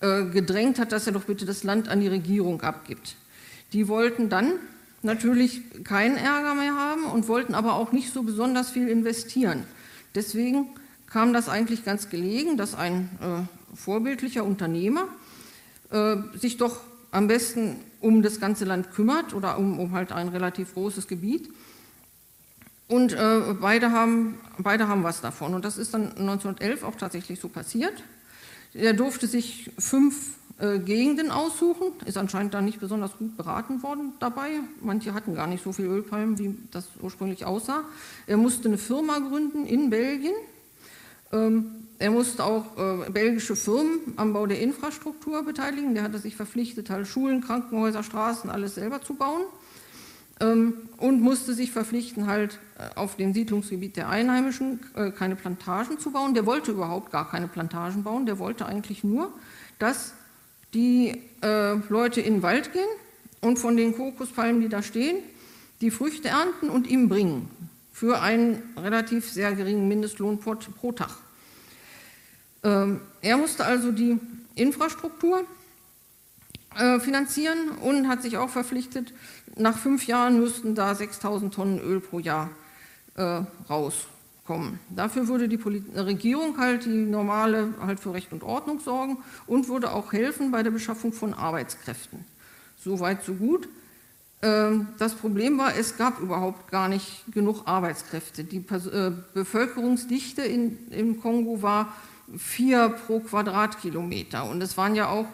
äh, 0.00 0.24
gedrängt 0.26 0.78
hat, 0.78 0.92
dass 0.92 1.06
er 1.06 1.12
doch 1.12 1.24
bitte 1.24 1.44
das 1.44 1.64
Land 1.64 1.88
an 1.88 2.00
die 2.00 2.08
Regierung 2.08 2.60
abgibt. 2.62 3.16
Die 3.72 3.88
wollten 3.88 4.28
dann 4.28 4.52
natürlich 5.02 5.62
keinen 5.82 6.16
Ärger 6.16 6.54
mehr 6.54 6.74
haben 6.76 7.04
und 7.04 7.26
wollten 7.26 7.54
aber 7.54 7.74
auch 7.74 7.90
nicht 7.90 8.12
so 8.12 8.22
besonders 8.22 8.70
viel 8.70 8.88
investieren. 8.88 9.64
Deswegen 10.14 10.68
kam 11.14 11.32
das 11.32 11.48
eigentlich 11.48 11.84
ganz 11.84 12.10
gelegen, 12.10 12.56
dass 12.56 12.74
ein 12.74 13.08
äh, 13.22 13.76
vorbildlicher 13.76 14.42
Unternehmer 14.42 15.06
äh, 15.90 16.16
sich 16.36 16.56
doch 16.56 16.80
am 17.12 17.28
besten 17.28 17.76
um 18.00 18.20
das 18.20 18.40
ganze 18.40 18.64
Land 18.64 18.90
kümmert 18.90 19.32
oder 19.32 19.56
um, 19.56 19.78
um 19.78 19.92
halt 19.92 20.10
ein 20.10 20.26
relativ 20.26 20.74
großes 20.74 21.06
Gebiet. 21.06 21.50
Und 22.88 23.12
äh, 23.12 23.54
beide, 23.60 23.92
haben, 23.92 24.40
beide 24.58 24.88
haben 24.88 25.04
was 25.04 25.20
davon. 25.20 25.54
Und 25.54 25.64
das 25.64 25.78
ist 25.78 25.94
dann 25.94 26.08
1911 26.18 26.82
auch 26.82 26.96
tatsächlich 26.96 27.38
so 27.38 27.48
passiert. 27.48 28.02
Er 28.72 28.92
durfte 28.92 29.28
sich 29.28 29.70
fünf 29.78 30.32
äh, 30.58 30.80
Gegenden 30.80 31.30
aussuchen, 31.30 31.92
ist 32.06 32.16
anscheinend 32.16 32.54
da 32.54 32.60
nicht 32.60 32.80
besonders 32.80 33.16
gut 33.18 33.36
beraten 33.36 33.84
worden 33.84 34.14
dabei. 34.18 34.58
Manche 34.80 35.14
hatten 35.14 35.36
gar 35.36 35.46
nicht 35.46 35.62
so 35.62 35.72
viel 35.72 35.86
Ölpalmen, 35.86 36.40
wie 36.40 36.56
das 36.72 36.88
ursprünglich 37.00 37.44
aussah. 37.44 37.84
Er 38.26 38.36
musste 38.36 38.66
eine 38.66 38.78
Firma 38.78 39.20
gründen 39.20 39.64
in 39.64 39.90
Belgien. 39.90 40.34
Ähm, 41.34 41.66
er 41.98 42.10
musste 42.10 42.44
auch 42.44 42.76
äh, 42.76 43.10
belgische 43.10 43.56
Firmen 43.56 44.00
am 44.16 44.32
Bau 44.32 44.46
der 44.46 44.60
Infrastruktur 44.60 45.42
beteiligen. 45.44 45.94
Der 45.94 46.02
hatte 46.02 46.18
sich 46.18 46.36
verpflichtet, 46.36 46.90
halt 46.90 47.06
Schulen, 47.06 47.40
Krankenhäuser, 47.40 48.02
Straßen, 48.02 48.50
alles 48.50 48.74
selber 48.74 49.00
zu 49.00 49.14
bauen. 49.14 49.42
Ähm, 50.40 50.74
und 50.96 51.20
musste 51.20 51.54
sich 51.54 51.70
verpflichten, 51.70 52.26
halt 52.26 52.58
äh, 52.78 52.98
auf 52.98 53.16
dem 53.16 53.32
Siedlungsgebiet 53.32 53.96
der 53.96 54.08
Einheimischen 54.08 54.80
äh, 54.94 55.10
keine 55.12 55.36
Plantagen 55.36 55.98
zu 55.98 56.10
bauen. 56.10 56.34
Der 56.34 56.46
wollte 56.46 56.72
überhaupt 56.72 57.12
gar 57.12 57.30
keine 57.30 57.46
Plantagen 57.46 58.02
bauen. 58.02 58.26
Der 58.26 58.38
wollte 58.38 58.66
eigentlich 58.66 59.04
nur, 59.04 59.32
dass 59.78 60.14
die 60.74 61.22
äh, 61.42 61.74
Leute 61.88 62.20
in 62.20 62.34
den 62.34 62.42
Wald 62.42 62.72
gehen 62.72 62.88
und 63.40 63.58
von 63.58 63.76
den 63.76 63.96
Kokospalmen, 63.96 64.60
die 64.60 64.68
da 64.68 64.82
stehen, 64.82 65.18
die 65.80 65.92
Früchte 65.92 66.28
ernten 66.28 66.68
und 66.68 66.88
ihm 66.88 67.08
bringen. 67.08 67.48
Für 67.92 68.20
einen 68.20 68.60
relativ 68.76 69.30
sehr 69.30 69.54
geringen 69.54 69.86
Mindestlohn 69.86 70.40
pro, 70.40 70.56
pro 70.56 70.90
Tag. 70.90 71.23
Ähm, 72.64 73.00
er 73.20 73.36
musste 73.36 73.64
also 73.64 73.92
die 73.92 74.18
Infrastruktur 74.54 75.44
äh, 76.76 76.98
finanzieren 76.98 77.70
und 77.82 78.08
hat 78.08 78.22
sich 78.22 78.36
auch 78.36 78.48
verpflichtet, 78.48 79.12
nach 79.56 79.78
fünf 79.78 80.06
Jahren 80.06 80.40
müssten 80.40 80.74
da 80.74 80.94
6000 80.94 81.54
Tonnen 81.54 81.78
Öl 81.78 82.00
pro 82.00 82.18
Jahr 82.18 82.50
äh, 83.14 83.42
rauskommen. 83.68 84.80
Dafür 84.90 85.28
würde 85.28 85.48
die 85.48 85.60
Regierung 85.94 86.58
halt 86.58 86.86
die 86.86 86.88
normale 86.88 87.74
halt 87.80 88.00
für 88.00 88.12
Recht 88.12 88.32
und 88.32 88.42
Ordnung 88.42 88.80
sorgen 88.80 89.18
und 89.46 89.68
würde 89.68 89.92
auch 89.92 90.12
helfen 90.12 90.50
bei 90.50 90.62
der 90.62 90.72
Beschaffung 90.72 91.12
von 91.12 91.34
Arbeitskräften. 91.34 92.24
Soweit, 92.82 93.24
so 93.24 93.34
gut. 93.34 93.68
Ähm, 94.42 94.88
das 94.98 95.14
Problem 95.14 95.58
war, 95.58 95.76
es 95.76 95.96
gab 95.96 96.20
überhaupt 96.20 96.70
gar 96.70 96.88
nicht 96.88 97.24
genug 97.32 97.62
Arbeitskräfte. 97.66 98.44
Die 98.44 98.58
äh, 98.58 99.12
Bevölkerungsdichte 99.32 100.42
in, 100.42 100.90
im 100.90 101.20
Kongo 101.20 101.62
war 101.62 101.94
vier 102.38 102.88
pro 102.88 103.20
Quadratkilometer 103.20 104.48
und 104.48 104.62
es 104.62 104.76
waren 104.76 104.94
ja 104.94 105.08
auch 105.08 105.26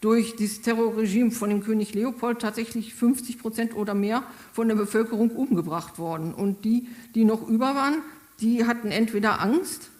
durch 0.00 0.36
das 0.36 0.60
Terrorregime 0.60 1.30
von 1.30 1.50
dem 1.50 1.62
König 1.62 1.94
Leopold 1.94 2.40
tatsächlich 2.40 2.94
50 2.94 3.38
Prozent 3.38 3.74
oder 3.74 3.94
mehr 3.94 4.22
von 4.52 4.68
der 4.68 4.76
Bevölkerung 4.76 5.30
umgebracht 5.30 5.98
worden. 5.98 6.32
Und 6.34 6.64
die, 6.64 6.88
die 7.14 7.24
noch 7.24 7.46
über 7.48 7.74
waren, 7.74 8.02
die 8.40 8.64
hatten 8.64 8.92
entweder 8.92 9.40
Angst 9.40 9.90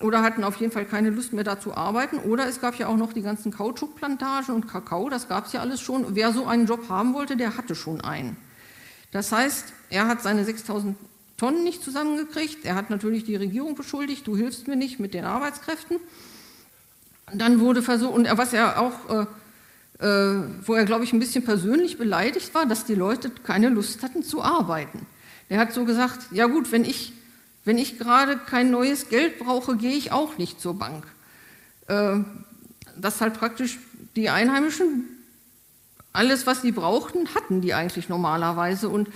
oder 0.00 0.22
hatten 0.22 0.44
auf 0.44 0.56
jeden 0.56 0.72
Fall 0.72 0.84
keine 0.84 1.10
Lust 1.10 1.32
mehr 1.32 1.44
da 1.44 1.58
zu 1.58 1.74
arbeiten. 1.74 2.18
Oder 2.18 2.46
es 2.46 2.60
gab 2.60 2.78
ja 2.78 2.86
auch 2.86 2.96
noch 2.96 3.12
die 3.12 3.22
ganzen 3.22 3.50
Kautschukplantagen 3.50 4.54
und 4.54 4.68
Kakao, 4.68 5.08
das 5.08 5.28
gab 5.28 5.46
es 5.46 5.52
ja 5.52 5.60
alles 5.60 5.80
schon. 5.80 6.14
Wer 6.14 6.32
so 6.32 6.46
einen 6.46 6.66
Job 6.66 6.88
haben 6.88 7.12
wollte, 7.14 7.36
der 7.36 7.56
hatte 7.56 7.74
schon 7.74 8.00
einen. 8.00 8.36
Das 9.10 9.32
heißt, 9.32 9.72
er 9.90 10.06
hat 10.06 10.22
seine 10.22 10.44
6000 10.44 10.96
Tonnen 11.42 11.64
nicht 11.64 11.82
zusammengekriegt. 11.82 12.64
Er 12.64 12.76
hat 12.76 12.88
natürlich 12.88 13.24
die 13.24 13.34
Regierung 13.34 13.74
beschuldigt, 13.74 14.28
du 14.28 14.36
hilfst 14.36 14.68
mir 14.68 14.76
nicht 14.76 15.00
mit 15.00 15.12
den 15.12 15.24
Arbeitskräften. 15.24 15.98
Dann 17.34 17.58
wurde 17.58 17.82
versucht, 17.82 18.14
und 18.14 18.28
was 18.38 18.52
er 18.52 18.80
auch, 18.80 19.26
äh, 19.98 20.06
äh, 20.06 20.44
wo 20.64 20.74
er, 20.74 20.84
glaube 20.84 21.02
ich, 21.02 21.12
ein 21.12 21.18
bisschen 21.18 21.44
persönlich 21.44 21.98
beleidigt 21.98 22.54
war, 22.54 22.64
dass 22.64 22.84
die 22.84 22.94
Leute 22.94 23.28
keine 23.28 23.70
Lust 23.70 24.04
hatten 24.04 24.22
zu 24.22 24.40
arbeiten. 24.40 25.04
Er 25.48 25.58
hat 25.58 25.72
so 25.72 25.84
gesagt, 25.84 26.20
ja 26.30 26.46
gut, 26.46 26.70
wenn 26.70 26.84
ich, 26.84 27.12
wenn 27.64 27.76
ich 27.76 27.98
gerade 27.98 28.36
kein 28.38 28.70
neues 28.70 29.08
Geld 29.08 29.40
brauche, 29.40 29.76
gehe 29.76 29.96
ich 29.96 30.12
auch 30.12 30.38
nicht 30.38 30.60
zur 30.60 30.78
Bank. 30.78 31.08
Äh, 31.88 32.18
dass 32.96 33.20
halt 33.20 33.34
praktisch 33.34 33.80
die 34.14 34.30
Einheimischen 34.30 35.08
alles, 36.12 36.46
was 36.46 36.62
sie 36.62 36.72
brauchten, 36.72 37.34
hatten 37.34 37.60
die 37.60 37.74
eigentlich 37.74 38.08
normalerweise. 38.08 38.88
Und 38.88 39.08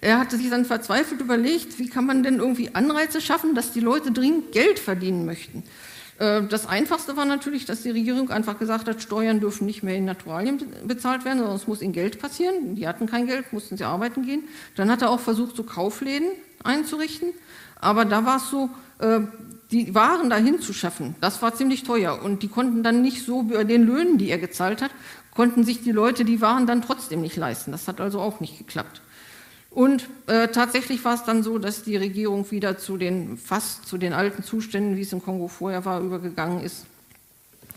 er 0.00 0.18
hatte 0.18 0.36
sich 0.36 0.50
dann 0.50 0.64
verzweifelt 0.64 1.20
überlegt, 1.20 1.78
wie 1.78 1.88
kann 1.88 2.06
man 2.06 2.22
denn 2.22 2.38
irgendwie 2.38 2.74
Anreize 2.74 3.20
schaffen, 3.20 3.54
dass 3.54 3.72
die 3.72 3.80
Leute 3.80 4.12
dringend 4.12 4.52
Geld 4.52 4.78
verdienen 4.78 5.24
möchten. 5.24 5.64
Äh, 6.18 6.42
das 6.42 6.66
Einfachste 6.66 7.16
war 7.16 7.24
natürlich, 7.24 7.64
dass 7.64 7.82
die 7.82 7.90
Regierung 7.90 8.30
einfach 8.30 8.58
gesagt 8.58 8.88
hat, 8.88 9.02
Steuern 9.02 9.40
dürfen 9.40 9.66
nicht 9.66 9.82
mehr 9.82 9.96
in 9.96 10.04
Naturalien 10.04 10.62
bezahlt 10.86 11.24
werden, 11.24 11.38
sondern 11.38 11.56
es 11.56 11.66
muss 11.66 11.80
in 11.80 11.92
Geld 11.92 12.20
passieren. 12.20 12.74
Die 12.74 12.86
hatten 12.86 13.06
kein 13.06 13.26
Geld, 13.26 13.52
mussten 13.52 13.76
sie 13.76 13.84
arbeiten 13.84 14.24
gehen. 14.24 14.44
Dann 14.76 14.90
hat 14.90 15.02
er 15.02 15.10
auch 15.10 15.20
versucht, 15.20 15.56
so 15.56 15.62
Kaufläden 15.62 16.28
einzurichten. 16.62 17.30
Aber 17.80 18.04
da 18.04 18.24
war 18.24 18.36
es 18.36 18.50
so, 18.50 18.70
äh, 18.98 19.20
die 19.72 19.94
Waren 19.94 20.28
dahin 20.28 20.60
zu 20.60 20.74
schaffen, 20.74 21.16
das 21.22 21.40
war 21.40 21.54
ziemlich 21.54 21.82
teuer. 21.82 22.22
Und 22.22 22.42
die 22.42 22.48
konnten 22.48 22.82
dann 22.82 23.00
nicht 23.00 23.24
so 23.24 23.42
bei 23.44 23.64
den 23.64 23.84
Löhnen, 23.84 24.18
die 24.18 24.28
er 24.30 24.38
gezahlt 24.38 24.82
hat, 24.82 24.90
konnten 25.34 25.64
sich 25.64 25.82
die 25.82 25.92
Leute 25.92 26.24
die 26.24 26.40
Waren 26.40 26.66
dann 26.66 26.82
trotzdem 26.82 27.20
nicht 27.20 27.36
leisten. 27.36 27.72
Das 27.72 27.88
hat 27.88 28.00
also 28.00 28.20
auch 28.20 28.40
nicht 28.40 28.58
geklappt. 28.58 29.00
Und 29.70 30.06
äh, 30.26 30.48
tatsächlich 30.48 31.02
war 31.04 31.14
es 31.14 31.24
dann 31.24 31.42
so, 31.42 31.58
dass 31.58 31.82
die 31.82 31.96
Regierung 31.96 32.50
wieder 32.50 32.76
zu 32.76 32.98
den 32.98 33.38
fast 33.38 33.86
zu 33.86 33.96
den 33.96 34.12
alten 34.12 34.42
Zuständen, 34.42 34.96
wie 34.96 35.00
es 35.00 35.12
im 35.12 35.22
Kongo 35.22 35.48
vorher 35.48 35.84
war, 35.86 36.00
übergegangen 36.00 36.62
ist. 36.62 36.84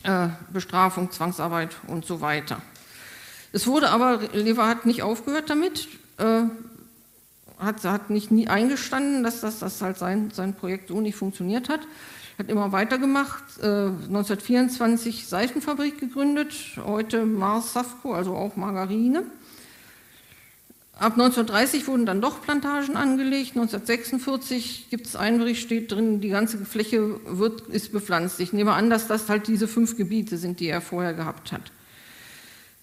Äh, 0.03 0.27
Bestrafung, 0.51 1.09
Zwangsarbeit 1.11 1.77
und 1.87 2.05
so 2.05 2.19
weiter. 2.19 2.61
Es 3.53 3.65
wurde 3.65 3.89
aber, 3.89 4.19
Lever 4.33 4.67
hat 4.67 4.85
nicht 4.85 5.01
aufgehört 5.03 5.49
damit, 5.49 5.87
äh, 6.17 6.41
hat, 7.57 7.83
hat 7.85 8.09
nicht 8.09 8.29
nie 8.29 8.49
eingestanden, 8.49 9.23
dass 9.23 9.39
das, 9.39 9.59
das 9.59 9.81
halt 9.81 9.97
sein, 9.97 10.31
sein 10.31 10.53
Projekt 10.53 10.89
so 10.89 10.99
nicht 10.99 11.15
funktioniert 11.15 11.69
hat. 11.69 11.79
Hat 12.37 12.49
immer 12.49 12.71
weitergemacht, 12.73 13.43
1924 13.61 15.21
äh, 15.21 15.25
Seifenfabrik 15.25 15.99
gegründet, 15.99 16.53
heute 16.83 17.25
Mars 17.25 17.71
Safco, 17.71 18.13
also 18.13 18.35
auch 18.35 18.57
Margarine. 18.57 19.23
Ab 20.97 21.13
1930 21.13 21.87
wurden 21.87 22.05
dann 22.05 22.21
doch 22.21 22.41
Plantagen 22.41 22.95
angelegt. 22.95 23.51
1946 23.51 24.89
gibt 24.89 25.07
es 25.07 25.15
einen 25.15 25.39
Bericht, 25.39 25.61
steht 25.61 25.91
drin, 25.91 26.21
die 26.21 26.29
ganze 26.29 26.57
Fläche 26.65 27.19
wird, 27.25 27.61
ist 27.67 27.91
bepflanzt. 27.91 28.39
Ich 28.39 28.53
nehme 28.53 28.73
an, 28.73 28.89
dass 28.89 29.07
das 29.07 29.29
halt 29.29 29.47
diese 29.47 29.67
fünf 29.67 29.97
Gebiete 29.97 30.37
sind, 30.37 30.59
die 30.59 30.67
er 30.67 30.81
vorher 30.81 31.13
gehabt 31.13 31.51
hat. 31.51 31.71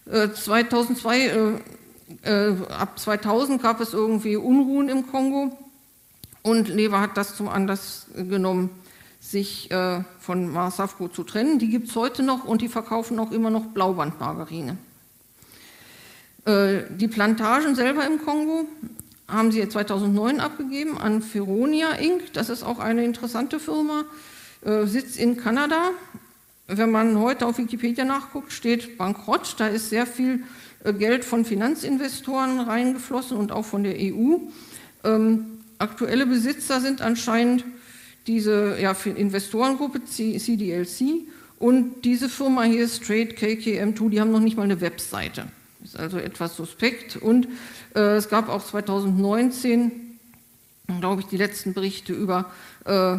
2002, 0.06 1.20
äh, 1.20 2.50
äh, 2.50 2.56
ab 2.68 2.98
2000 2.98 3.62
gab 3.62 3.80
es 3.80 3.92
irgendwie 3.92 4.36
Unruhen 4.36 4.88
im 4.88 5.06
Kongo 5.06 5.56
und 6.42 6.68
Lever 6.68 7.00
hat 7.00 7.16
das 7.16 7.36
zum 7.36 7.48
Anlass 7.48 8.06
genommen, 8.14 8.70
sich 9.32 9.70
äh, 9.70 10.04
von 10.20 10.52
Marsafco 10.52 11.08
zu 11.08 11.24
trennen. 11.24 11.58
Die 11.58 11.68
gibt 11.68 11.88
es 11.88 11.96
heute 11.96 12.22
noch 12.22 12.44
und 12.44 12.60
die 12.60 12.68
verkaufen 12.68 13.18
auch 13.18 13.32
immer 13.32 13.50
noch 13.50 13.66
Blaubandmargarine. 13.66 14.76
Äh, 16.44 16.82
die 16.90 17.08
Plantagen 17.08 17.74
selber 17.74 18.06
im 18.06 18.24
Kongo 18.24 18.66
haben 19.26 19.50
sie 19.50 19.66
2009 19.66 20.38
abgegeben 20.38 20.98
an 20.98 21.22
Feronia 21.22 21.92
Inc. 21.92 22.32
Das 22.34 22.50
ist 22.50 22.62
auch 22.62 22.78
eine 22.78 23.04
interessante 23.04 23.58
Firma, 23.58 24.04
äh, 24.64 24.86
sitzt 24.86 25.16
in 25.16 25.36
Kanada. 25.36 25.90
Wenn 26.68 26.90
man 26.90 27.18
heute 27.18 27.46
auf 27.46 27.58
Wikipedia 27.58 28.04
nachguckt, 28.04 28.52
steht 28.52 28.98
bankrott. 28.98 29.56
Da 29.58 29.66
ist 29.66 29.88
sehr 29.90 30.06
viel 30.06 30.44
äh, 30.84 30.92
Geld 30.92 31.24
von 31.24 31.44
Finanzinvestoren 31.44 32.60
reingeflossen 32.60 33.36
und 33.38 33.50
auch 33.50 33.64
von 33.64 33.82
der 33.82 33.94
EU. 33.96 34.36
Ähm, 35.04 35.58
aktuelle 35.78 36.26
Besitzer 36.26 36.80
sind 36.80 37.00
anscheinend 37.00 37.64
diese 38.26 38.78
ja, 38.80 38.92
Investorengruppe 39.04 40.04
CDLC 40.04 41.26
und 41.58 42.02
diese 42.02 42.28
Firma 42.28 42.64
hier 42.64 42.88
Straight 42.88 43.38
KKM2, 43.38 44.10
die 44.10 44.20
haben 44.20 44.32
noch 44.32 44.40
nicht 44.40 44.56
mal 44.56 44.64
eine 44.64 44.80
Webseite. 44.80 45.46
Ist 45.84 45.96
also 45.96 46.18
etwas 46.18 46.56
suspekt. 46.56 47.16
Und 47.16 47.48
äh, 47.94 48.16
es 48.16 48.28
gab 48.28 48.48
auch 48.48 48.64
2019, 48.64 50.18
glaube 51.00 51.22
ich, 51.22 51.28
die 51.28 51.36
letzten 51.36 51.72
Berichte 51.72 52.12
über 52.12 52.50
äh, 52.84 53.18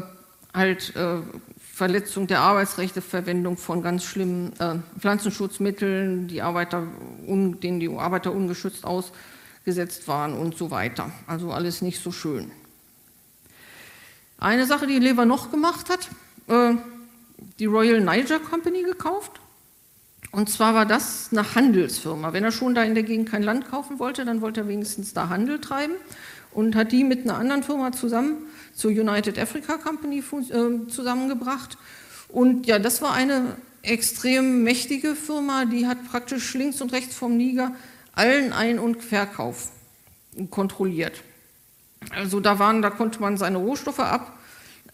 halt 0.54 0.96
äh, 0.96 1.18
Verletzung 1.58 2.28
der 2.28 2.42
Arbeitsrechte, 2.42 3.02
Verwendung 3.02 3.58
von 3.58 3.82
ganz 3.82 4.04
schlimmen 4.04 4.54
äh, 4.60 4.76
Pflanzenschutzmitteln, 5.00 6.28
die 6.28 6.42
Arbeiter 6.42 6.84
un, 7.26 7.60
denen 7.60 7.80
die 7.80 7.90
Arbeiter 7.90 8.32
ungeschützt 8.32 8.86
ausgesetzt 8.86 10.08
waren 10.08 10.34
und 10.34 10.56
so 10.56 10.70
weiter. 10.70 11.12
Also 11.28 11.52
alles 11.52 11.82
nicht 11.82 12.02
so 12.02 12.12
schön. 12.12 12.52
Eine 14.44 14.66
Sache, 14.66 14.88
die 14.88 15.00
Lever 15.00 15.26
noch 15.26 15.52
gemacht 15.52 15.90
hat, 15.90 16.10
äh, 16.50 16.76
die 17.60 17.66
Royal 17.66 18.02
Niger 18.02 18.40
Company 18.40 18.84
gekauft. 18.84 19.40
Und 20.34 20.50
zwar 20.50 20.74
war 20.74 20.86
das 20.86 21.30
eine 21.32 21.56
Handelsfirma. 21.56 22.34
Wenn 22.34 22.44
er 22.44 22.52
schon 22.52 22.76
da 22.76 22.84
in 22.84 22.94
der 22.94 23.04
Gegend 23.04 23.30
kein 23.30 23.42
Land 23.42 23.72
kaufen 23.72 24.00
wollte, 24.00 24.26
dann 24.26 24.42
wollte 24.42 24.60
er 24.60 24.68
wenigstens 24.68 25.14
da 25.14 25.30
Handel 25.30 25.62
treiben 25.62 25.94
und 26.52 26.76
hat 26.76 26.92
die 26.92 27.06
mit 27.06 27.24
einer 27.24 27.38
anderen 27.38 27.64
Firma 27.64 27.94
zusammen 27.94 28.36
zur 28.76 28.92
United 28.92 29.40
Africa 29.40 29.78
Company 29.78 30.20
äh, 30.20 30.90
zusammengebracht. 30.90 31.78
Und 32.28 32.68
ja, 32.68 32.80
das 32.80 33.02
war 33.02 33.14
eine 33.14 33.56
extrem 33.82 34.64
mächtige 34.64 35.16
Firma, 35.16 35.64
die 35.64 35.88
hat 35.88 36.04
praktisch 36.10 36.54
links 36.54 36.82
und 36.82 36.92
rechts 36.92 37.16
vom 37.16 37.38
Niger 37.38 37.74
allen 38.12 38.52
Ein- 38.52 38.80
und 38.80 39.02
Verkauf 39.02 39.72
kontrolliert. 40.50 41.22
Also 42.16 42.40
da, 42.40 42.60
waren, 42.60 42.82
da 42.82 42.90
konnte 42.90 43.22
man 43.22 43.38
seine 43.38 43.58
Rohstoffe 43.58 44.00
ab, 44.00 44.38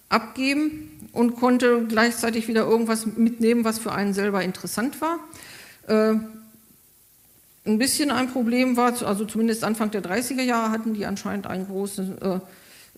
abgeben 0.09 1.09
und 1.13 1.35
konnte 1.35 1.85
gleichzeitig 1.87 2.47
wieder 2.47 2.65
irgendwas 2.65 3.05
mitnehmen, 3.05 3.63
was 3.63 3.79
für 3.79 3.91
einen 3.91 4.13
selber 4.13 4.43
interessant 4.43 5.01
war. 5.01 5.19
Äh, 5.87 6.15
ein 7.65 7.77
bisschen 7.77 8.09
ein 8.09 8.31
Problem 8.31 8.77
war, 8.77 8.93
also 9.03 9.25
zumindest 9.25 9.63
Anfang 9.63 9.91
der 9.91 10.03
30er 10.03 10.41
Jahre 10.41 10.71
hatten 10.71 10.93
die 10.93 11.05
anscheinend 11.05 11.45
einen 11.45 11.67
großen 11.67 12.21
äh, 12.21 12.39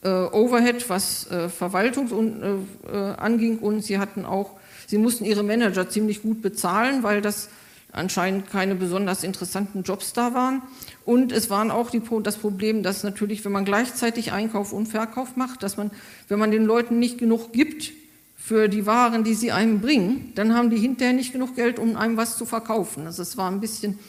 äh, 0.04 0.10
Overhead, 0.10 0.90
was 0.90 1.30
äh, 1.30 1.50
Verwaltung 1.50 2.08
äh, 2.42 2.96
äh, 2.96 3.16
anging 3.16 3.60
und 3.60 3.84
sie 3.84 3.98
hatten 3.98 4.26
auch, 4.26 4.52
sie 4.88 4.98
mussten 4.98 5.26
ihre 5.26 5.44
Manager 5.44 5.90
ziemlich 5.90 6.22
gut 6.22 6.42
bezahlen, 6.42 7.04
weil 7.04 7.22
das 7.22 7.50
anscheinend 7.92 8.50
keine 8.50 8.76
besonders 8.76 9.24
interessanten 9.24 9.84
Jobs 9.84 10.14
da 10.14 10.34
waren. 10.34 10.62
Und 11.06 11.32
es 11.32 11.50
waren 11.50 11.72
auch 11.72 11.90
die, 11.90 12.02
das 12.24 12.38
Problem, 12.38 12.84
dass 12.84 13.04
natürlich, 13.04 13.44
wenn 13.44 13.52
man 13.52 13.66
gleichzeitig 13.66 14.32
Einkauf 14.32 14.74
und 14.74 14.88
Verkauf 14.88 15.36
macht, 15.36 15.64
dass 15.64 15.78
man, 15.78 15.92
wenn 16.28 16.40
man 16.40 16.52
den 16.52 16.66
Leuten 16.66 17.00
nicht 17.00 17.18
genug 17.18 17.52
gibt 17.54 17.92
für 18.38 18.68
die 18.70 18.86
Waren, 18.86 19.24
die 19.24 19.34
sie 19.34 19.52
einem 19.52 19.82
bringen, 19.82 20.32
dann 20.36 20.56
haben 20.56 20.70
die 20.70 20.78
hinterher 20.78 21.14
nicht 21.14 21.34
genug 21.34 21.56
Geld, 21.56 21.80
um 21.80 21.96
einem 21.96 22.18
was 22.18 22.38
zu 22.38 22.46
verkaufen. 22.46 23.06
Also 23.06 23.22
es 23.22 23.38
war 23.38 23.50
ein 23.52 23.60
bisschen 23.60 24.00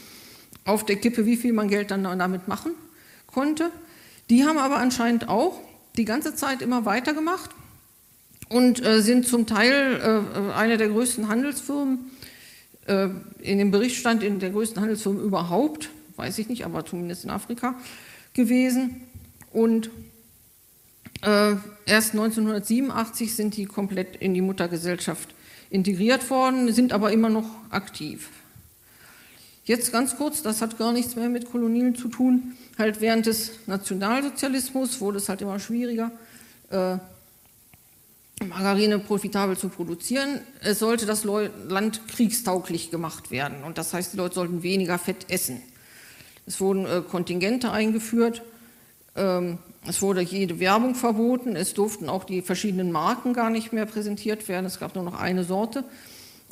auf 0.65 0.87
der 0.87 0.97
Kippe, 0.97 1.27
wie 1.27 1.37
viel 1.37 1.53
man 1.53 1.69
Geld 1.69 1.91
dann 1.91 2.05
damit 2.05 2.49
machen 2.49 2.73
konnte. 3.27 3.71
Die 4.31 4.45
haben 4.45 4.59
aber 4.59 4.77
anscheinend 4.77 5.29
auch 5.29 5.61
die 5.97 6.05
ganze 6.05 6.35
Zeit 6.35 6.63
immer 6.63 6.85
weitergemacht 6.85 7.51
und 8.49 8.85
äh, 8.85 9.01
sind 9.03 9.27
zum 9.27 9.47
Teil 9.47 10.01
äh, 10.01 10.53
eine 10.53 10.77
der 10.77 10.89
größten 10.89 11.29
Handelsfirmen. 11.29 12.11
Äh, 12.87 13.09
in 13.41 13.59
dem 13.59 13.71
Bericht 13.71 13.97
stand 13.97 14.23
in 14.23 14.39
der 14.39 14.51
größten 14.51 14.81
Handelsfirmen 14.81 15.23
überhaupt, 15.23 15.91
weiß 16.17 16.39
ich 16.39 16.49
nicht, 16.49 16.65
aber 16.65 16.85
zumindest 16.85 17.25
in 17.25 17.31
Afrika 17.31 17.75
gewesen. 18.35 19.03
Und 19.53 19.91
äh, 21.23 21.55
erst 21.87 22.13
1987 22.13 23.35
sind 23.35 23.57
die 23.57 23.67
komplett 23.67 24.17
in 24.17 24.35
die 24.35 24.41
Muttergesellschaft 24.41 25.35
integriert 25.71 26.29
worden, 26.31 26.73
sind 26.73 26.93
aber 26.93 27.13
immer 27.13 27.31
noch 27.31 27.49
aktiv. 27.71 28.31
Jetzt 29.65 29.93
ganz 29.93 30.17
kurz, 30.17 30.43
das 30.43 30.61
hat 30.61 30.77
gar 30.77 30.93
nichts 30.93 31.15
mehr 31.15 31.29
mit 31.29 31.51
Kolonien 31.51 31.95
zu 31.95 32.09
tun. 32.09 32.55
Halt 32.79 33.01
während 33.01 33.27
des 33.27 33.53
Nationalsozialismus 33.67 35.01
wurde 35.01 35.19
es 35.19 35.29
halt 35.29 35.41
immer 35.41 35.61
schwieriger, 35.61 36.11
äh, 36.71 36.97
Margarine 38.49 38.99
profitabel 38.99 39.57
zu 39.57 39.69
produzieren. 39.69 40.41
Es 40.61 40.79
sollte 40.79 41.07
das 41.07 41.25
Land 41.25 42.09
kriegstauglich 42.09 42.91
gemacht 42.91 43.31
werden 43.31 43.63
und 43.65 43.79
das 43.79 43.93
heißt, 43.93 44.13
die 44.13 44.17
Leute 44.17 44.35
sollten 44.35 44.63
weniger 44.63 44.99
Fett 44.99 45.27
essen. 45.29 45.63
Es 46.47 46.61
wurden 46.61 46.87
äh, 46.87 47.03
Kontingente 47.09 47.71
eingeführt, 47.71 48.43
ähm, 49.15 49.59
es 49.87 50.03
wurde 50.03 50.21
jede 50.23 50.59
Werbung 50.61 50.95
verboten, 50.95 51.57
es 51.57 51.75
durften 51.75 52.09
auch 52.09 52.25
die 52.25 52.43
verschiedenen 52.43 52.91
Marken 52.91 53.33
gar 53.33 53.51
nicht 53.51 53.73
mehr 53.73 53.87
präsentiert 53.87 54.49
werden, 54.49 54.67
es 54.67 54.79
gab 54.81 54.95
nur 54.95 55.05
noch 55.05 55.21
eine 55.21 55.45
Sorte. 55.45 55.85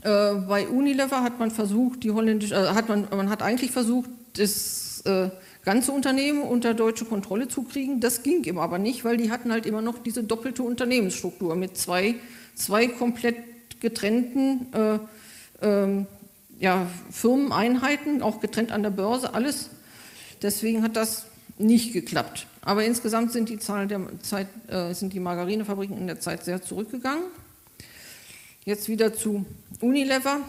Äh, 0.02 0.34
bei 0.34 0.68
Unilever 0.68 1.22
hat 1.22 1.38
man 1.38 1.50
versucht, 1.50 2.04
die 2.04 2.10
holländische, 2.10 2.54
äh, 2.54 2.68
hat 2.68 2.88
man, 2.88 3.08
man 3.10 3.30
hat 3.30 3.42
eigentlich 3.42 3.70
versucht, 3.70 4.08
das 4.36 5.02
äh, 5.04 5.30
ganze 5.62 5.92
Unternehmen 5.92 6.42
unter 6.42 6.74
deutsche 6.74 7.04
Kontrolle 7.04 7.48
zu 7.48 7.62
kriegen. 7.62 8.00
Das 8.00 8.22
ging 8.22 8.44
ihm 8.44 8.58
aber 8.58 8.78
nicht, 8.78 9.04
weil 9.04 9.16
die 9.16 9.30
hatten 9.30 9.52
halt 9.52 9.66
immer 9.66 9.82
noch 9.82 9.98
diese 9.98 10.24
doppelte 10.24 10.62
Unternehmensstruktur 10.62 11.56
mit 11.56 11.76
zwei, 11.76 12.16
zwei 12.54 12.86
komplett 12.86 13.36
getrennten 13.80 14.72
äh, 14.72 14.98
ähm, 15.62 16.06
ja, 16.58 16.86
Firmeneinheiten, 17.10 18.22
auch 18.22 18.40
getrennt 18.40 18.72
an 18.72 18.82
der 18.82 18.90
Börse, 18.90 19.34
alles. 19.34 19.70
Deswegen 20.42 20.82
hat 20.82 20.96
das 20.96 21.24
nicht 21.58 21.92
geklappt. 21.92 22.46
Aber 22.62 22.84
insgesamt 22.84 23.32
sind 23.32 23.48
die 23.48 23.58
Zahlen 23.58 23.88
der 23.88 24.00
Zeit, 24.22 24.48
äh, 24.68 24.92
sind 24.94 25.12
die 25.12 25.20
Margarinefabriken 25.20 25.96
in 25.96 26.06
der 26.06 26.20
Zeit 26.20 26.44
sehr 26.44 26.62
zurückgegangen. 26.62 27.24
Jetzt 28.64 28.88
wieder 28.88 29.14
zu 29.14 29.46
Unilever. 29.80 30.40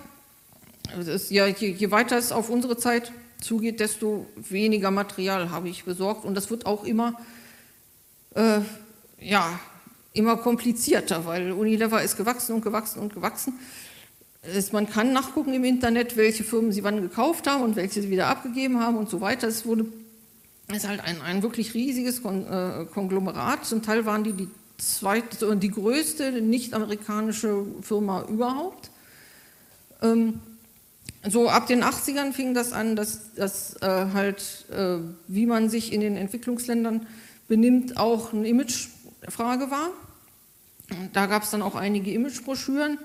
Ist, 1.05 1.31
ja, 1.31 1.47
je, 1.47 1.71
je, 1.71 1.91
weiter 1.91 2.17
es 2.17 2.33
auf 2.33 2.49
unsere 2.49 2.75
Zeit 2.75 3.13
zugeht, 3.41 3.79
desto 3.79 4.27
weniger 4.35 4.91
Material 4.91 5.51
habe 5.51 5.69
ich 5.69 5.83
besorgt. 5.83 6.25
Und 6.25 6.35
das 6.35 6.49
wird 6.49 6.65
auch 6.65 6.83
immer, 6.83 7.15
äh, 8.35 8.61
ja, 9.19 9.59
immer 10.13 10.37
komplizierter, 10.37 11.25
weil 11.25 11.51
Unilever 11.51 12.01
ist 12.01 12.17
gewachsen 12.17 12.55
und 12.55 12.61
gewachsen 12.61 12.99
und 12.99 13.13
gewachsen. 13.13 13.53
Es, 14.41 14.71
man 14.71 14.89
kann 14.89 15.13
nachgucken 15.13 15.53
im 15.53 15.63
Internet, 15.63 16.17
welche 16.17 16.43
Firmen 16.43 16.71
sie 16.71 16.83
wann 16.83 17.01
gekauft 17.01 17.47
haben 17.47 17.63
und 17.63 17.75
welche 17.75 18.01
sie 18.01 18.09
wieder 18.09 18.27
abgegeben 18.27 18.79
haben 18.79 18.97
und 18.97 19.09
so 19.09 19.21
weiter. 19.21 19.47
Es 19.47 19.65
wurde 19.65 19.85
es 20.67 20.77
ist 20.77 20.87
halt 20.87 21.01
ein, 21.01 21.21
ein 21.21 21.43
wirklich 21.43 21.73
riesiges 21.73 22.21
Kon, 22.21 22.45
äh, 22.47 22.85
Konglomerat. 22.85 23.65
Zum 23.65 23.81
Teil 23.81 24.05
waren 24.05 24.23
die 24.23 24.33
die 24.33 24.47
zweite, 24.77 25.55
die 25.57 25.69
größte 25.69 26.41
nicht-amerikanische 26.41 27.65
Firma 27.81 28.23
überhaupt. 28.23 28.89
Ähm, 30.01 30.39
so 31.29 31.49
ab 31.49 31.67
den 31.67 31.83
80ern 31.83 32.33
fing 32.33 32.53
das 32.53 32.73
an, 32.73 32.95
dass, 32.95 33.33
dass 33.35 33.75
äh, 33.81 33.87
halt, 34.13 34.65
äh, 34.71 34.97
wie 35.27 35.45
man 35.45 35.69
sich 35.69 35.93
in 35.93 36.01
den 36.01 36.17
Entwicklungsländern 36.17 37.05
benimmt, 37.47 37.97
auch 37.97 38.33
eine 38.33 38.47
Imagefrage 38.47 39.69
war. 39.69 39.89
Da 41.13 41.27
gab 41.27 41.43
es 41.43 41.51
dann 41.51 41.61
auch 41.61 41.75
einige 41.75 42.11
Imagebroschüren. 42.11 42.97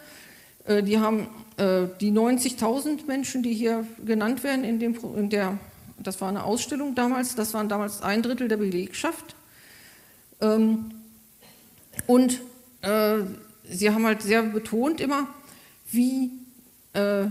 Äh, 0.64 0.82
die 0.82 0.98
haben 0.98 1.28
äh, 1.58 1.86
die 2.00 2.10
90.000 2.10 3.06
Menschen, 3.06 3.42
die 3.42 3.52
hier 3.52 3.86
genannt 4.04 4.42
werden, 4.44 4.64
in, 4.64 4.78
dem, 4.78 4.96
in 5.16 5.28
der, 5.28 5.58
das 5.98 6.20
war 6.20 6.28
eine 6.28 6.44
Ausstellung 6.44 6.94
damals, 6.94 7.34
das 7.34 7.52
waren 7.54 7.68
damals 7.68 8.02
ein 8.02 8.22
Drittel 8.22 8.48
der 8.48 8.56
Belegschaft. 8.56 9.36
Ähm, 10.40 10.90
und 12.06 12.40
äh, 12.82 13.18
sie 13.68 13.90
haben 13.90 14.06
halt 14.06 14.22
sehr 14.22 14.42
betont 14.42 15.00
immer, 15.00 15.28
wie, 15.90 16.30
äh, 16.94 17.26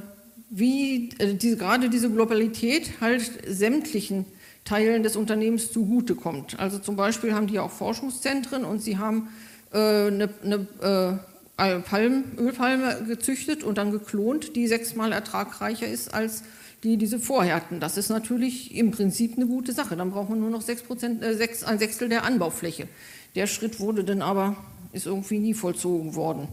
wie 0.49 1.09
äh, 1.19 1.33
diese, 1.35 1.57
gerade 1.57 1.89
diese 1.89 2.09
Globalität 2.09 3.01
halt 3.01 3.31
sämtlichen 3.47 4.25
Teilen 4.63 5.03
des 5.03 5.15
Unternehmens 5.15 5.71
zugutekommt. 5.71 6.59
Also 6.59 6.79
zum 6.79 6.95
Beispiel 6.95 7.33
haben 7.33 7.47
die 7.47 7.59
auch 7.59 7.71
Forschungszentren 7.71 8.65
und 8.65 8.81
sie 8.81 8.97
haben 8.97 9.29
äh, 9.71 9.77
eine, 9.77 10.29
eine 10.43 11.19
äh, 11.57 11.79
Palm, 11.79 12.23
Ölpalme 12.37 13.05
gezüchtet 13.07 13.63
und 13.63 13.77
dann 13.77 13.91
geklont, 13.91 14.55
die 14.55 14.67
sechsmal 14.67 15.11
ertragreicher 15.11 15.87
ist 15.87 16.13
als 16.13 16.43
die 16.83 16.97
diese 16.97 17.19
vorher 17.19 17.55
hatten. 17.55 17.79
Das 17.79 17.97
ist 17.97 18.09
natürlich 18.09 18.75
im 18.75 18.91
Prinzip 18.91 19.37
eine 19.37 19.47
gute 19.47 19.73
Sache. 19.73 19.95
Dann 19.95 20.11
braucht 20.11 20.29
man 20.29 20.39
nur 20.39 20.51
noch 20.51 20.61
6%, 20.61 21.21
äh, 21.21 21.33
6, 21.33 21.63
ein 21.63 21.79
Sechstel 21.79 22.09
der 22.09 22.23
Anbaufläche. 22.23 22.87
Der 23.33 23.47
Schritt 23.47 23.79
wurde 23.79 24.03
dann 24.03 24.21
aber, 24.21 24.55
ist 24.93 25.07
irgendwie 25.07 25.39
nie 25.39 25.53
vollzogen 25.53 26.15
worden. 26.15 26.47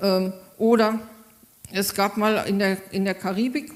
Ähm, 0.00 0.32
oder 0.56 1.00
es 1.72 1.94
gab 1.94 2.16
mal 2.16 2.46
in 2.46 2.58
der, 2.58 2.78
in 2.90 3.04
der 3.04 3.14
Karibik, 3.14 3.72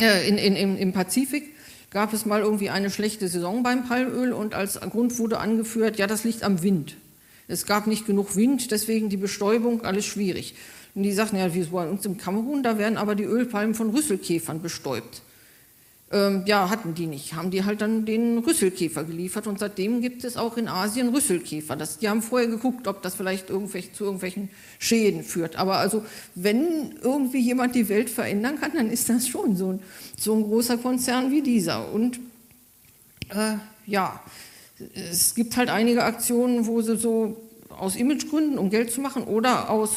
äh, 0.00 0.28
in, 0.28 0.38
in, 0.38 0.56
im, 0.56 0.76
im 0.76 0.92
Pazifik, 0.92 1.44
gab 1.90 2.12
es 2.12 2.26
mal 2.26 2.40
irgendwie 2.40 2.70
eine 2.70 2.90
schlechte 2.90 3.28
Saison 3.28 3.62
beim 3.62 3.88
Palmöl 3.88 4.32
und 4.32 4.54
als 4.54 4.80
Grund 4.80 5.18
wurde 5.18 5.38
angeführt, 5.38 5.98
ja, 5.98 6.06
das 6.06 6.24
liegt 6.24 6.42
am 6.42 6.62
Wind. 6.62 6.96
Es 7.48 7.64
gab 7.66 7.86
nicht 7.86 8.06
genug 8.06 8.34
Wind, 8.34 8.70
deswegen 8.72 9.08
die 9.08 9.16
Bestäubung, 9.16 9.82
alles 9.82 10.04
schwierig. 10.04 10.54
Und 10.94 11.04
die 11.04 11.12
sagten, 11.12 11.36
ja, 11.36 11.54
wie 11.54 11.62
bei 11.64 11.88
uns 11.88 12.04
im 12.04 12.16
Kamerun, 12.16 12.62
da 12.62 12.78
werden 12.78 12.96
aber 12.96 13.14
die 13.14 13.24
Ölpalmen 13.24 13.74
von 13.74 13.90
Rüsselkäfern 13.90 14.62
bestäubt. 14.62 15.22
Ähm, 16.12 16.44
ja, 16.46 16.70
hatten 16.70 16.94
die 16.94 17.06
nicht, 17.06 17.34
haben 17.34 17.50
die 17.50 17.64
halt 17.64 17.80
dann 17.80 18.06
den 18.06 18.38
Rüsselkäfer 18.38 19.02
geliefert 19.02 19.48
und 19.48 19.58
seitdem 19.58 20.00
gibt 20.00 20.22
es 20.22 20.36
auch 20.36 20.56
in 20.56 20.68
Asien 20.68 21.08
Rüsselkäfer. 21.08 21.74
Das, 21.74 21.98
die 21.98 22.08
haben 22.08 22.22
vorher 22.22 22.46
geguckt, 22.46 22.86
ob 22.86 23.02
das 23.02 23.16
vielleicht 23.16 23.50
irgendwelche, 23.50 23.92
zu 23.92 24.04
irgendwelchen 24.04 24.48
Schäden 24.78 25.24
führt. 25.24 25.56
Aber 25.56 25.78
also, 25.78 26.04
wenn 26.36 26.94
irgendwie 27.02 27.40
jemand 27.40 27.74
die 27.74 27.88
Welt 27.88 28.08
verändern 28.08 28.60
kann, 28.60 28.70
dann 28.74 28.88
ist 28.88 29.08
das 29.08 29.26
schon 29.26 29.56
so 29.56 29.72
ein, 29.72 29.80
so 30.16 30.32
ein 30.36 30.44
großer 30.44 30.78
Konzern 30.78 31.32
wie 31.32 31.42
dieser. 31.42 31.92
Und 31.92 32.20
äh, 33.30 33.56
ja, 33.86 34.22
es 34.94 35.34
gibt 35.34 35.56
halt 35.56 35.70
einige 35.70 36.04
Aktionen, 36.04 36.66
wo 36.66 36.82
sie 36.82 36.96
so 36.96 37.36
aus 37.68 37.96
Imagegründen, 37.96 38.58
um 38.58 38.70
Geld 38.70 38.92
zu 38.92 39.00
machen 39.00 39.24
oder 39.24 39.70
aus 39.70 39.90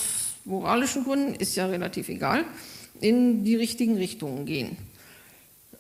moralischen 0.44 1.04
Gründen, 1.04 1.36
ist 1.36 1.56
ja 1.56 1.68
relativ 1.68 2.10
egal, 2.10 2.46
in 3.00 3.44
die 3.44 3.56
richtigen 3.56 3.98
Richtungen 3.98 4.48
gehen. 4.48 4.76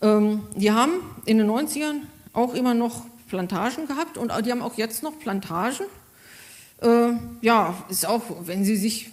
Ähm, 0.02 0.43
die 0.56 0.72
haben 0.72 0.93
in 1.26 1.38
den 1.38 1.50
90ern 1.50 2.02
auch 2.34 2.54
immer 2.54 2.74
noch 2.74 3.06
Plantagen 3.28 3.88
gehabt 3.88 4.18
und 4.18 4.32
die 4.45 4.52
haben 4.52 4.62
auch 4.62 4.78
jetzt 4.78 5.04
noch 5.04 5.20
Plantagen. 5.20 5.86
Äh, 6.82 7.12
ja, 7.41 7.76
ist 7.89 8.08
auch, 8.08 8.24
wenn 8.45 8.64
sie 8.64 8.78
sich 8.78 9.12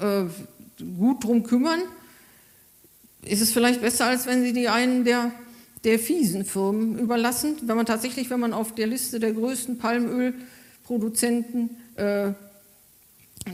äh, 0.00 0.24
gut 0.98 1.24
drum 1.24 1.44
kümmern, 1.44 1.80
ist 3.22 3.40
es 3.40 3.52
vielleicht 3.52 3.80
besser, 3.80 4.06
als 4.06 4.26
wenn 4.26 4.42
sie 4.42 4.52
die 4.52 4.68
einen 4.68 5.04
der, 5.04 5.32
der 5.84 5.98
fiesen 5.98 6.44
Firmen 6.44 6.98
überlassen. 6.98 7.56
Wenn 7.62 7.76
man 7.76 7.86
tatsächlich, 7.86 8.30
wenn 8.30 8.40
man 8.40 8.52
auf 8.52 8.74
der 8.74 8.86
Liste 8.86 9.20
der 9.20 9.32
größten 9.32 9.78
Palmölproduzenten 9.78 11.70
äh, 11.96 12.32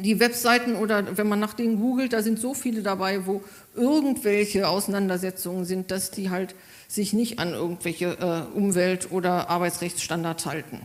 die 0.02 0.20
Webseiten 0.20 0.76
oder 0.76 1.16
wenn 1.16 1.28
man 1.28 1.40
nach 1.40 1.54
denen 1.54 1.80
googelt, 1.80 2.12
da 2.12 2.22
sind 2.22 2.38
so 2.38 2.54
viele 2.54 2.82
dabei, 2.82 3.26
wo 3.26 3.42
irgendwelche 3.74 4.68
Auseinandersetzungen 4.68 5.64
sind, 5.64 5.90
dass 5.90 6.10
die 6.10 6.30
halt 6.30 6.54
sich 6.88 7.12
nicht 7.12 7.38
an 7.38 7.52
irgendwelche 7.52 8.16
äh, 8.18 8.56
Umwelt- 8.56 9.10
oder 9.10 9.50
Arbeitsrechtsstandards 9.50 10.46
halten. 10.46 10.80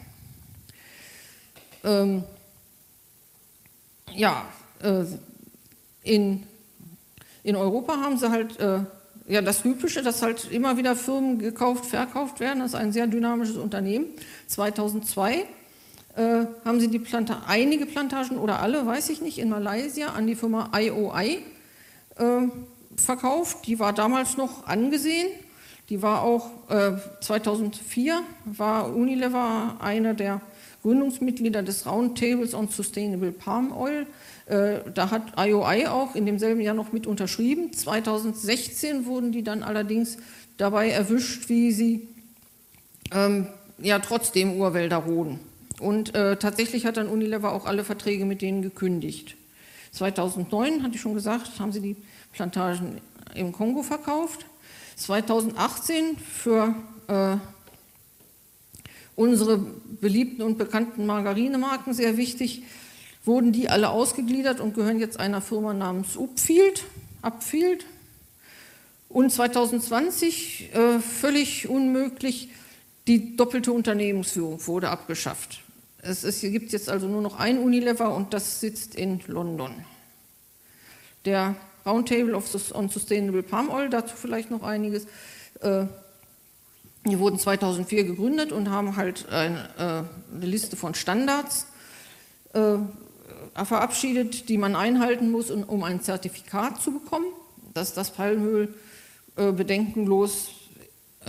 Ähm, 1.83 2.23
ja, 4.13 4.45
äh, 4.81 5.05
in, 6.03 6.43
in 7.43 7.55
Europa 7.55 7.97
haben 7.97 8.17
sie 8.17 8.29
halt 8.29 8.59
äh, 8.59 8.79
ja, 9.27 9.41
das 9.41 9.61
Typische, 9.61 10.01
dass 10.01 10.21
halt 10.21 10.51
immer 10.51 10.77
wieder 10.77 10.95
Firmen 10.95 11.37
gekauft, 11.37 11.85
verkauft 11.85 12.39
werden. 12.39 12.59
Das 12.59 12.69
ist 12.69 12.75
ein 12.75 12.91
sehr 12.91 13.07
dynamisches 13.07 13.57
Unternehmen. 13.57 14.07
2002 14.47 15.45
äh, 16.19 16.45
haben 16.65 16.81
sie 16.81 16.89
die 16.89 16.99
Planta 16.99 17.43
einige 17.47 17.85
Plantagen 17.85 18.37
oder 18.37 18.61
alle, 18.61 18.85
weiß 18.85 19.09
ich 19.09 19.21
nicht, 19.21 19.39
in 19.39 19.49
Malaysia 19.49 20.09
an 20.09 20.27
die 20.27 20.35
Firma 20.35 20.69
IOI 20.75 21.39
äh, 22.17 22.47
verkauft. 22.97 23.65
Die 23.67 23.79
war 23.79 23.93
damals 23.93 24.35
noch 24.35 24.67
angesehen. 24.67 25.27
Die 25.89 26.01
war 26.01 26.23
auch 26.23 26.49
äh, 26.69 26.91
2004 27.21 28.21
war 28.43 28.93
Unilever 28.93 29.77
einer 29.79 30.13
der 30.13 30.41
Gründungsmitglieder 30.81 31.63
des 31.63 31.85
Roundtables 31.85 32.53
on 32.53 32.67
Sustainable 32.67 33.31
Palm 33.31 33.71
Oil. 33.71 34.05
Äh, 34.45 34.79
da 34.93 35.11
hat 35.11 35.33
IOI 35.37 35.87
auch 35.87 36.15
in 36.15 36.25
demselben 36.25 36.59
Jahr 36.59 36.75
noch 36.75 36.91
mit 36.91 37.07
unterschrieben. 37.07 37.71
2016 37.71 39.05
wurden 39.05 39.31
die 39.31 39.43
dann 39.43 39.63
allerdings 39.63 40.17
dabei 40.57 40.89
erwischt, 40.89 41.47
wie 41.47 41.71
sie 41.71 42.09
ähm, 43.13 43.47
ja 43.77 43.99
trotzdem 43.99 44.59
Urwälder 44.59 44.97
roden. 44.97 45.39
Und 45.79 46.13
äh, 46.15 46.37
tatsächlich 46.37 46.85
hat 46.85 46.97
dann 46.97 47.07
Unilever 47.07 47.53
auch 47.53 47.65
alle 47.65 47.83
Verträge 47.83 48.25
mit 48.25 48.41
denen 48.41 48.61
gekündigt. 48.61 49.35
2009, 49.91 50.83
hatte 50.83 50.95
ich 50.95 51.01
schon 51.01 51.13
gesagt, 51.13 51.59
haben 51.59 51.71
sie 51.71 51.81
die 51.81 51.95
Plantagen 52.33 53.01
im 53.33 53.51
Kongo 53.51 53.83
verkauft. 53.83 54.45
2018 54.95 56.17
für 56.17 56.75
äh, 57.07 57.37
unsere 59.15 59.57
beliebten 59.57 60.41
und 60.41 60.57
bekannten 60.57 61.05
Margarinemarken 61.05 61.93
sehr 61.93 62.17
wichtig, 62.17 62.63
wurden 63.25 63.51
die 63.51 63.69
alle 63.69 63.89
ausgegliedert 63.89 64.59
und 64.59 64.73
gehören 64.73 64.99
jetzt 64.99 65.19
einer 65.19 65.41
Firma 65.41 65.73
namens 65.73 66.17
Upfield. 66.17 66.83
Upfield. 67.21 67.85
Und 69.09 69.31
2020, 69.31 70.69
äh, 70.73 70.99
völlig 70.99 71.67
unmöglich, 71.67 72.49
die 73.07 73.35
doppelte 73.35 73.71
Unternehmensführung 73.71 74.65
wurde 74.67 74.89
abgeschafft. 74.89 75.61
Es 76.01 76.23
ist, 76.23 76.41
gibt 76.41 76.71
jetzt 76.71 76.89
also 76.89 77.07
nur 77.07 77.21
noch 77.21 77.39
ein 77.39 77.59
Unilever 77.59 78.13
und 78.13 78.33
das 78.33 78.61
sitzt 78.61 78.95
in 78.95 79.19
London. 79.27 79.73
Der 81.25 81.55
Roundtable 81.85 82.35
on 82.73 82.89
Sustainable 82.89 83.43
Palm 83.43 83.69
Oil, 83.69 83.89
dazu 83.89 84.15
vielleicht 84.15 84.49
noch 84.49 84.63
einiges. 84.63 85.05
Äh, 85.61 85.85
die 87.05 87.19
wurden 87.19 87.39
2004 87.39 88.03
gegründet 88.03 88.51
und 88.51 88.69
haben 88.69 88.95
halt 88.95 89.27
eine, 89.29 89.69
äh, 89.77 90.35
eine 90.35 90.45
Liste 90.45 90.75
von 90.75 90.95
Standards 90.95 91.67
äh, 92.53 92.77
verabschiedet, 93.65 94.47
die 94.47 94.57
man 94.57 94.75
einhalten 94.75 95.31
muss, 95.31 95.51
um 95.51 95.83
ein 95.83 96.01
Zertifikat 96.01 96.81
zu 96.81 96.91
bekommen, 96.91 97.25
dass 97.73 97.93
das 97.93 98.11
Palmöl 98.11 98.73
bedenkenlos 99.35 100.51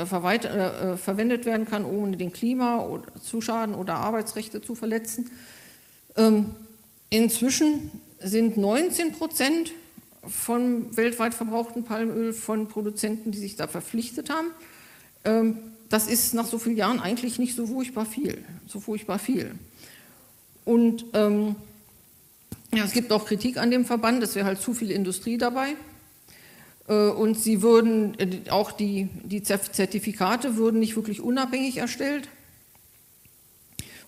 verwendet 0.06 1.44
werden 1.44 1.66
kann, 1.66 1.84
ohne 1.84 2.16
den 2.16 2.32
Klima 2.32 3.00
zu 3.22 3.40
schaden 3.40 3.74
oder 3.74 3.96
Arbeitsrechte 3.96 4.60
zu 4.62 4.74
verletzen. 4.74 5.30
Ähm, 6.16 6.54
inzwischen 7.10 7.90
sind 8.18 8.56
19 8.56 9.12
Prozent 9.12 9.72
von 10.26 10.96
weltweit 10.96 11.34
verbrauchten 11.34 11.84
Palmöl 11.84 12.32
von 12.32 12.68
Produzenten, 12.68 13.30
die 13.30 13.38
sich 13.38 13.56
da 13.56 13.66
verpflichtet 13.66 14.30
haben. 14.30 14.48
Ähm, 15.24 15.58
das 15.88 16.06
ist 16.06 16.34
nach 16.34 16.46
so 16.46 16.58
vielen 16.58 16.76
Jahren 16.76 17.00
eigentlich 17.00 17.38
nicht 17.38 17.56
so 17.56 17.66
furchtbar 17.66 18.06
viel. 18.06 18.44
So 18.66 18.80
furchtbar 18.80 19.18
viel. 19.18 19.54
Und 20.64 21.04
ähm, 21.14 21.56
ja, 22.72 22.84
es 22.84 22.92
gibt 22.92 23.10
auch 23.10 23.26
Kritik 23.26 23.56
an 23.56 23.70
dem 23.70 23.84
Verband, 23.84 24.22
es 24.22 24.36
wäre 24.36 24.46
halt 24.46 24.60
zu 24.60 24.74
viel 24.74 24.90
Industrie 24.90 25.36
dabei. 25.36 25.74
Äh, 26.90 27.08
und 27.08 27.40
sie 27.40 27.62
würden, 27.62 28.18
äh, 28.18 28.50
auch 28.50 28.72
die, 28.72 29.08
die 29.24 29.42
Zertifikate 29.42 30.56
würden 30.56 30.80
nicht 30.80 30.96
wirklich 30.96 31.22
unabhängig 31.22 31.78
erstellt. 31.78 32.28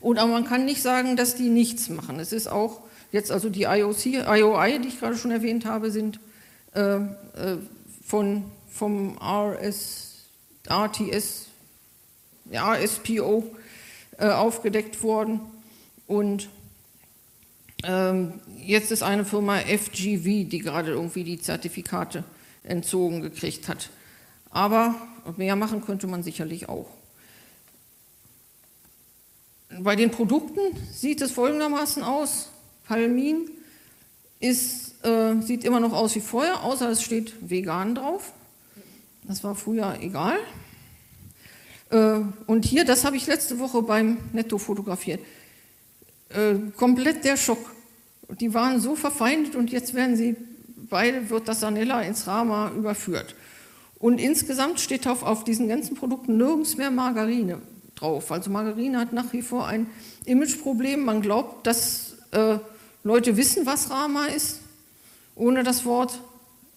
Und 0.01 0.19
aber 0.19 0.33
man 0.33 0.45
kann 0.45 0.67
nicht 0.67 0.83
sagen, 0.83 1.17
dass 1.17 1.37
die 1.37 1.49
nichts 1.49 1.89
machen. 1.89 2.21
Es 2.21 2.33
ist 2.33 2.49
auch 2.49 2.83
Jetzt 3.13 3.31
also 3.31 3.51
die 3.51 3.65
IOC, 3.65 4.07
IOI, 4.07 4.79
die 4.79 4.89
ich 4.89 4.99
gerade 4.99 5.17
schon 5.17 5.31
erwähnt 5.31 5.67
habe, 5.67 5.91
sind 5.91 6.19
äh, 6.75 6.97
äh, 6.97 7.59
von, 8.07 8.45
vom 8.71 9.19
RS, 9.19 10.25
RTS, 10.67 11.49
RSPO 12.51 13.45
äh, 14.17 14.29
aufgedeckt 14.31 15.03
worden. 15.03 15.41
Und 16.07 16.49
ähm, 17.85 18.41
jetzt 18.57 18.91
ist 18.93 19.03
eine 19.03 19.27
Firma 19.27 19.59
FGV, 19.59 20.49
die 20.49 20.61
gerade 20.61 20.93
irgendwie 20.93 21.25
die 21.25 21.39
Zertifikate 21.39 22.25
entzogen 22.63 23.23
gekriegt 23.23 23.69
hat. 23.69 23.91
Aber 24.51 24.95
mehr 25.37 25.57
machen 25.57 25.85
könnte 25.85 26.07
man 26.07 26.23
sicherlich 26.23 26.69
auch. 26.69 26.89
Bei 29.81 29.97
den 29.97 30.11
Produkten 30.11 30.61
sieht 30.93 31.23
es 31.23 31.33
folgendermaßen 31.33 32.03
aus. 32.03 32.51
Palmin 32.87 33.49
ist, 34.39 35.05
äh, 35.05 35.41
sieht 35.41 35.65
immer 35.65 35.81
noch 35.81 35.93
aus 35.93 36.15
wie 36.15 36.21
vorher, 36.21 36.63
außer 36.63 36.91
es 36.91 37.03
steht 37.03 37.33
vegan 37.41 37.95
drauf. 37.95 38.33
Das 39.25 39.43
war 39.45 39.55
früher 39.55 39.99
egal. 40.01 40.37
Äh, 41.91 42.21
und 42.47 42.65
hier, 42.65 42.85
das 42.85 43.05
habe 43.05 43.17
ich 43.17 43.27
letzte 43.27 43.59
Woche 43.59 43.83
beim 43.83 44.19
Netto 44.33 44.59
fotografiert. 44.59 45.21
Äh, 46.31 46.55
komplett 46.77 47.25
der 47.25 47.37
Schock. 47.37 47.73
Die 48.41 48.53
waren 48.53 48.81
so 48.81 48.97
verfeindet 48.97 49.55
und 49.55 49.71
jetzt 49.71 49.95
werden 49.95 50.17
sie 50.17 50.37
beide, 50.93 51.29
wird 51.31 51.49
das 51.49 51.59
Sanella 51.59 52.03
ins 52.03 52.29
Rama 52.29 52.71
überführt. 52.71 53.35
Und 53.99 54.19
insgesamt 54.19 54.79
steht 54.79 55.09
auf, 55.09 55.25
auf 55.25 55.43
diesen 55.43 55.69
ganzen 55.69 55.97
Produkten 55.97 56.37
nirgends 56.37 56.77
mehr 56.77 56.93
Margarine 56.93 57.61
drauf. 57.97 58.31
Also 58.31 58.51
Margarine 58.51 58.99
hat 58.99 59.13
nach 59.13 59.33
wie 59.33 59.43
vor 59.43 59.67
ein 59.67 59.89
Imageproblem. 60.25 61.05
Man 61.05 61.23
glaubt, 61.23 61.67
dass 61.67 62.17
äh, 62.31 62.59
Leute 63.03 63.37
wissen, 63.37 63.67
was 63.67 63.91
Rama 63.91 64.27
ist, 64.27 64.61
ohne 65.35 65.65
das 65.65 65.85
Wort 65.85 66.21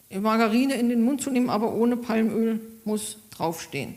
Margarine 0.10 0.76
in 0.76 0.90
den 0.90 1.04
Mund 1.04 1.22
zu 1.22 1.30
nehmen, 1.30 1.50
aber 1.50 1.74
ohne 1.74 1.98
Palmöl 1.98 2.60
muss 2.86 3.18
draufstehen. 3.32 3.96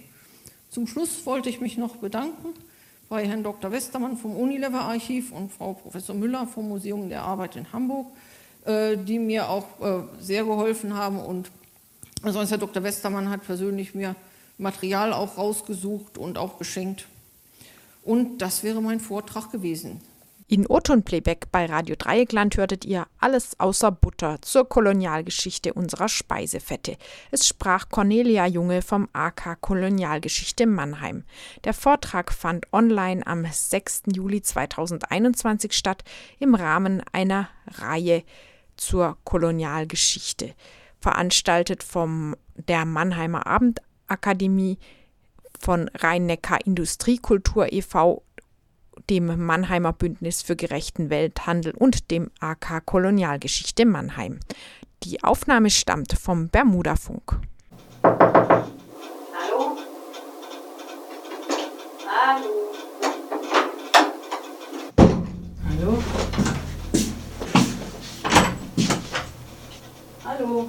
Zum 0.71 0.87
Schluss 0.87 1.25
wollte 1.27 1.49
ich 1.49 1.61
mich 1.61 1.79
noch 1.79 1.97
bedanken 1.97 2.55
bei 3.09 3.27
Herrn 3.27 3.43
Dr. 3.43 3.71
Westermann 3.71 4.17
vom 4.17 4.37
Unilever 4.37 4.81
Archiv 4.81 5.33
und 5.33 5.53
Frau 5.53 5.75
Professor 5.75 6.15
Müller 6.15 6.47
vom 6.47 6.69
Museum 6.69 7.09
der 7.09 7.23
Arbeit 7.23 7.57
in 7.57 7.73
Hamburg, 7.73 8.09
die 8.97 9.19
mir 9.19 9.49
auch 9.49 9.67
äh, 9.81 10.03
sehr 10.21 10.45
geholfen 10.45 10.95
haben. 10.95 11.19
Und 11.21 11.51
also 12.23 12.43
Herr 12.43 12.59
Dr. 12.59 12.83
Westermann 12.83 13.31
hat 13.31 13.45
persönlich 13.45 13.95
mir 13.95 14.15
Material 14.59 15.13
auch 15.13 15.39
rausgesucht 15.39 16.19
und 16.19 16.37
auch 16.37 16.59
geschenkt. 16.59 17.07
Und 18.03 18.39
das 18.39 18.63
wäre 18.63 18.83
mein 18.83 19.01
Vortrag 19.01 19.51
gewesen. 19.53 20.01
In 20.51 20.67
O-Ton-Playback 20.67 21.53
bei 21.53 21.67
Radio 21.67 21.95
Dreieckland 21.95 22.57
hörtet 22.57 22.87
ihr 22.87 23.07
alles 23.19 23.61
außer 23.61 23.91
Butter 23.93 24.41
zur 24.41 24.67
Kolonialgeschichte 24.67 25.75
unserer 25.75 26.09
Speisefette. 26.09 26.97
Es 27.31 27.47
sprach 27.47 27.91
Cornelia 27.91 28.47
Junge 28.47 28.81
vom 28.81 29.11
AK 29.13 29.61
Kolonialgeschichte 29.61 30.67
Mannheim. 30.67 31.25
Der 31.65 31.75
Vortrag 31.75 32.33
fand 32.33 32.65
online 32.73 33.27
am 33.27 33.45
6. 33.45 34.05
Juli 34.15 34.41
2021 34.41 35.75
statt 35.75 36.03
im 36.39 36.55
Rahmen 36.55 37.03
einer 37.13 37.51
Reihe 37.67 38.23
zur 38.79 39.19
Kolonialgeschichte, 39.25 40.55
veranstaltet 41.01 41.83
vom 41.83 42.35
der 42.57 42.85
Mannheimer 42.85 43.47
Abendakademie 43.47 44.79
von 45.61 45.91
Rhein-Neckar 45.95 46.65
Industriekultur 46.65 47.73
e.V 47.73 48.23
dem 49.11 49.45
Mannheimer 49.45 49.93
Bündnis 49.93 50.43
für 50.43 50.57
gerechten 50.57 51.11
Welthandel 51.11 51.73
und 51.73 52.11
dem 52.11 52.31
AK 52.41 52.85
Kolonialgeschichte 52.85 53.87
Mannheim. 53.87 54.41
Die 55.05 55.23
Aufnahme 55.23 55.71
stammt 55.71 56.19
vom 56.19 56.49
Bermudafunk. 56.49 57.39
Hallo? 58.03 58.67
Hallo? 62.13 62.53
Hallo? 65.69 66.28
Hallo? 70.29 70.69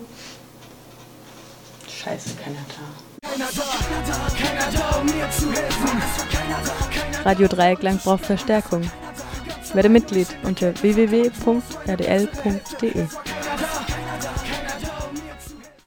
Scheiße, 1.85 2.29
keiner 2.41 2.63
da. 2.69 3.29
Keiner 3.29 3.49
da, 3.53 3.63
keiner 4.41 4.71
da, 4.71 4.99
um 5.01 5.05
mir 5.05 5.29
zu 5.31 5.51
helfen. 5.51 6.01
Radio 7.25 7.47
Dreiecklang 7.49 7.97
braucht 7.97 8.25
Verstärkung. 8.25 8.89
Werde 9.73 9.89
Mitglied 9.89 10.29
unter 10.43 10.73
www.rdl.de. 10.81 11.35